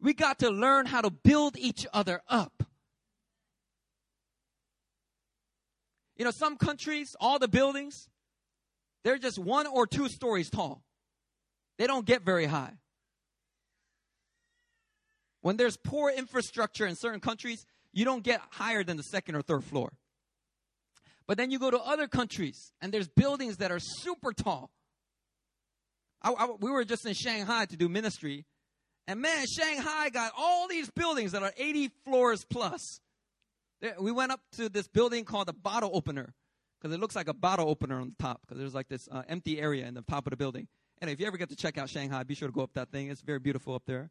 We 0.00 0.12
got 0.12 0.40
to 0.40 0.50
learn 0.50 0.86
how 0.86 1.00
to 1.00 1.10
build 1.10 1.56
each 1.56 1.86
other 1.94 2.20
up. 2.28 2.55
You 6.16 6.24
know, 6.24 6.30
some 6.30 6.56
countries, 6.56 7.14
all 7.20 7.38
the 7.38 7.48
buildings, 7.48 8.08
they're 9.04 9.18
just 9.18 9.38
one 9.38 9.66
or 9.66 9.86
two 9.86 10.08
stories 10.08 10.50
tall. 10.50 10.82
They 11.78 11.86
don't 11.86 12.06
get 12.06 12.22
very 12.22 12.46
high. 12.46 12.72
When 15.42 15.56
there's 15.56 15.76
poor 15.76 16.10
infrastructure 16.10 16.86
in 16.86 16.96
certain 16.96 17.20
countries, 17.20 17.64
you 17.92 18.04
don't 18.04 18.24
get 18.24 18.40
higher 18.50 18.82
than 18.82 18.96
the 18.96 19.02
second 19.02 19.36
or 19.36 19.42
third 19.42 19.62
floor. 19.62 19.92
But 21.26 21.38
then 21.38 21.50
you 21.50 21.58
go 21.58 21.70
to 21.70 21.78
other 21.78 22.08
countries 22.08 22.72
and 22.80 22.92
there's 22.92 23.08
buildings 23.08 23.58
that 23.58 23.70
are 23.70 23.78
super 23.78 24.32
tall. 24.32 24.70
I, 26.22 26.32
I, 26.32 26.48
we 26.60 26.70
were 26.70 26.84
just 26.84 27.06
in 27.06 27.14
Shanghai 27.14 27.66
to 27.66 27.76
do 27.76 27.88
ministry. 27.88 28.44
And 29.06 29.20
man, 29.20 29.44
Shanghai 29.46 30.08
got 30.10 30.32
all 30.36 30.66
these 30.66 30.90
buildings 30.90 31.32
that 31.32 31.42
are 31.42 31.52
80 31.56 31.90
floors 32.04 32.44
plus. 32.48 33.00
We 33.98 34.10
went 34.10 34.32
up 34.32 34.40
to 34.56 34.68
this 34.68 34.88
building 34.88 35.24
called 35.24 35.48
the 35.48 35.52
bottle 35.52 35.90
opener 35.92 36.34
because 36.80 36.94
it 36.94 37.00
looks 37.00 37.16
like 37.16 37.28
a 37.28 37.34
bottle 37.34 37.68
opener 37.68 38.00
on 38.00 38.08
the 38.08 38.22
top 38.22 38.40
because 38.42 38.58
there's 38.58 38.74
like 38.74 38.88
this 38.88 39.08
uh, 39.10 39.22
empty 39.28 39.60
area 39.60 39.86
in 39.86 39.94
the 39.94 40.02
top 40.02 40.26
of 40.26 40.30
the 40.30 40.36
building. 40.36 40.68
And 41.00 41.10
if 41.10 41.20
you 41.20 41.26
ever 41.26 41.36
get 41.36 41.50
to 41.50 41.56
check 41.56 41.76
out 41.76 41.90
Shanghai, 41.90 42.22
be 42.22 42.34
sure 42.34 42.48
to 42.48 42.52
go 42.52 42.62
up 42.62 42.72
that 42.74 42.90
thing. 42.90 43.10
It's 43.10 43.20
very 43.20 43.38
beautiful 43.38 43.74
up 43.74 43.82
there. 43.86 44.10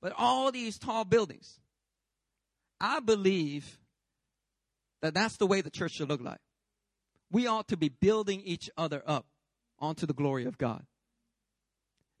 But 0.00 0.14
all 0.16 0.50
these 0.50 0.78
tall 0.78 1.04
buildings, 1.04 1.60
I 2.80 3.00
believe 3.00 3.78
that 5.02 5.14
that's 5.14 5.36
the 5.36 5.46
way 5.46 5.60
the 5.60 5.70
church 5.70 5.92
should 5.92 6.08
look 6.08 6.22
like. 6.22 6.40
We 7.30 7.46
ought 7.46 7.68
to 7.68 7.76
be 7.76 7.88
building 7.88 8.42
each 8.44 8.70
other 8.76 9.02
up 9.06 9.26
onto 9.78 10.06
the 10.06 10.12
glory 10.12 10.44
of 10.44 10.58
God. 10.58 10.84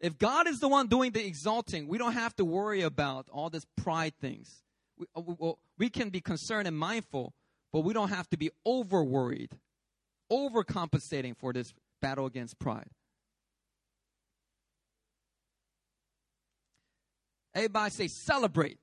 If 0.00 0.18
God 0.18 0.48
is 0.48 0.58
the 0.58 0.68
one 0.68 0.88
doing 0.88 1.12
the 1.12 1.24
exalting, 1.24 1.86
we 1.86 1.96
don't 1.96 2.12
have 2.12 2.34
to 2.36 2.44
worry 2.44 2.82
about 2.82 3.26
all 3.30 3.50
this 3.50 3.64
pride 3.76 4.14
things. 4.20 4.61
We, 5.16 5.34
uh, 5.40 5.52
we 5.78 5.88
can 5.88 6.10
be 6.10 6.20
concerned 6.20 6.68
and 6.68 6.76
mindful, 6.76 7.34
but 7.72 7.80
we 7.80 7.92
don't 7.92 8.10
have 8.10 8.28
to 8.30 8.36
be 8.36 8.50
over 8.64 9.02
worried, 9.02 9.50
overcompensating 10.30 11.36
for 11.36 11.52
this 11.52 11.72
battle 12.00 12.26
against 12.26 12.58
pride. 12.58 12.88
Everybody 17.54 17.90
say 17.90 18.08
celebrate, 18.08 18.78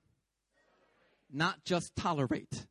not 1.32 1.64
just 1.64 1.96
tolerate. 1.96 2.68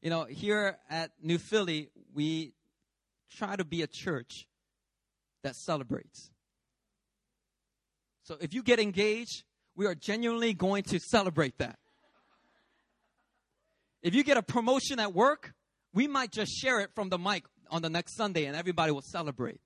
You 0.00 0.10
know, 0.10 0.24
here 0.24 0.78
at 0.88 1.10
New 1.20 1.38
Philly, 1.38 1.90
we 2.14 2.52
try 3.30 3.56
to 3.56 3.64
be 3.64 3.82
a 3.82 3.86
church 3.86 4.46
that 5.42 5.56
celebrates. 5.56 6.30
So 8.22 8.36
if 8.40 8.54
you 8.54 8.62
get 8.62 8.80
engaged, 8.80 9.44
we 9.76 9.86
are 9.86 9.94
genuinely 9.94 10.54
going 10.54 10.82
to 10.84 10.98
celebrate 10.98 11.58
that. 11.58 11.78
If 14.02 14.14
you 14.14 14.24
get 14.24 14.36
a 14.36 14.42
promotion 14.42 14.98
at 14.98 15.12
work, 15.14 15.52
we 15.92 16.06
might 16.06 16.32
just 16.32 16.52
share 16.52 16.80
it 16.80 16.90
from 16.94 17.08
the 17.08 17.18
mic 17.18 17.44
on 17.70 17.82
the 17.82 17.90
next 17.90 18.16
Sunday 18.16 18.46
and 18.46 18.56
everybody 18.56 18.92
will 18.92 19.02
celebrate. 19.02 19.60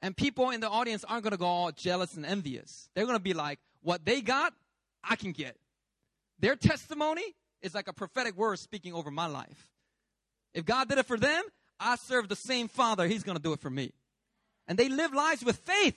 And 0.00 0.16
people 0.16 0.50
in 0.50 0.60
the 0.60 0.68
audience 0.68 1.04
aren't 1.04 1.24
going 1.24 1.32
to 1.32 1.38
go 1.38 1.46
all 1.46 1.72
jealous 1.72 2.14
and 2.14 2.24
envious. 2.24 2.88
They're 2.94 3.04
going 3.04 3.18
to 3.18 3.22
be 3.22 3.34
like, 3.34 3.58
what 3.82 4.04
they 4.04 4.20
got, 4.20 4.52
I 5.02 5.16
can 5.16 5.32
get. 5.32 5.56
Their 6.38 6.56
testimony 6.56 7.24
is 7.62 7.74
like 7.74 7.88
a 7.88 7.92
prophetic 7.92 8.36
word 8.36 8.58
speaking 8.58 8.94
over 8.94 9.10
my 9.10 9.26
life. 9.26 9.68
If 10.54 10.64
God 10.64 10.88
did 10.88 10.98
it 10.98 11.06
for 11.06 11.18
them, 11.18 11.42
I 11.80 11.96
serve 11.96 12.28
the 12.28 12.36
same 12.36 12.68
Father. 12.68 13.06
He's 13.06 13.24
going 13.24 13.36
to 13.36 13.42
do 13.42 13.52
it 13.52 13.60
for 13.60 13.70
me. 13.70 13.92
And 14.66 14.78
they 14.78 14.88
live 14.88 15.12
lives 15.12 15.44
with 15.44 15.56
faith. 15.58 15.96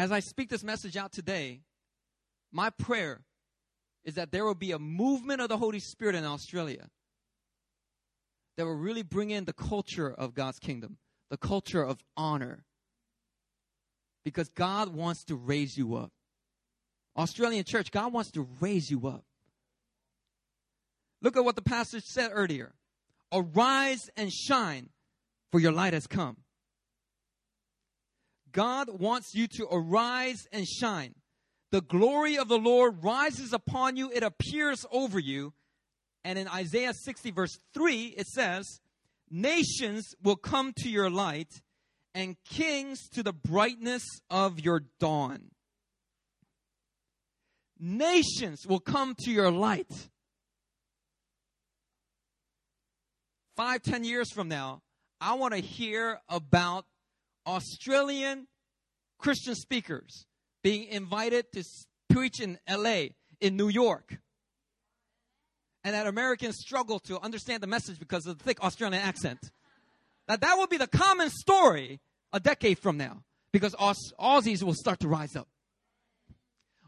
As 0.00 0.10
I 0.10 0.20
speak 0.20 0.48
this 0.48 0.64
message 0.64 0.96
out 0.96 1.12
today, 1.12 1.60
my 2.50 2.70
prayer 2.70 3.20
is 4.02 4.14
that 4.14 4.32
there 4.32 4.46
will 4.46 4.54
be 4.54 4.72
a 4.72 4.78
movement 4.78 5.42
of 5.42 5.50
the 5.50 5.58
Holy 5.58 5.78
Spirit 5.78 6.14
in 6.14 6.24
Australia 6.24 6.88
that 8.56 8.64
will 8.64 8.78
really 8.78 9.02
bring 9.02 9.28
in 9.28 9.44
the 9.44 9.52
culture 9.52 10.10
of 10.10 10.32
God's 10.32 10.58
kingdom, 10.58 10.96
the 11.28 11.36
culture 11.36 11.82
of 11.82 12.02
honor. 12.16 12.64
Because 14.24 14.48
God 14.48 14.94
wants 14.94 15.22
to 15.24 15.36
raise 15.36 15.76
you 15.76 15.96
up. 15.96 16.12
Australian 17.14 17.64
church, 17.64 17.90
God 17.90 18.10
wants 18.10 18.30
to 18.30 18.48
raise 18.58 18.90
you 18.90 19.06
up. 19.06 19.26
Look 21.20 21.36
at 21.36 21.44
what 21.44 21.56
the 21.56 21.62
passage 21.62 22.04
said 22.04 22.30
earlier. 22.32 22.72
Arise 23.30 24.08
and 24.16 24.32
shine, 24.32 24.88
for 25.52 25.60
your 25.60 25.72
light 25.72 25.92
has 25.92 26.06
come. 26.06 26.38
God 28.52 28.88
wants 29.00 29.34
you 29.34 29.46
to 29.58 29.66
arise 29.70 30.46
and 30.52 30.66
shine. 30.66 31.14
The 31.70 31.80
glory 31.80 32.36
of 32.36 32.48
the 32.48 32.58
Lord 32.58 33.04
rises 33.04 33.52
upon 33.52 33.96
you, 33.96 34.10
it 34.10 34.22
appears 34.22 34.84
over 34.90 35.18
you. 35.18 35.52
And 36.24 36.38
in 36.38 36.48
Isaiah 36.48 36.92
60, 36.92 37.30
verse 37.30 37.58
3, 37.74 38.14
it 38.16 38.26
says, 38.26 38.80
Nations 39.30 40.14
will 40.22 40.36
come 40.36 40.72
to 40.78 40.90
your 40.90 41.08
light, 41.08 41.62
and 42.14 42.36
kings 42.44 43.08
to 43.10 43.22
the 43.22 43.32
brightness 43.32 44.02
of 44.28 44.58
your 44.58 44.82
dawn. 44.98 45.50
Nations 47.78 48.66
will 48.66 48.80
come 48.80 49.14
to 49.20 49.30
your 49.30 49.50
light. 49.50 50.08
Five, 53.56 53.82
ten 53.82 54.04
years 54.04 54.32
from 54.32 54.48
now, 54.48 54.82
I 55.20 55.34
want 55.34 55.54
to 55.54 55.60
hear 55.60 56.20
about 56.28 56.84
Australian 57.46 58.46
Christian 59.18 59.54
speakers 59.54 60.26
being 60.62 60.84
invited 60.84 61.46
to 61.52 61.64
preach 62.08 62.40
in 62.40 62.58
LA, 62.68 63.08
in 63.40 63.56
New 63.56 63.68
York. 63.68 64.18
And 65.82 65.94
that 65.94 66.06
Americans 66.06 66.58
struggle 66.58 66.98
to 67.00 67.18
understand 67.20 67.62
the 67.62 67.66
message 67.66 67.98
because 67.98 68.26
of 68.26 68.38
the 68.38 68.44
thick 68.44 68.62
Australian 68.62 69.02
accent. 69.02 69.50
That 70.28 70.42
that 70.42 70.56
will 70.56 70.66
be 70.66 70.76
the 70.76 70.86
common 70.86 71.30
story 71.30 72.00
a 72.32 72.40
decade 72.40 72.78
from 72.78 72.96
now 72.96 73.22
because 73.52 73.74
Aus- 73.78 74.12
Aussies 74.18 74.62
will 74.62 74.74
start 74.74 75.00
to 75.00 75.08
rise 75.08 75.34
up. 75.34 75.48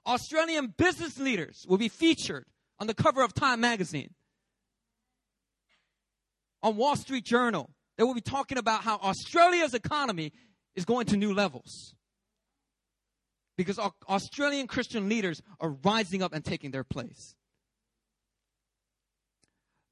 Australian 0.06 0.74
business 0.76 1.18
leaders 1.18 1.64
will 1.68 1.78
be 1.78 1.88
featured 1.88 2.44
on 2.78 2.86
the 2.86 2.94
cover 2.94 3.22
of 3.22 3.34
Time 3.34 3.60
magazine. 3.60 4.14
On 6.62 6.76
Wall 6.76 6.96
Street 6.96 7.24
Journal, 7.24 7.70
they 8.02 8.04
will 8.04 8.14
be 8.14 8.20
talking 8.20 8.58
about 8.58 8.82
how 8.82 8.96
Australia's 8.96 9.74
economy 9.74 10.32
is 10.74 10.84
going 10.84 11.06
to 11.06 11.16
new 11.16 11.32
levels. 11.32 11.94
Because 13.56 13.78
Australian 14.08 14.66
Christian 14.66 15.08
leaders 15.08 15.40
are 15.60 15.76
rising 15.84 16.20
up 16.20 16.32
and 16.32 16.44
taking 16.44 16.72
their 16.72 16.82
place. 16.82 17.36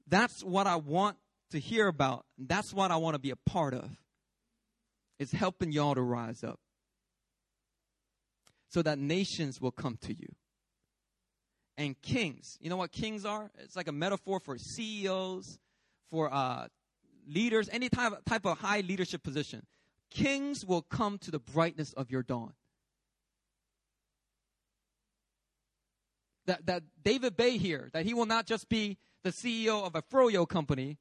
That's 0.09 0.43
what 0.43 0.67
I 0.67 0.75
want 0.75 1.15
to 1.51 1.59
hear 1.61 1.87
about. 1.87 2.25
That's 2.37 2.73
what 2.73 2.91
I 2.91 2.97
want 2.97 3.13
to 3.13 3.19
be 3.19 3.29
a 3.29 3.37
part 3.37 3.73
of. 3.73 3.89
Is 5.17 5.31
helping 5.31 5.71
y'all 5.71 5.95
to 5.95 6.01
rise 6.01 6.43
up. 6.43 6.59
So 8.71 8.81
that 8.81 8.99
nations 8.99 9.61
will 9.61 9.71
come 9.71 9.97
to 10.01 10.13
you. 10.13 10.35
And 11.77 11.95
kings, 12.01 12.57
you 12.59 12.69
know 12.69 12.75
what 12.75 12.91
kings 12.91 13.23
are? 13.23 13.51
It's 13.59 13.77
like 13.77 13.87
a 13.87 13.93
metaphor 13.93 14.41
for 14.41 14.57
CEOs, 14.57 15.59
for 16.09 16.29
uh, 16.33 16.67
leaders, 17.27 17.69
any 17.71 17.89
type, 17.89 18.13
type 18.27 18.45
of 18.45 18.59
high 18.59 18.81
leadership 18.81 19.23
position. 19.23 19.65
Kings 20.09 20.65
will 20.65 20.81
come 20.81 21.17
to 21.19 21.31
the 21.31 21.39
brightness 21.39 21.93
of 21.93 22.11
your 22.11 22.23
dawn. 22.23 22.53
That, 26.45 26.65
that 26.65 26.83
David 27.03 27.37
Bay 27.37 27.57
here, 27.57 27.89
that 27.93 28.05
he 28.05 28.13
will 28.13 28.25
not 28.25 28.45
just 28.45 28.67
be 28.67 28.97
the 29.23 29.31
CEO 29.31 29.85
of 29.85 29.95
a 29.95 30.01
froyo 30.01 30.47
company, 30.47 30.97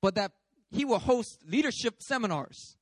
but 0.00 0.14
that 0.14 0.32
he 0.70 0.84
will 0.84 0.98
host 0.98 1.38
leadership 1.46 2.00
seminars. 2.00 2.76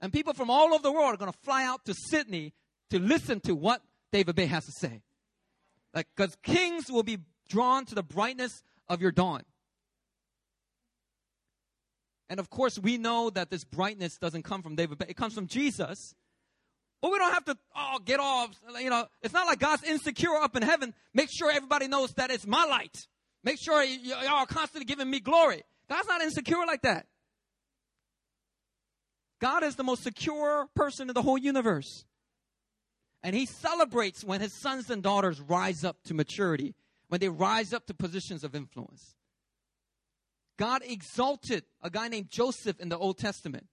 And 0.00 0.12
people 0.12 0.34
from 0.34 0.50
all 0.50 0.72
over 0.72 0.82
the 0.82 0.92
world 0.92 1.14
are 1.14 1.16
going 1.16 1.32
to 1.32 1.38
fly 1.38 1.64
out 1.64 1.84
to 1.86 1.94
Sydney 1.94 2.54
to 2.90 2.98
listen 2.98 3.40
to 3.40 3.54
what 3.54 3.82
David 4.12 4.36
Bay 4.36 4.46
has 4.46 4.64
to 4.66 4.72
say. 4.72 5.02
Like, 5.94 6.06
because 6.14 6.36
kings 6.42 6.90
will 6.90 7.02
be 7.02 7.18
drawn 7.48 7.84
to 7.86 7.94
the 7.94 8.02
brightness 8.02 8.62
of 8.88 9.00
your 9.00 9.10
dawn. 9.10 9.42
And 12.30 12.38
of 12.38 12.48
course, 12.48 12.78
we 12.78 12.96
know 12.96 13.28
that 13.30 13.50
this 13.50 13.64
brightness 13.64 14.16
doesn't 14.16 14.44
come 14.44 14.62
from 14.62 14.76
David 14.76 14.96
but 14.96 15.10
it 15.10 15.16
comes 15.16 15.34
from 15.34 15.48
Jesus. 15.48 16.14
But 17.02 17.10
we 17.10 17.18
don't 17.18 17.32
have 17.32 17.44
to 17.46 17.56
oh, 17.74 17.98
get 18.04 18.20
off. 18.20 18.50
You 18.78 18.88
know, 18.88 19.06
it's 19.20 19.34
not 19.34 19.46
like 19.46 19.58
God's 19.58 19.82
insecure 19.84 20.36
up 20.36 20.54
in 20.54 20.62
heaven. 20.62 20.94
Make 21.12 21.28
sure 21.30 21.50
everybody 21.50 21.88
knows 21.88 22.12
that 22.14 22.30
it's 22.30 22.46
my 22.46 22.64
light. 22.64 22.96
Make 23.42 23.58
sure 23.58 23.82
y'all 23.82 24.28
are 24.28 24.46
constantly 24.46 24.84
giving 24.84 25.10
me 25.10 25.18
glory. 25.18 25.62
God's 25.88 26.06
not 26.06 26.20
insecure 26.20 26.64
like 26.66 26.82
that. 26.82 27.06
God 29.40 29.64
is 29.64 29.74
the 29.76 29.82
most 29.82 30.02
secure 30.02 30.68
person 30.76 31.08
in 31.08 31.14
the 31.14 31.22
whole 31.22 31.38
universe. 31.38 32.04
And 33.22 33.34
he 33.34 33.46
celebrates 33.46 34.22
when 34.22 34.40
his 34.40 34.52
sons 34.60 34.90
and 34.90 35.02
daughters 35.02 35.40
rise 35.40 35.82
up 35.84 35.96
to 36.04 36.14
maturity, 36.14 36.74
when 37.08 37.20
they 37.20 37.28
rise 37.28 37.72
up 37.72 37.86
to 37.86 37.94
positions 37.94 38.44
of 38.44 38.54
influence. 38.54 39.16
God 40.60 40.82
exalted 40.86 41.64
a 41.80 41.88
guy 41.88 42.08
named 42.08 42.30
Joseph 42.30 42.78
in 42.80 42.90
the 42.90 42.98
Old 42.98 43.16
Testament 43.16 43.66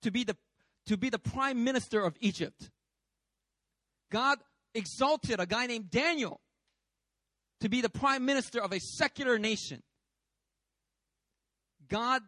to 0.00 0.10
be 0.10 0.24
the, 0.24 0.34
to 0.86 0.96
be 0.96 1.10
the 1.10 1.18
prime 1.18 1.62
minister 1.62 2.00
of 2.00 2.16
Egypt. 2.20 2.70
God 4.10 4.38
exalted 4.74 5.40
a 5.40 5.44
guy 5.44 5.66
named 5.66 5.90
Daniel 5.90 6.40
to 7.60 7.68
be 7.68 7.82
the 7.82 7.90
prime 7.90 8.24
minister 8.24 8.62
of 8.62 8.72
a 8.72 8.80
secular 8.80 9.38
nation. 9.38 9.82
God 11.90 12.22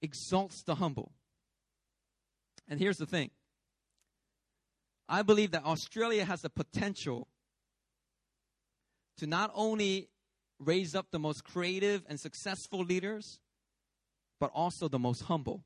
exalts 0.00 0.62
the 0.62 0.76
humble. 0.76 1.12
And 2.66 2.80
here's 2.80 2.96
the 2.96 3.04
thing 3.04 3.30
I 5.06 5.20
believe 5.20 5.50
that 5.50 5.66
Australia 5.66 6.24
has 6.24 6.40
the 6.40 6.48
potential 6.48 7.28
to 9.18 9.26
not 9.26 9.50
only 9.54 10.08
raise 10.58 10.94
up 10.94 11.06
the 11.10 11.18
most 11.18 11.44
creative 11.44 12.04
and 12.08 12.18
successful 12.18 12.80
leaders, 12.80 13.38
but 14.40 14.50
also 14.54 14.88
the 14.88 14.98
most 14.98 15.22
humble. 15.22 15.64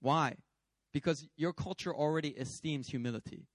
Why? 0.00 0.36
Because 0.92 1.26
your 1.36 1.52
culture 1.52 1.94
already 1.94 2.30
esteems 2.30 2.88
humility. 2.88 3.46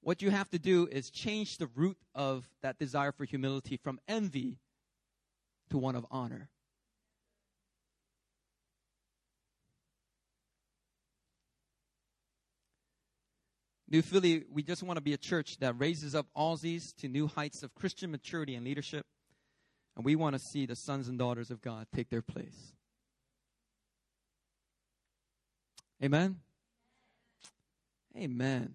What 0.00 0.22
you 0.22 0.30
have 0.30 0.50
to 0.50 0.58
do 0.58 0.88
is 0.90 1.10
change 1.10 1.58
the 1.58 1.66
root 1.66 1.98
of 2.14 2.48
that 2.62 2.78
desire 2.78 3.12
for 3.12 3.24
humility 3.24 3.76
from 3.76 3.98
envy 4.06 4.58
to 5.70 5.78
one 5.78 5.96
of 5.96 6.06
honor. 6.10 6.48
New 13.88 14.02
Philly, 14.02 14.44
we 14.50 14.62
just 14.62 14.82
want 14.82 14.96
to 14.96 15.00
be 15.00 15.12
a 15.12 15.18
church 15.18 15.58
that 15.58 15.78
raises 15.78 16.14
up 16.14 16.26
Aussies 16.36 16.94
to 16.96 17.08
new 17.08 17.28
heights 17.28 17.62
of 17.62 17.74
Christian 17.74 18.10
maturity 18.10 18.54
and 18.54 18.64
leadership. 18.64 19.06
And 19.94 20.04
we 20.04 20.16
want 20.16 20.34
to 20.34 20.40
see 20.40 20.66
the 20.66 20.74
sons 20.74 21.08
and 21.08 21.18
daughters 21.18 21.50
of 21.50 21.62
God 21.62 21.86
take 21.94 22.10
their 22.10 22.22
place. 22.22 22.72
Amen? 26.02 26.40
Amen. 28.16 28.74